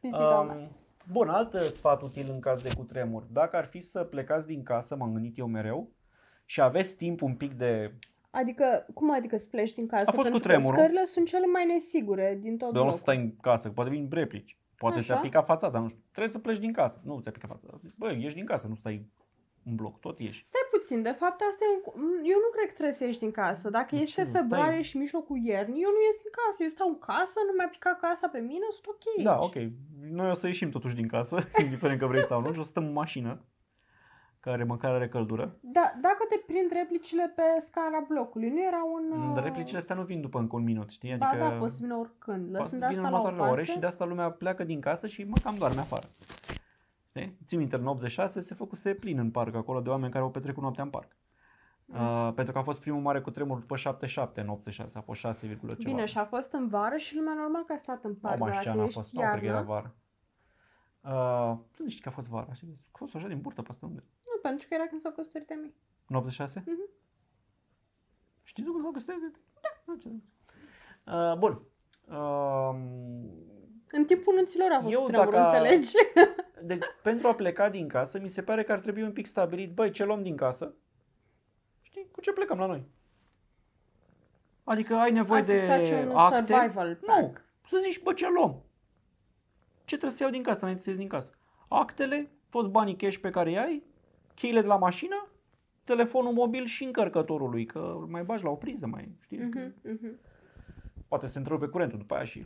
Pisica 0.00 0.42
mea. 0.42 0.54
Um, 0.56 0.68
bun, 1.12 1.28
alt 1.28 1.52
uh, 1.54 1.60
sfat 1.60 2.02
util 2.02 2.30
în 2.30 2.40
caz 2.40 2.60
de 2.60 2.74
cutremur. 2.76 3.22
Dacă 3.22 3.56
ar 3.56 3.64
fi 3.66 3.80
să 3.80 4.04
plecați 4.04 4.46
din 4.46 4.62
casă, 4.62 4.96
m-am 4.96 5.12
gândit 5.12 5.38
eu 5.38 5.46
mereu, 5.46 5.90
și 6.44 6.60
aveți 6.60 6.96
timp 6.96 7.22
un 7.22 7.34
pic 7.34 7.52
de... 7.52 7.94
Adică, 8.30 8.86
cum 8.94 9.12
adică 9.14 9.36
să 9.36 9.48
pleci 9.50 9.72
din 9.72 9.86
casă? 9.86 10.02
A 10.06 10.12
fost 10.12 10.16
Pentru 10.16 10.32
că 10.32 10.38
cutremurul. 10.38 10.78
scările 10.78 11.04
sunt 11.04 11.26
cele 11.26 11.46
mai 11.46 11.64
nesigure 11.64 12.38
din 12.40 12.56
tot 12.56 12.68
De 12.72 12.78
nu 12.78 12.84
locul. 12.84 12.96
să 12.96 12.98
stai 12.98 13.16
în 13.16 13.36
casă, 13.36 13.66
că 13.68 13.72
poate 13.74 13.90
vin 13.90 14.08
replici. 14.12 14.58
Poate 14.76 14.96
Așa. 14.98 15.06
ți-a 15.06 15.22
picat 15.22 15.44
fața, 15.44 15.68
dar 15.68 15.80
nu 15.80 15.88
știu. 15.88 16.00
Trebuie 16.10 16.32
să 16.32 16.38
pleci 16.38 16.58
din 16.58 16.72
casă. 16.72 17.00
Nu 17.04 17.20
ți-a 17.20 17.32
picat 17.32 17.50
fața. 17.50 17.78
Zic, 17.82 17.96
Băi, 17.96 18.22
ieși 18.22 18.34
din 18.34 18.44
casă, 18.44 18.66
nu 18.66 18.74
stai 18.74 19.10
în 19.66 19.74
bloc, 19.74 20.00
tot 20.00 20.18
ieși. 20.18 20.44
Stai 20.44 20.66
puțin, 20.70 21.02
de 21.02 21.10
fapt 21.20 21.40
asta 21.50 21.64
e 21.64 21.68
un... 21.94 22.02
Eu 22.32 22.38
nu 22.44 22.50
cred 22.54 22.66
că 22.66 22.72
trebuie 22.72 22.94
să 23.00 23.04
ieși 23.04 23.18
din 23.18 23.30
casă. 23.30 23.70
Dacă 23.70 23.88
De 23.90 23.96
ce 23.96 24.02
este 24.02 24.22
să 24.22 24.28
stai? 24.28 24.40
februarie 24.40 24.82
și 24.82 24.96
mijlocul 24.96 25.38
iernii, 25.50 25.82
eu 25.82 25.90
nu 25.96 26.00
ies 26.06 26.16
din 26.22 26.32
casă. 26.40 26.58
Eu 26.62 26.68
stau 26.76 26.88
în 26.88 26.98
casă, 26.98 27.38
nu 27.46 27.52
mi-a 27.58 27.68
picat 27.68 28.00
casa 28.00 28.28
pe 28.28 28.38
mine, 28.38 28.66
sunt 28.70 28.86
ok 28.86 29.02
aici. 29.16 29.26
Da, 29.30 29.36
ok. 29.48 29.56
Noi 30.18 30.30
o 30.30 30.34
să 30.34 30.46
ieșim 30.46 30.70
totuși 30.70 30.94
din 30.94 31.08
casă, 31.08 31.36
indiferent 31.66 31.98
că 32.00 32.06
vrei 32.06 32.24
sau 32.24 32.40
nu, 32.40 32.52
și 32.52 32.58
o 32.58 32.62
să 32.62 32.68
stăm 32.68 32.84
în 32.84 32.92
mașină, 32.92 33.44
care 34.40 34.64
măcar 34.64 34.94
are 34.94 35.08
căldură. 35.08 35.58
Da, 35.60 35.92
dacă 36.00 36.22
te 36.28 36.36
prind 36.46 36.70
replicile 36.72 37.32
pe 37.36 37.42
scara 37.58 38.04
blocului, 38.08 38.48
nu 38.50 38.62
era 38.64 38.82
un... 38.94 39.32
Dar 39.34 39.42
uh, 39.42 39.48
replicile 39.48 39.78
astea 39.78 39.94
nu 39.94 40.02
vin 40.02 40.20
după 40.20 40.38
încă 40.38 40.56
un 40.56 40.62
minut, 40.64 40.90
știi? 40.90 41.16
Ba 41.16 41.26
Adică 41.26 41.42
da, 41.44 41.50
poți 41.50 41.74
să 41.74 41.78
vină 41.82 41.94
oricând. 41.96 42.42
poate 42.44 42.58
Lăsând 42.58 42.82
să 42.82 42.88
vină 42.88 43.00
asta 43.00 43.06
în 43.06 43.12
la 43.12 43.18
o 43.18 43.20
următoarele 43.20 43.38
parte. 43.38 43.52
ore 43.52 43.64
și 43.64 43.78
de 43.78 43.86
asta 43.86 44.04
lumea 44.04 44.30
pleacă 44.30 44.64
din 44.64 44.80
casă 44.80 45.06
și 45.06 45.22
mă 45.24 45.36
cam 45.42 45.56
doarme 45.58 45.80
afară. 45.80 46.06
Știi? 47.16 47.38
Țin 47.44 47.58
minte, 47.58 47.76
în 47.76 47.86
86 47.86 48.40
se 48.40 48.54
făcuse 48.54 48.94
plin 48.94 49.18
în 49.18 49.30
parc 49.30 49.54
acolo 49.54 49.80
de 49.80 49.88
oameni 49.88 50.12
care 50.12 50.24
au 50.24 50.30
petrecut 50.30 50.62
noaptea 50.62 50.84
în 50.84 50.90
parc. 50.90 51.16
Mm. 51.84 52.26
Uh, 52.26 52.32
pentru 52.34 52.52
că 52.52 52.58
a 52.58 52.62
fost 52.62 52.80
primul 52.80 53.00
mare 53.00 53.20
cutremur 53.20 53.58
după 53.58 53.76
77 53.76 54.40
în 54.40 54.48
86, 54.48 54.98
a 54.98 55.00
fost 55.00 55.20
6, 55.20 55.48
ceva. 55.48 55.72
Bine, 55.84 56.04
și 56.04 56.18
a 56.18 56.24
fost 56.24 56.52
în 56.52 56.68
vară 56.68 56.96
și 56.96 57.16
lumea 57.16 57.34
normal 57.34 57.64
că 57.64 57.72
a 57.72 57.76
stat 57.76 58.04
în 58.04 58.10
Nu 58.10 58.16
parc. 58.16 58.38
mai 58.38 58.50
știu 58.52 58.62
ce 58.62 58.68
dacă 58.68 58.78
an 58.78 58.84
a 58.84 58.86
ești 58.86 58.98
fost, 58.98 59.12
nu, 59.14 59.20
cred 59.20 59.38
că 59.38 59.44
era 59.44 59.54
iarnă. 59.54 59.68
vară. 59.68 59.94
Uh, 61.00 61.58
nu 61.78 61.88
știu 61.88 62.02
că 62.02 62.08
a 62.08 62.12
fost 62.12 62.28
vara, 62.28 62.52
știi? 62.54 62.78
A 62.92 62.96
fost 62.98 63.14
așa 63.14 63.28
din 63.28 63.40
burtă 63.40 63.62
pe 63.62 63.68
asta 63.70 63.86
unde? 63.86 64.04
Nu, 64.24 64.40
pentru 64.42 64.66
că 64.68 64.74
era 64.74 64.86
când 64.86 65.00
s-au 65.00 65.12
căsătorit 65.12 65.50
a 65.50 65.54
mei. 65.54 65.74
În 66.08 66.16
86? 66.16 66.62
Mhm. 66.66 66.88
Știi 68.42 68.64
tu 68.64 68.70
când 68.70 68.82
s-au 68.82 68.92
căsătorit? 68.92 69.40
Da. 69.60 71.30
Uh, 71.30 71.38
bun. 71.38 71.62
Uh, 72.08 72.74
În 73.90 74.04
timpul 74.04 74.34
nunților 74.34 74.70
a 74.72 74.80
fost 74.80 74.92
Eu 74.92 75.00
cutremur, 75.00 75.32
dacă- 75.34 75.44
înțelegi? 75.56 75.92
Deci, 76.66 76.84
pentru 77.02 77.28
a 77.28 77.34
pleca 77.34 77.68
din 77.70 77.88
casă, 77.88 78.18
mi 78.20 78.28
se 78.28 78.42
pare 78.42 78.62
că 78.62 78.72
ar 78.72 78.78
trebui 78.80 79.02
un 79.02 79.12
pic 79.12 79.26
stabilit, 79.26 79.74
băi, 79.74 79.90
ce 79.90 80.04
luăm 80.04 80.22
din 80.22 80.36
casă? 80.36 80.74
Știi, 81.82 82.08
cu 82.12 82.20
ce 82.20 82.32
plecăm 82.32 82.58
la 82.58 82.66
noi? 82.66 82.84
Adică 84.64 84.94
ai 84.94 85.12
nevoie 85.12 85.42
Hai 85.42 85.56
să-ți 85.56 85.66
de 85.66 85.72
faci 85.72 85.90
un 86.04 86.12
acte. 86.16 86.52
survival 86.52 86.98
Nu, 87.06 87.14
pack. 87.14 87.44
să 87.66 87.78
zici, 87.82 88.02
bă, 88.02 88.12
ce 88.12 88.26
luăm? 88.30 88.62
Ce 89.84 89.96
trebuie 89.96 90.10
să 90.16 90.22
iau 90.22 90.32
din 90.32 90.42
casă 90.42 90.58
înainte 90.60 90.82
să 90.82 90.88
ies 90.90 90.98
din 90.98 91.08
casă? 91.08 91.30
Actele, 91.68 92.30
toți 92.50 92.68
banii 92.68 92.96
cash 92.96 93.16
pe 93.16 93.30
care 93.30 93.50
îi 93.50 93.58
ai, 93.58 93.82
cheile 94.34 94.60
de 94.60 94.66
la 94.66 94.76
mașină, 94.76 95.28
telefonul 95.84 96.32
mobil 96.32 96.64
și 96.64 96.84
încărcătorul 96.84 97.50
lui, 97.50 97.66
că 97.66 97.78
îl 97.78 98.06
mai 98.06 98.22
bagi 98.24 98.44
la 98.44 98.50
o 98.50 98.54
priză, 98.54 98.86
mai 98.86 99.08
știi? 99.20 99.48
că 99.50 99.58
Mhm, 99.58 99.74
mhm. 99.82 100.18
Poate 101.08 101.26
se 101.26 101.38
întrerupe 101.38 101.66
curentul 101.66 101.98
după 101.98 102.14
aia 102.14 102.24
și, 102.24 102.44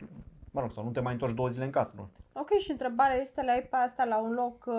mă 0.51 0.61
rog, 0.61 0.71
sau 0.71 0.83
nu 0.83 0.91
te 0.91 0.99
mai 0.99 1.13
întorci 1.13 1.33
două 1.35 1.47
zile 1.47 1.65
în 1.65 1.71
casă, 1.71 1.93
nu 1.97 2.05
știu. 2.05 2.23
Ok, 2.33 2.49
și 2.57 2.71
întrebarea 2.71 3.15
este, 3.15 3.41
le 3.41 3.51
ai 3.51 3.61
pe 3.61 3.75
asta 3.75 4.05
la 4.05 4.17
un 4.17 4.31
loc 4.33 4.63
uh, 4.67 4.73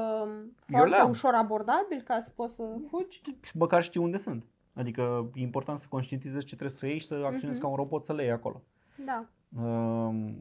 foarte 0.66 0.88
le-am. 0.88 1.08
ușor 1.10 1.34
abordabil 1.34 2.00
ca 2.04 2.18
să 2.18 2.30
poți 2.34 2.54
să 2.54 2.62
fugi? 2.88 3.20
și 3.40 3.56
măcar 3.56 3.82
știi 3.82 4.00
unde 4.00 4.16
sunt. 4.16 4.44
Adică 4.74 5.30
e 5.34 5.40
important 5.40 5.78
să 5.78 5.86
conștientizezi 5.88 6.44
ce 6.44 6.54
trebuie 6.56 6.76
să 6.78 6.86
iei 6.86 6.98
și 6.98 7.06
să 7.06 7.14
acționezi 7.14 7.46
Mhm. 7.48 7.60
ca 7.60 7.66
un 7.68 7.74
robot 7.76 8.04
să 8.04 8.12
le 8.12 8.22
iei 8.22 8.32
acolo. 8.32 8.62
Da. 9.04 9.26
Um, 9.62 10.34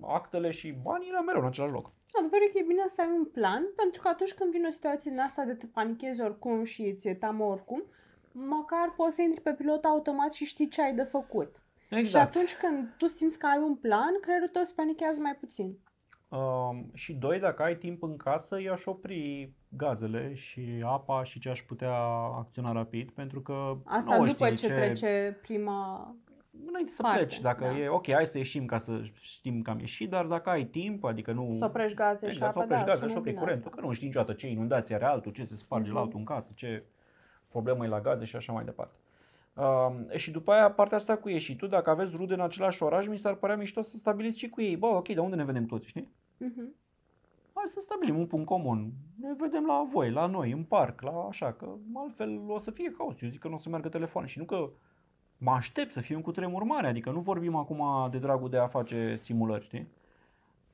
actele 0.00 0.50
și 0.50 0.72
banii 0.82 1.10
le 1.10 1.20
mereu 1.20 1.40
în 1.40 1.46
același 1.46 1.72
loc. 1.72 1.90
Adevărul 2.18 2.46
e 2.46 2.50
că 2.52 2.58
e 2.58 2.64
bine 2.66 2.82
să 2.86 3.00
ai 3.00 3.08
un 3.18 3.24
plan, 3.24 3.62
pentru 3.76 4.00
că 4.02 4.08
atunci 4.08 4.34
când 4.34 4.50
vine 4.50 4.66
o 4.66 4.70
situație 4.70 5.10
din 5.10 5.20
asta 5.20 5.44
de 5.44 5.54
te 5.54 5.66
panichezi 5.66 6.22
oricum 6.22 6.64
și 6.64 6.94
ți-e 6.94 7.14
teamă 7.14 7.44
oricum, 7.44 7.82
măcar 8.32 8.92
poți 8.96 9.14
să 9.14 9.22
intri 9.22 9.40
pe 9.40 9.52
pilot 9.52 9.84
automat 9.84 10.32
și 10.32 10.44
știi 10.44 10.68
ce 10.68 10.82
ai 10.82 10.94
de 10.94 11.02
făcut. 11.02 11.61
Și 11.92 11.98
Exact. 11.98 12.28
atunci 12.28 12.54
când 12.56 12.94
tu 12.96 13.06
simți 13.06 13.38
că 13.38 13.46
ai 13.46 13.58
un 13.62 13.74
plan, 13.76 14.20
creierul 14.20 14.48
tău 14.48 14.62
se 14.62 14.72
panichează 14.76 15.20
mai 15.20 15.34
puțin. 15.40 15.78
Um, 16.28 16.90
și 16.94 17.12
doi, 17.14 17.38
dacă 17.38 17.62
ai 17.62 17.76
timp 17.76 18.02
în 18.02 18.16
casă, 18.16 18.60
eu 18.60 18.72
aș 18.72 18.84
opri 18.84 19.52
gazele 19.68 20.34
și 20.34 20.82
apa 20.84 21.24
și 21.24 21.38
ce 21.38 21.48
aș 21.48 21.62
putea 21.62 21.94
acționa 22.38 22.72
rapid, 22.72 23.10
pentru 23.10 23.40
că 23.40 23.76
Asta 23.84 24.16
nu 24.16 24.26
după 24.26 24.44
știi 24.44 24.68
ce, 24.68 24.74
trece 24.74 25.38
prima... 25.42 26.14
Înainte 26.66 26.90
să 26.92 27.02
parte, 27.02 27.18
pleci, 27.18 27.40
dacă 27.40 27.64
da. 27.64 27.78
e 27.78 27.88
ok, 27.88 28.10
hai 28.12 28.26
să 28.26 28.38
ieșim 28.38 28.66
ca 28.66 28.78
să 28.78 29.00
știm 29.20 29.62
că 29.62 29.70
am 29.70 29.78
ieșit, 29.78 30.10
dar 30.10 30.26
dacă 30.26 30.50
ai 30.50 30.64
timp, 30.64 31.04
adică 31.04 31.32
nu... 31.32 31.50
Să 31.50 31.64
oprești 31.64 31.96
gaze 31.96 32.26
și 32.26 32.32
Exact, 32.32 32.56
apă, 32.56 32.62
oprești 32.64 32.84
da, 32.84 32.90
gaze 32.90 33.00
sună 33.00 33.10
și 33.12 33.16
opri 33.18 33.30
bine 33.30 33.42
curentul, 33.42 33.68
asta. 33.68 33.80
că 33.80 33.86
nu 33.86 33.92
știi 33.92 34.06
niciodată 34.06 34.32
ce 34.32 34.46
inundație 34.48 34.94
are 34.94 35.04
altul, 35.04 35.32
ce 35.32 35.44
se 35.44 35.54
sparge 35.54 35.86
la 35.88 35.92
Mhm. 35.94 36.02
altul 36.02 36.18
în 36.18 36.24
casă, 36.24 36.52
ce 36.54 36.84
problemă 37.48 37.84
e 37.84 37.88
la 37.88 38.00
gaze 38.00 38.24
și 38.24 38.36
așa 38.36 38.52
mai 38.52 38.64
departe. 38.64 38.96
Uh, 39.54 40.16
și 40.16 40.30
după 40.30 40.52
aia 40.52 40.70
partea 40.70 40.96
asta 40.96 41.16
cu 41.16 41.28
ieșitul, 41.28 41.68
dacă 41.68 41.90
aveți 41.90 42.16
rude 42.16 42.34
în 42.34 42.40
același 42.40 42.82
oraș, 42.82 43.06
mi 43.06 43.18
s-ar 43.18 43.34
părea 43.34 43.56
mișto 43.56 43.80
să 43.80 43.96
stabiliți 43.96 44.38
și 44.38 44.48
cu 44.48 44.60
ei. 44.60 44.76
Bă, 44.76 44.86
ok, 44.86 45.08
dar 45.08 45.24
unde 45.24 45.36
ne 45.36 45.44
vedem 45.44 45.66
toți, 45.66 45.88
știi? 45.88 46.12
Mhm. 46.36 46.74
Hai 47.54 47.64
să 47.66 47.80
stabilim 47.80 48.18
un 48.18 48.26
punct 48.26 48.46
comun. 48.46 48.90
Ne 49.20 49.34
vedem 49.38 49.64
la 49.64 49.84
voi, 49.92 50.10
la 50.10 50.26
noi, 50.26 50.50
în 50.52 50.62
parc, 50.62 51.00
la 51.00 51.26
așa, 51.28 51.52
că 51.52 51.68
altfel 51.94 52.40
o 52.48 52.58
să 52.58 52.70
fie 52.70 52.94
haos. 52.98 53.20
Eu 53.20 53.28
zic 53.28 53.40
că 53.40 53.48
nu 53.48 53.54
o 53.54 53.58
să 53.58 53.68
meargă 53.68 53.88
telefon 53.88 54.26
și 54.26 54.38
nu 54.38 54.44
că 54.44 54.70
mă 55.38 55.50
aștept 55.50 55.92
să 55.92 56.00
fie 56.00 56.16
un 56.16 56.22
cutremur 56.22 56.62
mare, 56.62 56.86
adică 56.86 57.10
nu 57.10 57.20
vorbim 57.20 57.54
acum 57.54 58.10
de 58.10 58.18
dragul 58.18 58.50
de 58.50 58.58
a 58.58 58.66
face 58.66 59.16
simulări, 59.16 59.64
știi? 59.64 59.88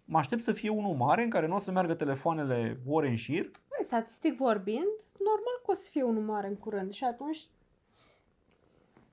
Mă 0.05 0.19
aștept 0.19 0.43
să 0.43 0.53
fie 0.53 0.69
unul 0.69 0.95
mare 0.95 1.23
în 1.23 1.31
care 1.31 1.47
nu 1.47 1.55
o 1.55 1.59
să 1.59 1.73
meargă 1.73 1.95
telefoanele 1.95 2.81
ore 2.87 3.09
în 3.09 3.17
șir. 3.17 3.43
Băi, 3.43 3.81
statistic 3.81 4.37
vorbind, 4.37 4.97
normal 5.19 5.57
că 5.65 5.71
o 5.71 5.75
să 5.75 5.89
fie 5.91 6.03
unul 6.03 6.23
mare 6.23 6.47
în 6.47 6.57
curând 6.57 6.93
și 6.93 7.05
atunci 7.05 7.47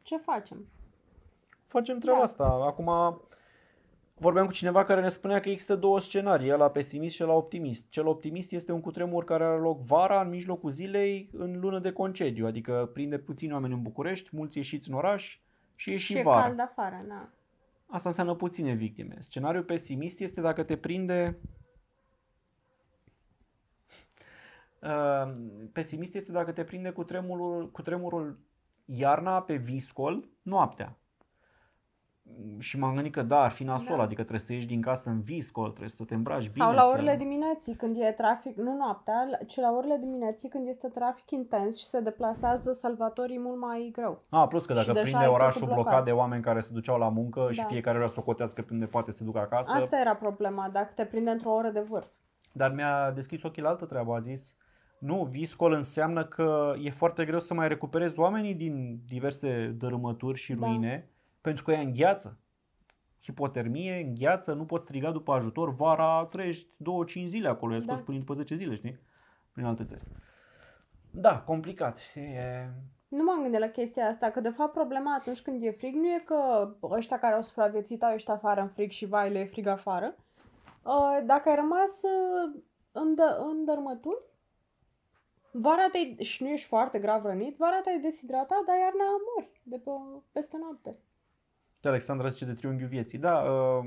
ce 0.06 0.18
facem? 0.18 0.68
Facem 1.66 2.00
treaba 2.00 2.18
Da. 2.18 2.24
asta. 2.24 2.44
Acum 2.44 3.22
vorbeam 4.14 4.46
cu 4.46 4.52
cineva 4.52 4.84
care 4.84 5.02
ne 5.02 5.10
spunea 5.10 5.40
că 5.40 5.50
există 5.50 5.76
două 5.76 6.00
scenarii, 6.00 6.50
la 6.50 6.70
pesimist 6.70 7.16
și 7.16 7.22
la 7.22 7.34
optimist. 7.34 7.90
Cel 7.90 8.08
optimist 8.08 8.52
este 8.52 8.72
un 8.72 8.82
cutremur 8.82 9.24
care 9.24 9.44
are 9.44 9.60
loc 9.60 9.80
vara, 9.80 10.22
în 10.22 10.30
mijlocul 10.30 10.70
zilei, 10.70 11.30
în 11.34 11.60
lună 11.60 11.80
de 11.80 11.92
concediu, 11.92 12.46
adică 12.46 12.90
prinde 12.94 13.18
puțini 13.18 13.54
oameni 13.54 13.74
în 13.74 13.82
București, 13.82 14.30
mulți 14.36 14.58
ieșiți 14.58 14.90
în 14.90 14.96
oraș 14.96 15.40
și 15.76 15.92
e 15.92 15.98
și, 15.98 16.06
și 16.14 16.18
e 16.18 16.22
vara. 16.24 16.42
cald 16.42 16.60
afară, 16.60 17.06
da. 17.08 17.30
Asta 17.86 18.10
înseamnă 18.10 18.36
puține 18.36 18.74
victime. 18.74 19.16
Scenariul 19.20 19.64
pesimist 19.64 20.20
este 20.20 20.42
dacă 20.42 20.64
te 20.64 20.78
prinde... 20.78 21.38
Uh, 24.82 25.36
pesimist 25.72 26.16
este 26.16 26.32
dacă 26.32 26.52
te 26.52 26.64
prinde 26.64 26.90
cu 26.90 27.04
tremurul, 27.04 27.72
cu 27.72 27.82
tremurul 27.82 28.40
iarna 28.86 29.42
pe 29.42 29.56
viscol 29.56 30.30
noaptea. 30.42 30.98
și 32.60 32.80
m-am 32.80 32.94
gândit 32.94 33.14
că 33.14 33.22
da, 33.22 33.44
ar 33.44 33.52
fi 33.52 33.64
nasol, 33.64 33.96
Da. 33.98 34.04
adică 34.04 34.22
trebuie 34.22 34.40
să 34.42 34.54
ieși 34.54 34.68
din 34.68 34.82
casă 34.82 35.10
în 35.10 35.22
viscol, 35.22 35.68
trebuie 35.68 35.90
să 35.90 36.04
te 36.04 36.14
îmbraci 36.14 36.46
Sau 36.46 36.70
bine. 36.70 36.82
la 36.82 36.88
orele 36.90 37.12
să... 37.12 37.18
dimineții, 37.18 37.76
când 37.76 37.96
e 38.00 38.12
trafic, 38.12 38.58
nu 38.58 38.76
noaptea, 38.76 39.30
ci 39.48 39.56
la 39.56 39.72
orele 39.72 39.98
dimineții, 39.98 40.50
când 40.50 40.68
este 40.68 40.88
trafic 40.88 41.32
intens 41.32 41.78
și 41.78 41.86
se 41.86 42.00
deplasează 42.00 42.72
salvatorii 42.72 43.40
mult 43.40 43.60
mai 43.60 43.90
greu. 43.94 44.22
A, 44.30 44.48
plus 44.48 44.66
că 44.66 44.74
Și 44.74 44.80
dacă 44.80 44.92
deja 44.92 45.02
prinde 45.04 45.18
ai 45.18 45.26
totul 45.26 45.42
orașul 45.42 45.66
blocat. 45.66 45.84
blocat. 45.84 46.04
de 46.06 46.12
oameni 46.12 46.44
care 46.44 46.60
se 46.60 46.74
duceau 46.74 46.98
la 46.98 47.10
muncă 47.10 47.48
și 47.52 47.60
Da. 47.60 47.66
fiecare 47.66 47.98
vrea 47.98 48.10
să 48.10 48.16
o 48.20 48.24
cotească 48.24 48.62
pe 48.62 48.74
unde 48.74 48.86
poate 48.86 49.12
să 49.12 49.24
ducă 49.24 49.40
acasă. 49.40 49.72
Asta 49.76 50.00
era 50.00 50.16
problema, 50.16 50.70
dacă 50.70 50.92
te 50.96 51.06
prinde 51.06 51.30
într-o 51.30 51.52
oră 51.54 51.70
de 51.70 51.80
vârf. 51.80 52.08
Dar 52.52 52.72
mi-a 52.72 53.12
deschis 53.12 53.44
ochii 53.44 53.62
la 53.62 53.70
altă 53.70 53.86
treabă, 53.86 54.14
a 54.16 54.20
zis 54.20 54.58
nu, 55.06 55.24
viscol 55.24 55.72
înseamnă 55.72 56.26
că 56.26 56.74
e 56.82 56.90
foarte 56.90 57.26
greu 57.26 57.40
să 57.40 57.54
mai 57.54 57.68
recuperezi 57.68 58.20
oamenii 58.20 58.54
din 58.54 59.00
diverse 59.08 59.76
dărâmături 59.78 60.38
și 60.38 60.54
Da. 60.54 60.66
ruine 60.66 61.10
pentru 61.42 61.64
că 61.64 61.72
ea 61.72 61.80
îngheață. 61.80 62.40
Hipotermie, 63.22 64.04
îngheață, 64.08 64.54
nu 64.54 64.66
poți 64.66 64.84
striga 64.84 65.12
după 65.12 65.34
ajutor, 65.34 65.76
vara 65.76 66.28
trăiești 66.30 66.68
2-5 66.78 67.26
zile 67.26 67.48
acolo, 67.48 67.74
i-a 67.74 67.80
scos 67.80 67.98
Da. 67.98 68.04
până 68.04 68.18
după 68.18 68.34
10 68.34 68.56
zile, 68.56 68.76
știi? 68.76 69.00
Prin 69.52 69.66
alte 69.66 69.84
țări. 69.84 70.02
Da, 71.12 71.40
complicat. 71.40 72.00
E... 72.16 72.70
Nu 73.08 73.24
m-am 73.24 73.42
gândit 73.42 73.60
la 73.60 73.68
chestia 73.68 74.08
asta, 74.08 74.30
că 74.30 74.40
de 74.40 74.50
fapt 74.50 74.74
problema 74.74 75.16
atunci 75.16 75.42
când 75.42 75.64
e 75.64 75.72
frig 75.72 75.94
nu 75.96 76.08
e 76.08 76.24
că 76.26 76.70
ăștia 76.84 77.20
care 77.20 77.34
au 77.34 77.42
supraviețuit 77.42 78.04
au 78.04 78.12
ieșit 78.12 78.30
afară 78.30 78.62
în 78.62 78.68
frig 78.68 78.92
și 78.92 79.06
vai 79.06 79.32
le 79.32 79.40
e 79.40 79.46
frig 79.46 79.68
afară. 79.68 80.16
Uh, 80.84 81.20
Dacă 81.26 81.50
ai 81.50 81.56
rămas 81.56 82.02
uh, 82.02 82.62
în, 82.92 83.16
dă, 83.16 83.46
în 83.52 83.66
dărmături, 83.66 84.22
vara 85.62 85.90
te 85.92 86.24
și 86.24 86.44
nu 86.44 86.50
ești 86.50 86.68
foarte 86.68 87.00
grav 87.00 87.26
rănit, 87.26 87.58
vara 87.58 87.82
te-ai 87.82 88.00
deshidratat, 88.00 88.64
dar 88.66 88.78
iarna 88.78 89.04
mori 89.36 89.62
de 89.64 89.78
pe, 89.84 89.90
peste 90.32 90.58
noapte. 90.58 91.00
Alexandra 91.88 92.28
zice 92.28 92.46
de 92.46 92.54
triunghiul 92.54 92.90
vieții. 92.90 93.18
Da, 93.18 93.40
uh, 93.40 93.86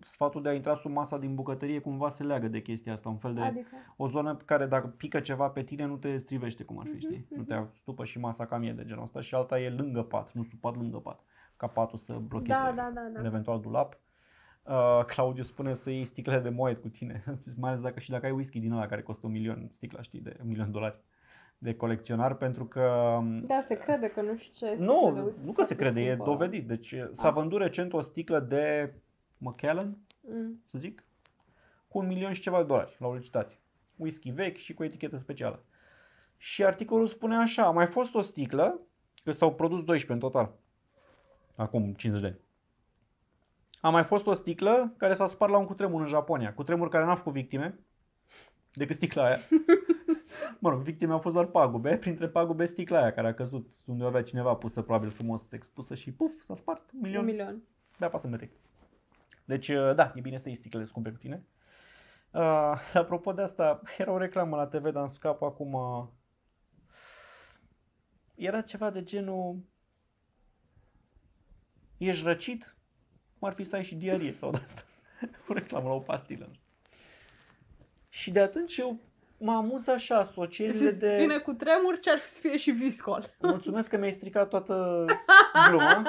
sfatul 0.00 0.42
de 0.42 0.48
a 0.48 0.52
intra 0.52 0.74
sub 0.74 0.90
masa 0.90 1.18
din 1.18 1.34
bucătărie 1.34 1.80
cumva 1.80 2.08
se 2.08 2.22
leagă 2.22 2.48
de 2.48 2.62
chestia 2.62 2.92
asta, 2.92 3.08
un 3.08 3.16
fel 3.16 3.32
de 3.32 3.40
Adică, 3.40 3.76
o 3.96 4.08
zonă 4.08 4.34
pe 4.34 4.44
care 4.44 4.66
dacă 4.66 4.86
pică 4.86 5.20
ceva 5.20 5.48
pe 5.48 5.62
tine 5.62 5.84
nu 5.84 5.96
te 5.96 6.16
strivește 6.16 6.64
cum 6.64 6.78
ar 6.78 6.86
fi, 6.86 6.90
Mhm, 6.90 7.00
știi? 7.00 7.26
Nu 7.30 7.36
mhm. 7.36 7.46
te 7.46 7.76
stupă 7.76 8.04
și 8.04 8.18
masa 8.18 8.46
cam 8.46 8.62
e 8.62 8.72
de 8.72 8.84
genul 8.84 9.02
ăsta 9.02 9.20
și 9.20 9.34
alta 9.34 9.60
e 9.60 9.70
lângă 9.70 10.02
pat, 10.02 10.32
nu 10.32 10.42
sub 10.42 10.58
pat, 10.58 10.76
lângă 10.76 10.98
pat. 10.98 11.20
Ca 11.56 11.66
patul 11.66 11.98
să 11.98 12.12
blocheze 12.12 12.52
da, 12.52 12.72
da, 12.76 12.90
da, 12.94 13.00
un 13.00 13.12
da. 13.12 13.26
eventual 13.26 13.60
dulap. 13.60 13.98
Uh, 14.68 15.04
Claudiu 15.06 15.42
spune 15.42 15.72
să 15.72 15.90
iei 15.90 16.04
sticlele 16.04 16.40
de 16.40 16.48
moet 16.48 16.80
cu 16.80 16.88
tine, 16.88 17.24
mai 17.60 17.70
ales 17.70 17.82
dacă 17.82 18.00
și 18.00 18.10
dacă 18.10 18.26
ai 18.26 18.32
whisky 18.32 18.60
din 18.60 18.72
ăla 18.72 18.86
care 18.86 19.02
costă 19.02 19.26
un 19.26 19.32
milion 19.32 19.68
sticla, 19.72 20.02
știi, 20.02 20.20
de 20.20 20.36
un 20.42 20.48
milion 20.48 20.64
de 20.66 20.70
dolari 20.72 20.98
de 21.58 21.74
colecționar, 21.74 22.34
pentru 22.34 22.64
că 22.66 23.18
Da, 23.42 23.60
se 23.60 23.74
crede 23.78 24.08
că 24.08 24.20
nu 24.20 24.36
știu 24.36 24.66
ce 24.66 24.72
este. 24.72 24.84
nu, 24.84 25.12
de 25.14 25.20
whisky 25.20 25.44
nu 25.44 25.52
că 25.52 25.62
se 25.62 25.74
foarte 25.74 25.92
crede, 25.92 26.08
e 26.10 26.12
scumpă. 26.14 26.30
dovedit. 26.30 26.66
Deci 26.66 26.94
s-a 27.12 27.28
Ah. 27.28 27.34
vândut 27.34 27.60
recent 27.60 27.92
o 27.92 28.00
sticlă 28.00 28.40
de 28.40 28.92
Macallan, 29.38 29.96
Mm. 30.28 30.62
să 30.66 30.78
zic, 30.78 31.04
cu 31.88 31.98
un 31.98 32.06
milion 32.06 32.32
și 32.32 32.40
ceva 32.40 32.56
de 32.60 32.64
dolari 32.66 32.96
la 32.98 33.06
o 33.06 33.14
licitație. 33.14 33.58
Whisky 33.96 34.30
vechi 34.30 34.56
și 34.56 34.74
cu 34.74 34.84
etichetă 34.84 35.16
specială. 35.16 35.64
Și 36.36 36.64
articolul 36.64 37.06
spune 37.06 37.36
așa, 37.36 37.62
a 37.66 37.70
mai 37.70 37.86
fost 37.86 38.14
o 38.14 38.20
sticlă, 38.20 38.80
că 39.24 39.30
s-au 39.32 39.54
produs 39.54 39.84
12 39.84 40.12
în 40.12 40.18
total, 40.30 40.52
acum 41.54 41.92
50 41.92 42.20
de 42.22 42.26
ani. 42.26 42.44
A 43.86 43.90
mai 43.90 44.04
fost 44.04 44.26
o 44.26 44.34
sticlă 44.34 44.94
care 44.96 45.14
s-a 45.14 45.26
spart 45.26 45.52
la 45.52 45.58
un 45.58 45.66
cutremur 45.66 46.00
în 46.00 46.06
Japonia, 46.06 46.54
cutremur 46.54 46.88
care 46.88 47.04
n-a 47.04 47.14
făcut 47.14 47.32
victime, 47.32 47.78
decât 48.72 48.96
sticla 48.96 49.24
aia. 49.24 49.38
mă 50.60 50.70
rog, 50.70 50.80
victime 50.80 51.12
au 51.12 51.18
fost 51.18 51.34
doar 51.34 51.46
pagube, 51.46 51.96
printre 51.96 52.28
pagube 52.28 52.64
sticla 52.64 52.98
aia 52.98 53.12
care 53.12 53.26
a 53.28 53.34
căzut 53.34 53.76
unde 53.84 54.04
o 54.04 54.06
avea 54.06 54.22
cineva 54.22 54.54
pusă 54.54 54.82
probabil 54.82 55.10
frumos 55.10 55.52
expusă 55.52 55.94
și 55.94 56.12
puf, 56.12 56.42
s-a 56.42 56.54
spart 56.54 56.90
un 56.92 57.00
milion 57.00 57.20
Un 57.20 57.26
milion. 57.26 57.62
bea 57.98 58.08
pasă 58.08 58.28
metec. 58.28 58.52
Deci, 59.44 59.68
uh, 59.68 59.94
da, 59.94 60.12
e 60.14 60.20
bine 60.20 60.36
să 60.36 60.48
iei 60.48 60.56
sticlele 60.56 60.84
scumpe 60.84 61.10
cu 61.10 61.18
tine. 61.18 61.44
Uh, 62.30 62.72
apropo 62.94 63.32
de 63.32 63.42
asta, 63.42 63.80
era 63.98 64.12
o 64.12 64.18
reclamă 64.18 64.56
la 64.56 64.66
TV, 64.66 64.82
dar 64.82 65.00
îmi 65.00 65.08
scap 65.08 65.42
acum. 65.42 65.72
uh, 65.72 66.04
Era 68.34 68.60
ceva 68.60 68.90
de 68.90 69.02
genul... 69.02 69.58
Ești 71.96 72.24
răcit? 72.24 72.75
Cum 73.46 73.54
ar 73.54 73.60
fi 73.60 73.70
să 73.70 73.76
ai 73.76 73.82
și 73.82 73.94
diarie 73.94 74.32
sau 74.32 74.50
de 74.50 74.60
asta. 74.64 74.82
o 75.48 75.52
reclamă 75.52 75.88
la 75.88 75.94
o 75.94 75.98
pastilă. 75.98 76.44
nu 76.48 76.52
știu. 76.52 76.64
Și 78.08 78.30
de 78.30 78.40
atunci 78.40 78.76
eu 78.76 78.98
mă 79.38 79.52
amuz 79.52 79.86
așa 79.88 80.16
asocierile 80.16 80.90
de... 80.90 81.16
Vine 81.18 81.38
cu 81.38 81.52
tremur, 81.52 81.98
ce 81.98 82.10
ar 82.10 82.18
fi 82.18 82.28
să 82.28 82.40
fie 82.40 82.56
și 82.56 82.70
viscol. 82.70 83.24
Mulțumesc 83.40 83.88
că 83.88 83.98
mi-ai 83.98 84.12
stricat 84.12 84.48
toată 84.48 85.04
gluma. 85.68 86.02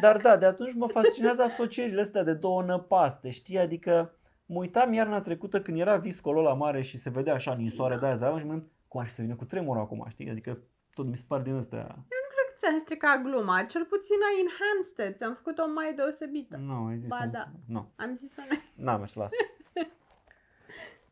Dar 0.00 0.16
da, 0.16 0.36
de 0.36 0.46
atunci 0.46 0.74
mă 0.74 0.86
fascinează 0.86 1.42
asocierile 1.42 2.00
astea 2.00 2.22
de 2.22 2.34
două 2.34 2.62
năpaste, 2.62 3.30
știi? 3.30 3.58
Adică 3.58 4.14
mă 4.46 4.58
uitam 4.58 4.92
iarna 4.92 5.20
trecută 5.20 5.62
când 5.62 5.78
era 5.78 5.96
viscolul 5.96 6.42
la 6.42 6.54
mare 6.54 6.82
și 6.82 6.98
se 6.98 7.10
vedea 7.10 7.34
așa 7.34 7.54
ninsoare 7.54 7.94
Da. 7.94 8.00
de 8.00 8.06
aia, 8.06 8.16
dar 8.16 8.28
și 8.38 8.44
mă 8.44 8.50
gândeam, 8.50 8.70
cum 8.88 9.00
ar 9.00 9.06
fi 9.06 9.12
să 9.14 9.22
vină 9.22 9.34
cu 9.34 9.44
tremurul 9.44 9.82
acum, 9.82 10.06
știi? 10.08 10.30
Adică 10.30 10.58
tot 10.94 11.06
mi 11.06 11.16
se 11.16 11.24
par 11.28 11.40
din 11.40 11.54
astea. 11.54 11.82
Cred 11.82 12.26
că 12.27 12.27
ți-am 12.58 12.78
stricat 12.78 13.22
gluma. 13.22 13.62
Cel 13.62 13.84
puțin 13.84 14.16
ai 14.28 14.36
enhanced 14.44 15.10
it. 15.10 15.16
Ți-am 15.16 15.34
făcut-o 15.34 15.64
mai 15.74 15.94
deosebită. 15.94 16.56
Nu, 16.56 16.86
ai 16.86 16.98
zis 16.98 17.08
Ba 17.08 17.26
da. 17.30 17.44
Nu, 17.66 17.90
Am 17.96 18.14
zis-o 18.14 18.42
noi. 18.48 18.60
n-am 18.74 19.06
să 19.06 19.18
las. 19.18 19.32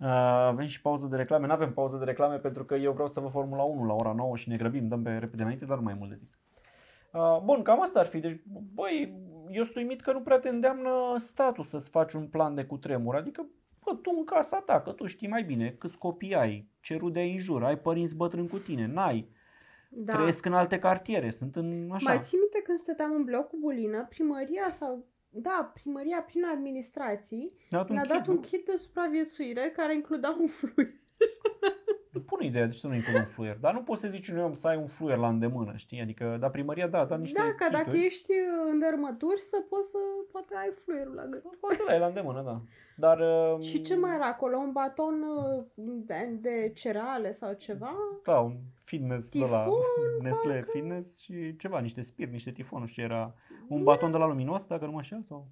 Uh, 0.00 0.08
avem 0.52 0.66
și 0.66 0.80
pauză 0.80 1.06
de 1.06 1.16
reclame. 1.16 1.46
Nu 1.46 1.52
avem 1.52 1.72
pauză 1.72 1.96
de 1.96 2.04
reclame 2.04 2.36
pentru 2.36 2.64
că 2.64 2.74
eu 2.74 2.92
vreau 2.92 3.08
să 3.08 3.20
vă 3.20 3.28
Formula 3.28 3.62
1 3.62 3.84
la 3.86 3.94
ora 3.94 4.12
9 4.12 4.36
și 4.36 4.48
ne 4.48 4.56
grăbim, 4.56 4.88
dăm 4.88 5.02
pe 5.02 5.10
repede 5.10 5.42
înainte, 5.42 5.64
dar 5.64 5.76
nu 5.76 5.82
mai 5.82 5.92
e 5.92 5.96
mult 5.98 6.10
de 6.10 6.16
zis. 6.16 6.38
Uh, 7.12 7.40
bun, 7.44 7.62
cam 7.62 7.80
asta 7.82 8.00
ar 8.00 8.06
fi. 8.06 8.18
Deci, 8.18 8.40
băi, 8.74 9.16
eu 9.50 9.64
sunt 9.64 9.76
uimit 9.76 10.00
că 10.00 10.12
nu 10.12 10.20
prea 10.20 10.38
te 10.38 10.48
îndeamnă 10.48 10.90
statul 11.16 11.64
să-ți 11.64 11.90
faci 11.90 12.12
un 12.12 12.26
plan 12.26 12.54
de 12.54 12.64
cutremur. 12.64 13.14
Adică, 13.14 13.46
bă, 13.84 13.94
tu 14.02 14.14
în 14.18 14.24
casa 14.24 14.62
ta, 14.66 14.80
că 14.80 14.90
tu 14.90 15.06
știi 15.06 15.28
mai 15.28 15.42
bine 15.42 15.70
câți 15.70 15.98
copii 15.98 16.34
ai, 16.34 16.68
ce 16.80 16.96
rude 16.96 17.18
ai 17.18 17.32
în 17.32 17.38
jur, 17.38 17.64
ai 17.64 17.78
părinți 17.78 18.16
bătrâni 18.16 18.48
cu 18.48 18.58
tine, 18.58 18.86
n-ai, 18.86 19.28
Da. 19.90 20.12
trăiesc 20.12 20.44
în 20.44 20.52
alte 20.52 20.78
cartiere, 20.78 21.30
sunt 21.30 21.56
în 21.56 21.90
așa. 21.92 22.12
Mai 22.12 22.20
ții 22.22 22.38
minte 22.38 22.62
când 22.64 22.78
stăteam 22.78 23.14
în 23.14 23.24
bloc 23.24 23.48
cu 23.48 23.56
Bulină, 23.60 24.06
primăria 24.08 24.68
sau... 24.68 25.06
Da, 25.38 25.70
primăria 25.74 26.22
prin 26.22 26.44
administrații 26.44 27.52
Ne-a 27.70 27.80
dat 27.80 27.88
un 27.88 27.94
ne-a 27.94 28.04
dat 28.04 28.18
kit, 28.18 28.26
un 28.26 28.34
nu? 28.34 28.40
kit 28.40 28.64
de 28.64 28.76
supraviețuire 28.76 29.72
care 29.76 29.94
includa 29.94 30.36
un 30.40 30.46
fluier. 30.46 30.92
Bună 32.24 32.44
idee, 32.44 32.64
de 32.64 32.72
ce 32.72 32.78
să 32.78 32.86
nu 32.86 32.94
includ 32.94 33.14
un 33.14 33.24
fluier? 33.24 33.56
Dar 33.56 33.72
nu 33.74 33.82
poți 33.82 34.00
să 34.00 34.08
zici 34.08 34.28
unui 34.28 34.42
om 34.42 34.54
să 34.54 34.68
ai 34.68 34.76
un 34.76 34.86
fluier 34.86 35.18
la 35.18 35.28
îndemână, 35.28 35.72
știi? 35.76 36.00
Adică, 36.00 36.36
dar 36.40 36.50
primăria 36.50 36.86
da, 36.86 37.04
da 37.04 37.16
niște 37.16 37.40
Da, 37.40 37.54
ca 37.54 37.68
dacă 37.70 37.84
kituri. 37.84 38.04
ești 38.04 38.32
în 38.70 38.78
dărmături 38.78 39.40
să 39.40 39.56
poți 39.68 39.90
să... 39.90 39.98
Poate 40.32 40.54
ai 40.56 40.70
fluierul 40.74 41.14
la 41.14 41.24
gât. 41.24 41.56
Poate 41.56 41.82
la 41.86 41.94
e 41.94 41.98
la 41.98 42.06
îndemână, 42.06 42.42
da. 42.42 42.60
Dar... 42.96 43.18
uh, 43.54 43.62
Și 43.68 43.80
ce 43.82 43.96
mai 43.96 44.14
era 44.14 44.26
acolo? 44.26 44.56
Un 44.56 44.72
baton 44.72 45.22
uh, 45.22 45.64
de, 45.74 46.28
de 46.40 46.72
cereale 46.74 47.30
sau 47.30 47.52
ceva? 47.52 47.92
Da, 48.24 48.40
un 48.40 48.56
fitness 48.84 49.32
de 49.32 49.38
la 49.38 49.46
Tifon, 49.46 49.74
Nestle 50.22 50.52
parcă. 50.52 50.70
Fitness 50.70 51.18
și 51.18 51.56
ceva, 51.56 51.80
niște 51.80 52.00
spir, 52.00 52.28
niște 52.28 52.50
tifon, 52.50 52.80
nu 52.80 52.86
știu 52.86 53.02
ce 53.02 53.12
era. 53.12 53.34
Un 53.68 53.82
baton 53.82 54.10
de 54.10 54.16
la 54.16 54.26
luminos, 54.26 54.66
dacă 54.66 54.84
nu 54.84 54.90
mă 54.90 54.96
înșel, 54.96 55.22
sau 55.22 55.46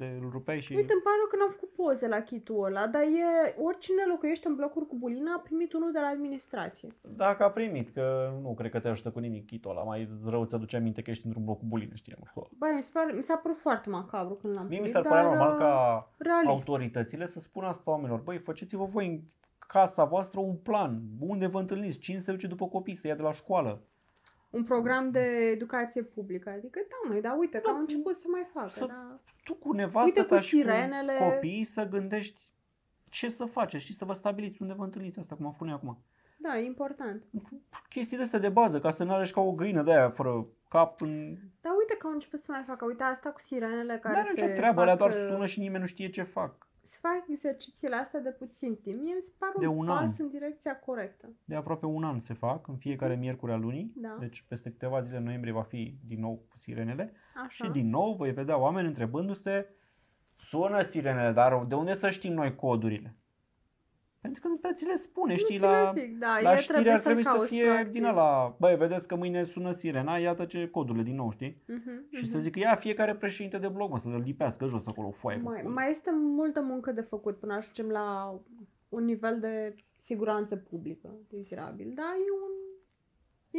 de 0.00 0.18
îl 0.22 0.28
rupeai 0.30 0.60
și... 0.60 0.72
Uite, 0.74 0.92
îmi 0.92 1.02
pare 1.02 1.16
rău 1.20 1.26
că 1.30 1.36
n-am 1.36 1.50
făcut 1.50 1.70
poze 1.72 2.08
la 2.08 2.20
kitul 2.20 2.64
ăla, 2.64 2.86
dar 2.86 3.02
e, 3.02 3.54
oricine 3.58 4.02
locuiește 4.08 4.48
în 4.48 4.54
blocuri 4.54 4.86
cu 4.86 4.96
bulină 4.96 5.30
a 5.36 5.40
primit 5.40 5.72
unul 5.72 5.92
de 5.92 5.98
la 6.00 6.06
administrație. 6.06 6.88
Dacă 7.16 7.44
a 7.44 7.50
primit, 7.50 7.88
că 7.90 8.32
nu 8.42 8.54
cred 8.54 8.70
că 8.70 8.80
te 8.80 8.88
ajută 8.88 9.10
cu 9.10 9.18
nimic 9.18 9.46
chitul 9.46 9.70
ăla, 9.70 9.82
mai 9.82 10.08
rău 10.24 10.44
ți 10.44 10.54
aduce 10.54 10.76
aminte 10.76 11.02
că 11.02 11.10
ești 11.10 11.26
într-un 11.26 11.44
bloc 11.44 11.58
cu 11.58 11.64
bulină, 11.66 11.94
știi? 11.94 12.14
Băi, 12.58 12.72
mi, 12.74 12.82
se 12.82 12.90
pare, 12.94 13.12
mi 13.12 13.22
s-a 13.22 13.36
părut 13.36 13.56
foarte 13.56 13.88
macabru 13.88 14.34
când 14.34 14.54
l-am 14.54 14.66
Mie 14.66 14.78
mi 14.78 14.84
primit, 14.84 14.90
s-ar 14.90 15.02
părea 15.02 15.22
dar, 15.22 15.30
normal 15.36 15.52
uh, 15.52 15.58
ca 15.58 16.08
realist. 16.18 16.68
autoritățile 16.68 17.26
să 17.26 17.38
spună 17.40 17.66
asta 17.66 17.90
oamenilor. 17.90 18.20
Băi, 18.20 18.38
faceți-vă 18.38 18.84
voi 18.84 19.06
în 19.06 19.20
casa 19.58 20.04
voastră 20.04 20.40
un 20.40 20.54
plan. 20.56 21.00
Unde 21.20 21.46
vă 21.46 21.58
întâlniți? 21.58 21.98
Cine 21.98 22.18
se 22.18 22.30
duce 22.30 22.46
după 22.46 22.66
copii 22.68 22.94
să 22.94 23.06
ia 23.06 23.14
de 23.14 23.22
la 23.22 23.32
școală? 23.32 23.82
Un 24.50 24.64
program 24.64 25.10
de 25.10 25.20
educație 25.54 26.02
publică. 26.02 26.50
Adică, 26.50 26.80
da, 26.88 27.08
măi, 27.12 27.20
dar 27.20 27.36
uite 27.38 27.58
că 27.58 27.62
Da, 27.66 27.72
au 27.72 27.78
început 27.80 28.14
să 28.14 28.26
mai 28.30 28.46
facă. 28.52 28.68
să- 28.68 28.86
Da. 28.86 29.09
Tu 29.44 29.54
cu 29.54 29.72
nevastă 29.72 30.02
Uite, 30.04 30.20
cu 30.20 30.26
ta 30.26 30.40
și 30.40 30.48
sirenele. 30.56 31.16
cu 31.18 31.24
copiii 31.24 31.64
să 31.64 31.88
gândești 31.88 32.40
ce 33.08 33.30
să 33.30 33.44
faceți 33.44 33.84
și 33.84 33.94
să 33.94 34.04
vă 34.04 34.12
stabiliți 34.12 34.62
unde 34.62 34.72
vă 34.72 34.84
întâlniți 34.84 35.18
asta, 35.18 35.34
cum 35.34 35.46
am 35.46 35.52
spune 35.52 35.72
acum. 35.72 35.98
da, 36.36 36.58
e 36.58 36.64
important. 36.64 37.22
Chestii 37.88 38.16
de 38.16 38.22
astea 38.22 38.38
de 38.38 38.48
bază, 38.48 38.80
ca 38.80 38.90
să 38.90 39.04
nu 39.04 39.12
alegi 39.12 39.32
ca 39.32 39.40
o 39.40 39.52
găină 39.52 39.82
de 39.82 39.92
aia 39.92 40.10
fără 40.10 40.46
cap 40.68 41.00
în... 41.00 41.36
Dar 41.60 41.72
uite 41.78 41.96
că 41.98 42.06
au 42.06 42.12
început 42.12 42.38
să 42.38 42.52
mai 42.52 42.62
facă. 42.66 42.84
Uite 42.84 43.02
asta 43.02 43.30
cu 43.30 43.40
sirenele 43.40 43.92
Nu 43.92 43.98
care 43.98 44.18
are 44.18 44.30
se 44.34 44.40
nicio 44.40 44.54
treabă, 44.54 44.74
fac, 44.74 44.82
alea 44.82 44.96
doar 44.96 45.10
uh, 45.10 45.26
sună 45.28 45.46
și 45.46 45.58
nimeni 45.58 45.80
nu 45.80 45.86
știe 45.86 46.10
ce 46.10 46.22
fac. 46.22 46.66
Se 46.82 46.98
fac 47.00 47.24
exercițiile 47.28 47.96
astea 47.96 48.20
de 48.20 48.30
puțin 48.30 48.76
timp. 48.76 49.02
Mie 49.02 49.14
mi 49.14 49.20
se 49.22 49.32
pare 49.38 49.52
De 49.58 49.66
un, 49.66 49.78
un 49.78 49.86
pas 49.86 50.18
an. 50.18 50.24
în 50.24 50.30
direcția 50.30 50.78
corectă. 50.78 51.28
De 51.44 51.54
aproape 51.54 51.86
un 51.86 52.04
an 52.04 52.18
se 52.20 52.34
fac, 52.34 52.68
în 52.68 52.76
fiecare 52.76 53.14
miercuri 53.14 53.52
a 53.52 53.56
lunii. 53.56 53.92
Da. 53.96 54.16
Deci 54.20 54.44
peste 54.48 54.70
câteva 54.70 55.00
zile 55.00 55.16
în 55.16 55.24
noiembrie 55.24 55.52
va 55.52 55.62
fi 55.62 55.98
din 56.06 56.20
nou 56.20 56.44
cu 56.48 56.56
sirenele. 56.56 57.12
Așa. 57.44 57.64
Și 57.64 57.70
din 57.70 57.88
nou 57.88 58.14
voi 58.14 58.32
vedea 58.32 58.58
oameni 58.58 58.86
întrebându-se 58.86 59.74
Sună 60.36 60.80
sirenele, 60.82 61.32
dar 61.32 61.66
de 61.66 61.74
unde 61.74 61.94
să 61.94 62.10
știm 62.10 62.32
noi 62.32 62.54
codurile? 62.54 63.16
Pentru 64.20 64.40
că 64.42 64.48
nu 64.48 64.56
prea 64.56 64.72
ți 64.72 64.86
le 64.86 64.94
spune, 64.96 65.36
știi, 65.36 65.56
Nu 65.58 65.60
ți 65.60 65.66
le 65.70 65.80
la, 65.80 65.90
zic, 65.94 66.18
da, 66.18 66.38
la 66.42 66.52
e 66.52 66.56
știri 66.56 66.72
trebuie 66.72 66.92
ar 66.92 66.98
să-l 66.98 67.04
trebui 67.04 67.24
să 67.24 67.30
cauți 67.32 67.54
fie 67.54 67.64
proactiv. 67.64 67.92
din 67.92 68.04
ăla, 68.04 68.56
băi, 68.58 68.76
vedeți 68.76 69.08
că 69.08 69.14
mâine 69.16 69.42
sună 69.42 69.70
sirena, 69.72 70.16
iată 70.16 70.44
ce 70.44 70.68
codurile 70.68 71.04
din 71.04 71.14
nou, 71.14 71.30
știi? 71.30 71.62
Mhm, 71.66 72.06
Și 72.10 72.22
mhm. 72.22 72.30
să 72.30 72.38
zică, 72.38 72.58
ia 72.58 72.74
fiecare 72.74 73.14
președinte 73.14 73.58
de 73.58 73.68
blog, 73.68 73.90
mă, 73.90 73.98
să 73.98 74.08
le 74.08 74.22
lipească 74.24 74.66
jos 74.66 74.86
acolo 74.86 75.08
o 75.08 75.10
foaie. 75.10 75.38
cu 75.38 75.44
Mai, 75.48 75.62
cod. 75.62 75.72
mai 75.72 75.90
este 75.90 76.10
multă 76.12 76.60
muncă 76.60 76.92
de 76.92 77.00
făcut 77.00 77.38
până 77.38 77.54
ajungem 77.54 77.88
la 77.88 78.40
un 78.88 79.04
nivel 79.04 79.40
de 79.40 79.74
siguranță 79.96 80.56
publică 80.56 81.08
dezirabil, 81.28 81.92
dar 81.94 82.06
e 82.06 82.30
un, 82.46 82.54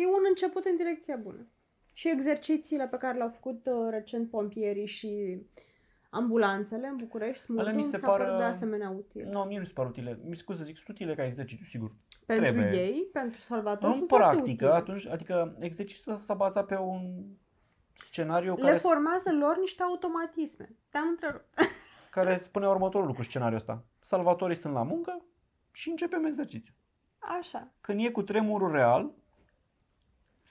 e 0.01 0.07
un 0.07 0.23
început 0.29 0.65
în 0.65 0.75
direcția 0.75 1.15
bună. 1.15 1.47
Și 1.93 2.09
exercițiile 2.09 2.87
pe 2.87 2.97
care 2.97 3.17
le-au 3.17 3.29
făcut 3.29 3.65
uh, 3.65 3.87
recent 3.89 4.29
pompierii 4.29 4.85
și 4.87 5.41
ambulanțele 6.11 6.87
în 6.87 6.95
București, 6.95 7.45
Alea 7.51 7.63
Smurdu, 7.63 7.79
mi 7.79 7.85
mi 7.85 7.91
se 7.91 7.97
s-a 7.97 8.07
părut 8.07 8.25
par, 8.25 8.35
de 8.35 8.43
uh, 8.43 8.49
asemenea 8.49 8.89
util. 8.89 9.27
Nu, 9.29 9.39
mie 9.39 9.59
nu 9.59 9.65
se 9.65 9.73
par 9.73 9.85
utile. 9.85 10.19
Mi 10.23 10.35
se 10.35 10.43
să 10.53 10.63
zic, 10.63 10.75
sunt 10.75 10.87
utile 10.87 11.15
ca 11.15 11.25
exercițiu, 11.25 11.65
sigur. 11.65 11.91
Pentru 12.25 12.45
trebuie. 12.45 12.81
ei, 12.83 13.09
pentru 13.13 13.39
salvatori, 13.39 13.91
În 13.91 13.97
sunt 13.97 14.09
foarte 14.09 14.35
practică, 14.35 14.65
utile. 14.65 14.79
atunci, 14.79 15.07
adică 15.07 15.55
exercițiul 15.59 16.13
ăsta 16.13 16.25
s-a 16.25 16.33
bazat 16.33 16.65
pe 16.65 16.77
un 16.77 17.23
scenariu 17.93 18.55
Le 18.55 18.61
care, 18.61 18.77
formează 18.77 19.31
lor 19.33 19.57
niște 19.59 19.83
automatisme. 19.83 20.75
Te-am 20.89 21.07
întrerupt. 21.07 21.59
care 22.11 22.35
spune 22.35 22.67
următorul 22.67 23.07
lucru, 23.07 23.23
scenariul 23.23 23.57
ăsta. 23.57 23.83
Salvatorii 23.99 24.55
sunt 24.55 24.73
la 24.73 24.83
muncă 24.83 25.21
și 25.71 25.89
începem 25.89 26.25
exercițiul. 26.25 26.75
Așa. 27.39 27.71
Când 27.81 28.03
e 28.03 28.11
cu 28.11 28.21
tremurul 28.21 28.71
real, 28.71 29.11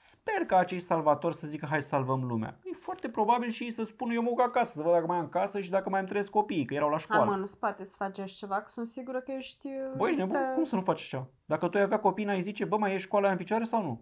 sper 0.09 0.45
ca 0.45 0.57
acei 0.57 0.79
salvatori 0.79 1.35
să 1.35 1.47
zică 1.47 1.65
hai 1.65 1.81
să 1.81 1.87
salvăm 1.87 2.23
lumea. 2.23 2.59
E 2.63 2.73
foarte 2.73 3.09
probabil 3.09 3.49
și 3.49 3.63
ei 3.63 3.71
să 3.71 3.83
spună 3.83 4.13
eu 4.13 4.21
mă 4.21 4.29
duc 4.29 4.41
acasă, 4.41 4.71
să 4.75 4.81
văd 4.81 4.91
dacă 4.91 5.05
mai 5.05 5.17
am 5.17 5.29
casă 5.29 5.61
și 5.61 5.69
dacă 5.69 5.89
mai 5.89 5.99
îmi 5.99 6.09
trăiesc 6.09 6.29
copiii, 6.29 6.65
că 6.65 6.73
erau 6.73 6.89
la 6.89 6.95
Hai 6.95 7.03
școală. 7.03 7.25
mă, 7.25 7.35
în 7.35 7.45
spate 7.45 7.83
să 7.83 7.95
faci 7.97 8.19
așa 8.19 8.33
ceva, 8.37 8.55
că 8.61 8.69
sunt 8.69 8.87
sigură 8.87 9.19
că 9.21 9.31
ești... 9.31 9.67
Băi, 9.97 10.07
ești 10.09 10.19
nebun? 10.21 10.39
Cum 10.53 10.63
să 10.63 10.75
nu 10.75 10.81
faci 10.81 10.99
așa? 10.99 11.29
Dacă 11.45 11.67
tu 11.67 11.77
ai 11.77 11.83
avea 11.83 11.99
copii, 11.99 12.25
n-ai 12.25 12.41
zice, 12.41 12.65
bă, 12.65 12.77
mai 12.77 12.93
e 12.93 12.97
școala 12.97 13.23
aia 13.25 13.33
în 13.33 13.39
picioare 13.39 13.63
sau 13.63 13.81
nu? 13.83 14.01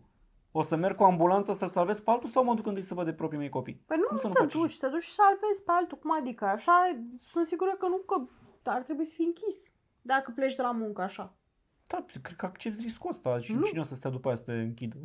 O 0.51 0.61
să 0.61 0.75
merg 0.75 0.95
cu 0.95 1.03
ambulanța 1.03 1.53
să-l 1.53 1.67
salvez 1.67 1.99
pe 1.99 2.09
altul 2.11 2.29
sau 2.29 2.43
mă 2.43 2.53
duc 2.53 2.65
întâi 2.67 2.83
să 2.83 2.93
văd 2.93 3.05
de 3.05 3.13
proprii 3.13 3.39
mei 3.39 3.49
copii? 3.49 3.81
Păi 3.85 3.97
nu, 3.97 4.03
Cum 4.07 4.17
să 4.17 4.27
nu 4.27 4.33
nu 4.37 4.45
te 4.45 4.53
faci 4.53 4.61
duci, 4.61 4.79
te 4.79 4.87
duci 4.87 5.01
și 5.03 5.11
salvezi 5.11 5.63
pe 5.65 5.71
altul, 5.71 5.97
cum 5.97 6.11
adică? 6.19 6.45
Așa, 6.45 6.99
sunt 7.31 7.45
sigură 7.45 7.75
că 7.79 7.87
nu, 7.87 7.97
că 7.97 8.21
ar 8.63 8.81
trebui 8.81 9.05
să 9.05 9.13
fii 9.15 9.25
închis 9.25 9.73
dacă 10.01 10.31
pleci 10.35 10.55
de 10.55 10.61
la 10.61 10.71
muncă 10.71 11.01
așa. 11.01 11.33
Da, 11.87 12.05
cred 12.21 12.35
că 12.35 12.45
accepti 12.45 12.81
riscul 12.81 13.09
ăsta 13.09 13.39
și 13.39 13.53
Nu. 13.53 13.61
cine 13.61 13.79
o 13.79 13.83
să 13.83 13.95
stea 13.95 14.09
după 14.09 14.27
aia 14.27 14.35
să 14.37 14.43
te 14.43 14.51
închidă? 14.53 14.97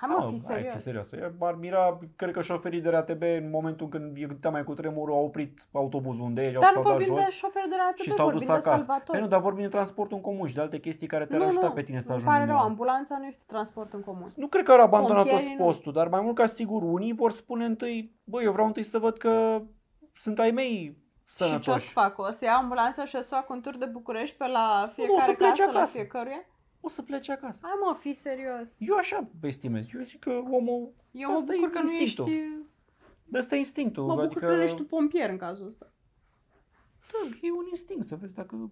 Hai 0.00 0.08
mă, 0.12 0.16
Ah, 0.24 0.24
fi 0.24 0.28
hai, 0.30 0.38
serios. 0.56 0.72
fi 0.74 0.78
serios. 0.80 1.12
E- 1.12 1.32
M-ar 1.38 1.54
mira, 1.54 1.98
cred 2.16 2.32
că 2.32 2.40
șoferii 2.40 2.80
de 2.80 2.88
RATB 2.88 3.22
în 3.22 3.50
momentul 3.50 3.88
când 3.88 4.16
e 4.16 4.48
mai 4.48 4.64
cu 4.64 4.74
tremurul 4.74 5.14
au 5.14 5.24
oprit 5.24 5.66
autobuzul 5.72 6.24
unde 6.24 6.42
ești, 6.46 6.58
Dar 6.58 6.72
s-au 6.72 6.82
nu 6.82 6.88
dat 6.88 6.96
vorbim 6.98 7.14
jos 7.16 7.24
de 7.24 7.30
șofer 7.30 7.62
de 7.68 7.74
la 7.78 7.82
și 7.94 8.08
ATB, 8.08 8.12
s-au 8.16 8.24
vorbim 8.28 8.46
dus 8.46 8.46
de 8.46 8.52
acasă. 8.68 8.84
salvator. 8.84 9.14
Păi 9.14 9.20
nu, 9.20 9.26
dar 9.26 9.40
vorbim 9.40 9.62
de 9.62 9.68
transportul 9.68 10.16
în 10.16 10.22
comun 10.22 10.46
și 10.46 10.54
de 10.54 10.60
alte 10.60 10.78
chestii 10.78 11.06
care 11.06 11.26
te-ar 11.26 11.40
nu, 11.40 11.46
ajuta 11.46 11.66
nu, 11.66 11.72
pe 11.72 11.82
tine 11.82 12.00
să 12.00 12.06
îmi 12.06 12.16
ajungi 12.16 12.30
pare 12.32 12.42
în 12.42 12.48
rău, 12.48 12.58
ăla. 12.58 12.66
ambulanța 12.66 13.18
nu 13.18 13.26
este 13.26 13.42
transport 13.46 13.92
în 13.92 14.00
comun. 14.02 14.26
Nu 14.36 14.46
cred 14.46 14.64
că 14.64 14.72
ar 14.72 14.78
abandona 14.80 15.18
toți 15.22 15.28
Pompierii 15.30 15.56
nu. 15.58 15.64
postul, 15.64 15.92
dar 15.92 16.08
mai 16.08 16.20
mult 16.20 16.34
ca 16.36 16.46
sigur 16.46 16.82
unii 16.82 17.12
vor 17.14 17.30
spune 17.32 17.64
întâi, 17.64 18.14
băi, 18.24 18.44
eu 18.44 18.52
vreau 18.52 18.66
întâi 18.66 18.82
să 18.82 18.98
văd 18.98 19.16
că 19.18 19.62
sunt 20.14 20.38
ai 20.38 20.50
mei 20.50 20.96
Și 21.26 21.36
ce 21.36 21.42
o 21.44 21.46
să 21.46 21.62
sănătoși. 21.64 21.90
fac? 21.92 22.18
O 22.18 22.30
să 22.30 22.44
iau 22.44 22.56
ambulanța 22.60 23.04
și 23.04 23.16
o 23.16 23.20
să 23.20 23.34
fac 23.34 23.50
un 23.50 23.60
tur 23.60 23.76
de 23.76 23.84
București 23.84 24.36
pe 24.36 24.46
la 24.46 24.82
o 24.82 24.86
să 24.86 24.92
fiecare 24.94 25.32
plece 25.32 25.50
casă, 25.62 25.72
la 25.72 25.78
acasă. 25.78 25.92
fiecăruia? 25.92 26.44
O 26.88 26.90
să 26.90 27.02
plece 27.02 27.32
acasă. 27.32 27.58
Hai 27.62 27.72
mă, 27.84 27.96
fi 27.98 28.12
serios. 28.12 28.76
Eu 28.78 28.96
așa 28.96 29.30
estimez. 29.42 29.86
Eu 29.94 30.00
zic 30.00 30.20
că 30.20 30.30
omul, 30.30 30.94
Eu 31.10 31.28
mă 31.28 31.34
Asta 31.34 31.52
e 31.52 31.56
bucur 31.56 31.70
că 31.70 31.80
nu 31.80 31.90
instinctul. 31.90 32.32
ești... 32.32 32.44
de 33.24 33.38
ăsta 33.38 33.54
e 33.54 33.58
instinctul. 33.58 34.02
Mă 34.04 34.08
bucur 34.12 34.24
adică, 34.24 34.46
că 34.46 34.54
nu 34.54 34.62
ești 34.62 34.76
tu 34.76 34.84
pompier 34.84 35.30
în 35.30 35.36
cazul 35.36 35.66
ăsta. 35.66 35.92
da, 37.12 37.36
e 37.42 37.52
un 37.52 37.66
instinct 37.68 38.04
să 38.04 38.16
vezi 38.16 38.34
dacă 38.34 38.70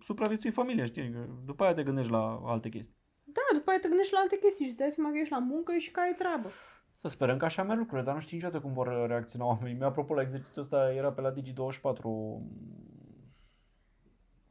supraviețui 0.00 0.50
familia, 0.50 0.84
știi? 0.84 1.10
Că 1.10 1.26
după 1.44 1.64
aia 1.64 1.74
te 1.74 1.82
gândești 1.82 2.10
la 2.10 2.42
alte 2.44 2.68
chestii. 2.68 2.96
Da, 3.24 3.40
după 3.52 3.70
aia 3.70 3.78
te 3.78 3.88
gândești 3.88 4.12
la 4.12 4.18
alte 4.18 4.38
chestii 4.38 4.64
și 4.64 4.70
îți 4.70 4.78
dai 4.78 4.90
seama 4.90 5.10
că 5.10 5.18
ești 5.18 5.32
la 5.32 5.38
muncă 5.38 5.76
și 5.76 5.90
că 5.90 6.00
ai 6.00 6.14
treabă. 6.14 6.50
Să 6.94 7.08
sperăm 7.08 7.36
că 7.36 7.44
așa 7.44 7.62
merg 7.62 7.78
lucrurile, 7.78 8.06
dar 8.06 8.14
nu 8.14 8.20
știu 8.20 8.36
niciodată 8.36 8.62
cum 8.62 8.72
vor 8.72 9.06
reacționa 9.06 9.44
oamenii. 9.44 9.78
Mi 9.78 9.84
apropo, 9.84 10.14
la 10.14 10.22
exercițiul 10.22 10.62
ăsta 10.62 10.92
era 10.92 11.12
pe 11.12 11.20
la 11.20 11.32
Digi24. 11.32 12.00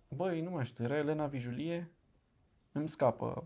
Băi, 0.10 0.42
nu 0.42 0.50
mai 0.50 0.66
știu, 0.66 0.84
era 0.84 0.98
Elena 0.98 1.26
Vijulie? 1.26 1.95
Îmi 2.78 2.90
scapă. 2.90 3.46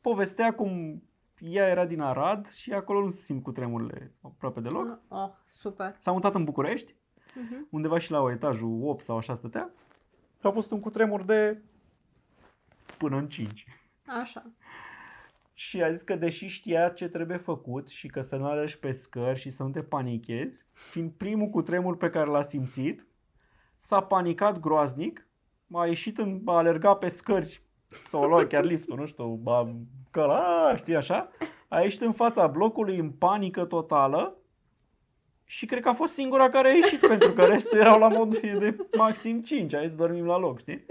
Povestea 0.00 0.54
cum 0.54 1.02
ea 1.38 1.68
era 1.68 1.86
din 1.86 2.00
Arad 2.00 2.48
și 2.48 2.72
acolo 2.72 3.04
nu 3.04 3.10
se 3.10 3.22
simt 3.22 3.42
cu 3.42 3.52
tremurile 3.52 4.12
aproape 4.20 4.60
deloc. 4.60 4.98
Oh, 5.08 5.30
super. 5.46 5.94
S-a 5.98 6.12
mutat 6.12 6.34
în 6.34 6.44
București, 6.44 6.94
Uh-huh. 7.32 7.68
undeva 7.70 7.98
și 7.98 8.10
la 8.10 8.30
etajul 8.30 8.80
8 8.82 9.02
sau 9.02 9.16
așa 9.16 9.34
stătea. 9.34 9.70
Și 10.40 10.46
a 10.46 10.50
fost 10.50 10.70
un 10.70 10.80
cutremur 10.80 11.22
de 11.22 11.62
până 12.98 13.16
în 13.16 13.28
5. 13.28 13.66
Așa. 14.06 14.50
Și 15.52 15.82
a 15.82 15.92
zis 15.92 16.02
că 16.02 16.16
deși 16.16 16.46
știa 16.46 16.88
ce 16.88 17.08
trebuie 17.08 17.36
făcut 17.36 17.88
și 17.88 18.08
că 18.08 18.20
să 18.20 18.36
nu 18.36 18.46
alergi 18.46 18.78
pe 18.78 18.90
scări 18.90 19.38
și 19.38 19.50
să 19.50 19.62
nu 19.62 19.70
te 19.70 19.82
panichezi, 19.82 20.66
fiind 20.72 21.10
primul 21.10 21.48
cutremur 21.48 21.96
pe 21.96 22.10
care 22.10 22.30
l-a 22.30 22.42
simțit, 22.42 23.06
s-a 23.76 24.00
panicat 24.00 24.60
groaznic, 24.60 25.28
a 25.72 25.86
ieșit 25.86 26.18
în, 26.18 26.42
a 26.44 26.56
alergat 26.56 26.98
pe 26.98 27.08
scări 27.08 27.62
sau 28.06 28.22
a 28.22 28.26
luat 28.26 28.46
chiar 28.46 28.64
liftul, 28.64 28.96
nu 28.98 29.06
știu, 29.06 29.26
ba, 29.26 29.74
că 30.10 30.24
la, 30.24 30.72
știi 30.76 30.96
așa, 30.96 31.30
a 31.68 31.80
ieșit 31.80 32.00
în 32.00 32.12
fața 32.12 32.46
blocului 32.46 32.96
în 32.98 33.10
panică 33.10 33.64
totală 33.64 34.36
și 35.44 35.66
cred 35.66 35.82
că 35.82 35.88
a 35.88 35.92
fost 35.92 36.12
singura 36.12 36.48
care 36.48 36.68
a 36.68 36.72
ieșit, 36.72 37.00
pentru 37.06 37.32
că 37.32 37.44
restul 37.44 37.78
erau 37.78 37.98
la 37.98 38.08
mod 38.08 38.38
de 38.38 38.76
maxim 38.96 39.42
5, 39.42 39.74
aici 39.74 39.92
dormim 39.92 40.24
la 40.26 40.38
loc, 40.38 40.58
știi? 40.58 40.84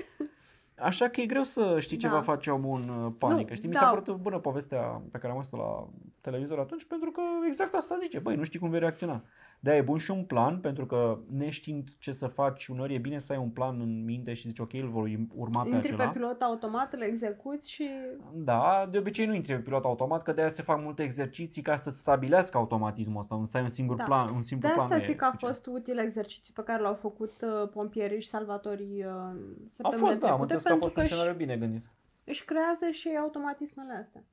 Așa 0.77 1.07
că 1.09 1.21
e 1.21 1.25
greu 1.25 1.43
să 1.43 1.79
știi 1.79 1.97
ce 1.97 2.07
Da. 2.07 2.13
va 2.13 2.21
face 2.21 2.51
omul 2.51 2.81
în 2.81 2.89
uh, 2.89 3.11
panică. 3.19 3.49
Nu, 3.49 3.55
știi? 3.55 3.67
Mi 3.67 3.73
da. 3.73 3.79
s-a 3.79 3.89
părut 3.89 4.15
bună 4.15 4.39
povestea 4.39 5.01
pe 5.11 5.17
care 5.17 5.31
am 5.31 5.37
văzut 5.37 5.59
la 5.59 5.87
televizor 6.21 6.59
atunci, 6.59 6.85
pentru 6.85 7.11
că 7.11 7.21
exact 7.47 7.73
asta 7.73 7.95
zice. 7.99 8.19
Băi, 8.19 8.35
nu 8.35 8.43
știi 8.43 8.59
cum 8.59 8.69
vei 8.69 8.79
reacționa. 8.79 9.23
De 9.63 9.75
e 9.75 9.81
bun 9.81 9.97
și 9.97 10.11
un 10.11 10.23
plan, 10.23 10.59
pentru 10.59 10.85
că 10.85 11.19
neștiind 11.29 11.89
ce 11.99 12.11
să 12.11 12.27
faci, 12.27 12.67
uneori 12.67 12.93
e 12.93 12.97
bine 12.97 13.17
să 13.17 13.33
ai 13.33 13.39
un 13.39 13.49
plan 13.49 13.79
în 13.81 14.03
minte 14.03 14.33
și 14.33 14.47
zici, 14.47 14.59
ok, 14.59 14.73
îl 14.73 14.87
vor 14.89 15.09
urma 15.35 15.63
pe 15.63 15.69
Intri 15.69 15.93
acela. 15.93 16.09
pe 16.09 16.17
pilot 16.19 16.41
automat, 16.41 16.97
le 16.97 17.05
execuți 17.05 17.71
și... 17.71 17.89
Da, 18.33 18.87
de 18.91 18.97
obicei 18.97 19.25
nu 19.25 19.33
intri 19.33 19.53
pe 19.55 19.59
pilot 19.61 19.85
automat, 19.85 20.23
că 20.23 20.31
de 20.33 20.41
aia 20.41 20.49
se 20.49 20.61
fac 20.61 20.81
multe 20.81 21.03
exerciții 21.03 21.61
ca 21.61 21.75
să-ți 21.75 21.97
stabilească 21.97 22.57
automatismul 22.57 23.19
ăsta, 23.21 23.41
să 23.45 23.57
ai 23.57 23.63
un 23.63 23.69
singur 23.69 23.95
Da. 23.95 24.03
plan, 24.03 24.29
un 24.33 24.41
simplu 24.41 24.67
De 24.67 24.73
plan. 24.73 24.85
asta 24.85 24.97
nu 24.97 25.01
e 25.03 25.05
zic 25.05 25.15
că 25.15 25.23
a 25.25 25.27
suficient. 25.27 25.53
fost 25.53 25.67
util 25.67 25.97
exercițiul 25.97 26.55
pe 26.55 26.71
care 26.71 26.81
l-au 26.81 26.93
făcut 26.93 27.33
uh, 27.41 27.69
pompierii 27.69 28.21
și 28.21 28.27
salvatorii 28.27 29.03
uh, 29.03 29.11
A 29.11 29.35
săptămânile 29.67 30.07
fost, 30.09 30.19
da, 30.19 30.31
am 30.31 30.45
trecute, 30.45 30.53
înțeles 30.53 30.63
că 30.63 30.67
a 30.67 30.71
pentru 30.71 30.85
fost 30.87 30.95
un 30.95 31.01
își, 31.03 31.11
scenariu 31.11 31.37
bine 31.37 31.57
gândit. 31.57 31.83
își 32.23 32.45
creează 32.45 32.89
și 32.89 33.07
ei 33.07 33.17
automatismele 33.17 33.93
astea. 33.93 34.23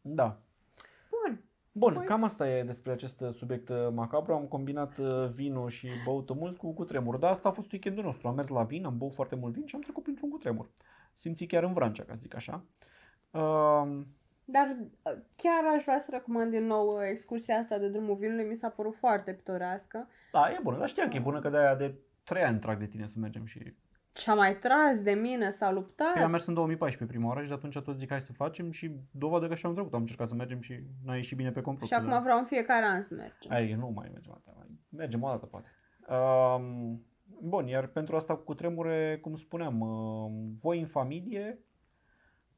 Da. 0.00 0.40
Bun. 1.78 1.92
Bun, 1.92 2.02
Păi- 2.02 2.06
cam 2.06 2.22
asta 2.22 2.48
e 2.48 2.62
despre 2.62 2.92
acest 2.92 3.24
subiect 3.32 3.68
uh, 3.68 3.88
macabru. 3.92 4.32
Am 4.32 4.46
combinat 4.46 4.98
uh, 4.98 5.26
vinul 5.34 5.68
și 5.68 5.88
băutul 6.04 6.36
mult 6.36 6.56
cu 6.56 6.72
cutremur. 6.72 7.16
Dar 7.16 7.30
asta 7.30 7.48
a 7.48 7.52
fost 7.52 7.72
weekendul 7.72 8.04
nostru. 8.04 8.28
Am 8.28 8.34
mers 8.34 8.48
la 8.48 8.62
vin, 8.62 8.84
am 8.84 8.98
băut 8.98 9.14
foarte 9.14 9.34
mult 9.34 9.52
vin 9.52 9.66
și 9.66 9.74
am 9.74 9.80
trecut 9.80 10.02
printr-un 10.02 10.30
cutremur. 10.30 10.70
Simți 11.14 11.44
chiar 11.44 11.62
în 11.62 11.72
Vrancea, 11.72 12.04
ca 12.04 12.14
să 12.14 12.20
zic 12.20 12.34
așa. 12.34 12.64
Uh, 13.30 14.00
Dar 14.44 14.76
uh, 15.02 15.12
chiar 15.36 15.64
aș 15.74 15.82
vrea 15.82 16.00
să 16.00 16.08
recomand 16.10 16.50
din 16.50 16.66
nou 16.66 16.96
uh, 16.96 17.00
excursia 17.10 17.56
asta 17.56 17.78
de 17.78 17.88
drumul 17.88 18.14
vinului, 18.14 18.44
mi 18.44 18.56
s-a 18.56 18.68
părut 18.68 18.94
foarte 18.94 19.32
pitorească. 19.32 20.08
da, 20.32 20.50
e 20.50 20.58
bună, 20.62 20.78
dar 20.78 20.88
știam 20.88 21.08
că 21.08 21.16
e 21.16 21.20
bună 21.20 21.40
că 21.40 21.48
de-aia 21.48 21.74
de 21.74 21.94
3 22.24 22.42
ani 22.42 22.58
trag 22.58 22.78
de 22.78 22.86
tine 22.86 23.06
să 23.06 23.18
mergem 23.18 23.44
și... 23.44 23.58
Ce-a 24.16 24.34
mai 24.34 24.56
tras 24.56 25.02
de 25.02 25.12
mine, 25.12 25.50
s-a 25.50 25.70
luptat. 25.70 26.12
Păi 26.12 26.22
am 26.22 26.30
mers 26.30 26.46
în 26.46 26.54
2014 26.54 27.16
prima 27.16 27.28
oară 27.28 27.42
și 27.42 27.48
de 27.48 27.54
atunci 27.54 27.78
tot 27.78 27.98
zic 27.98 28.08
hai 28.08 28.20
să 28.20 28.32
facem 28.32 28.70
și 28.70 28.90
dovadă 29.10 29.48
că 29.48 29.54
și 29.54 29.66
am 29.66 29.74
trecut. 29.74 29.94
Am 29.94 30.00
încercat 30.00 30.28
să 30.28 30.34
mergem 30.34 30.60
și 30.60 30.80
n-a 31.04 31.14
ieșit 31.14 31.36
bine 31.36 31.52
pe 31.52 31.60
complot. 31.60 31.88
și 31.88 31.94
acum 31.94 32.22
vreau 32.22 32.38
în 32.38 32.44
fiecare 32.44 32.86
an 32.86 33.02
să 33.02 33.14
mergem. 33.14 33.52
Ai, 33.52 33.72
nu 33.72 33.92
mai 33.94 34.08
mergem 34.12 34.32
atâta, 34.32 34.52
mai 34.56 34.66
mergem 34.88 35.22
o 35.22 35.28
dată 35.28 35.46
poate. 35.46 35.68
Um, 36.08 37.06
bun, 37.42 37.66
iar 37.66 37.86
pentru 37.86 38.16
asta 38.16 38.36
cu 38.36 38.54
tremure, 38.54 39.18
cum 39.22 39.34
spuneam, 39.34 39.80
um, 39.80 40.54
voi 40.54 40.80
în 40.80 40.86
familie 40.86 41.60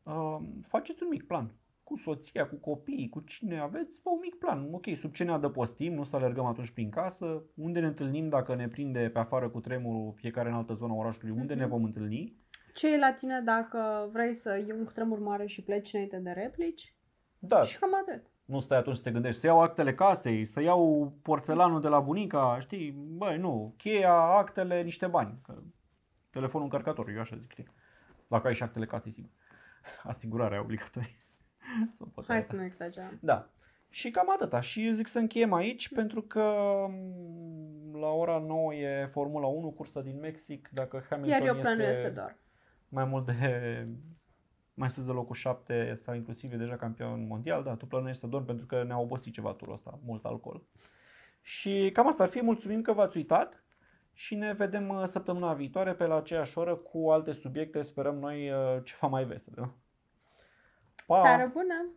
um, 0.03 0.61
faceți 0.63 1.03
un 1.03 1.09
mic 1.09 1.27
plan. 1.27 1.58
Cu 1.89 1.97
soția, 1.97 2.49
cu 2.49 2.57
copiii, 2.57 3.09
cu 3.09 3.21
cine 3.21 3.59
aveți, 3.61 4.01
bă, 4.03 4.11
un 4.11 4.19
mic 4.23 4.35
plan. 4.35 4.69
Ok, 4.73 4.85
sub 4.95 5.13
ce 5.13 5.25
ne 5.25 5.33
adăpostim, 5.33 5.95
nu 5.95 6.05
să 6.05 6.17
alergăm 6.17 6.45
atunci 6.45 6.71
prin 6.71 6.91
casă, 6.91 7.43
unde 7.55 7.81
ne 7.81 7.87
întâlnim 7.87 8.29
dacă 8.29 8.55
ne 8.55 8.69
prinde 8.69 9.11
pe 9.13 9.19
afară 9.19 9.49
cu 9.49 9.61
tremurul 9.61 10.13
fiecare 10.17 10.49
în 10.49 10.55
altă 10.55 10.73
zonă 10.75 10.93
a 10.93 10.97
orașului, 10.97 11.31
unde 11.31 11.53
Mhm. 11.53 11.63
ne 11.63 11.69
vom 11.69 11.85
întâlni. 11.85 12.37
Ce 12.75 12.93
e 12.93 12.99
la 12.99 13.13
tine 13.13 13.41
dacă 13.41 14.09
vrei 14.13 14.35
să 14.35 14.57
iei 14.57 14.73
un 14.79 14.85
cutremur 14.85 15.19
mare 15.19 15.47
și 15.47 15.63
pleci 15.63 15.93
înainte 15.93 16.17
de 16.17 16.31
replici? 16.31 16.95
Da, 17.39 17.63
Și 17.63 17.79
cam 17.79 17.91
atât. 17.95 18.27
nu 18.45 18.61
stai 18.61 18.79
atunci 18.79 18.97
să 18.97 19.03
te 19.03 19.11
gândești, 19.11 19.41
să 19.41 19.47
iau 19.47 19.61
actele 19.61 19.95
casei, 19.95 20.45
să 20.45 20.63
iau 20.63 21.13
porțelanul 21.23 21.81
de 21.81 21.89
la 21.89 22.01
bunica, 22.01 22.57
știi, 22.61 22.91
băi, 22.91 23.39
nu, 23.39 23.75
cheia, 23.77 24.13
actele, 24.15 24.83
niște 24.83 25.07
bani, 25.07 25.39
că 25.43 25.63
telefonul 26.31 26.67
încărcător, 26.73 27.09
eu 27.09 27.21
așa 27.21 27.37
zic, 27.37 27.51
știi, 27.51 27.67
dacă 28.29 28.47
ai 28.47 28.55
și 28.55 28.63
actele 28.63 28.87
casei, 28.87 29.13
sigur, 29.13 29.31
asigurarea 30.03 30.61
obligatorie. 30.61 31.17
Să 31.93 32.03
o 32.03 32.07
poți 32.15 32.29
Hai 32.29 32.37
arăta. 32.37 32.53
să 32.53 32.59
nu 32.59 32.65
exagerăm. 32.65 33.19
Da. 33.21 33.49
Și 33.91 34.11
cam 34.11 34.31
atâta. 34.31 34.61
Și 34.61 34.87
eu 34.87 34.93
zic 34.93 35.07
să 35.07 35.19
încheiem 35.19 35.53
aici 35.53 35.89
pentru 35.93 36.23
că 36.23 36.41
m, 36.89 37.99
la 38.01 38.09
ora 38.09 38.39
9 38.39 38.75
e 38.75 39.07
Formula 39.07 39.47
1, 39.47 39.71
cursa 39.71 40.01
din 40.01 40.19
Mexic. 40.21 40.69
Dacă 40.73 41.05
Hamilton 41.09 41.39
Iar 41.39 41.49
eu 41.49 41.57
iese, 41.57 41.69
plănuiesc 41.69 42.01
să 42.01 42.11
dorm. 42.11 42.37
mai 42.89 43.05
mult 43.05 43.27
de 43.27 43.87
mai 44.81 44.91
sus 44.91 45.07
de 45.07 45.13
locul 45.13 45.35
7 45.35 45.95
sau 46.03 46.15
inclusiv 46.15 46.53
e 46.53 46.57
deja 46.57 46.77
campion 46.77 47.27
mondial, 47.27 47.63
da, 47.63 47.75
tu 47.75 47.87
plănești 47.87 48.21
să 48.21 48.27
dormi 48.27 48.47
pentru 48.47 48.67
că 48.67 48.83
ne-a 48.85 48.99
obosit 48.99 49.33
ceva 49.33 49.53
turul 49.53 49.73
ăsta, 49.75 49.99
mult 50.05 50.25
alcool. 50.25 50.63
Și 51.43 51.91
cam 51.93 52.07
asta 52.07 52.23
ar 52.23 52.29
fi, 52.29 52.43
mulțumim 52.43 52.83
că 52.83 52.93
v-ați 52.93 53.17
uitat 53.17 53.63
și 54.13 54.35
ne 54.35 54.53
vedem 54.53 54.89
uh, 54.89 55.03
săptămâna 55.05 55.55
viitoare 55.55 55.95
pe 55.95 56.07
la 56.07 56.17
aceeași 56.17 56.59
oră 56.59 56.75
cu 56.75 57.11
alte 57.11 57.33
subiecte, 57.33 57.83
sperăm 57.83 58.19
noi 58.19 58.51
uh, 58.51 58.57
ceva 58.85 59.07
mai 59.07 59.25
vesele. 59.25 59.71
Pa! 61.09 61.23
Seară 61.23 61.51
bună! 61.53 61.89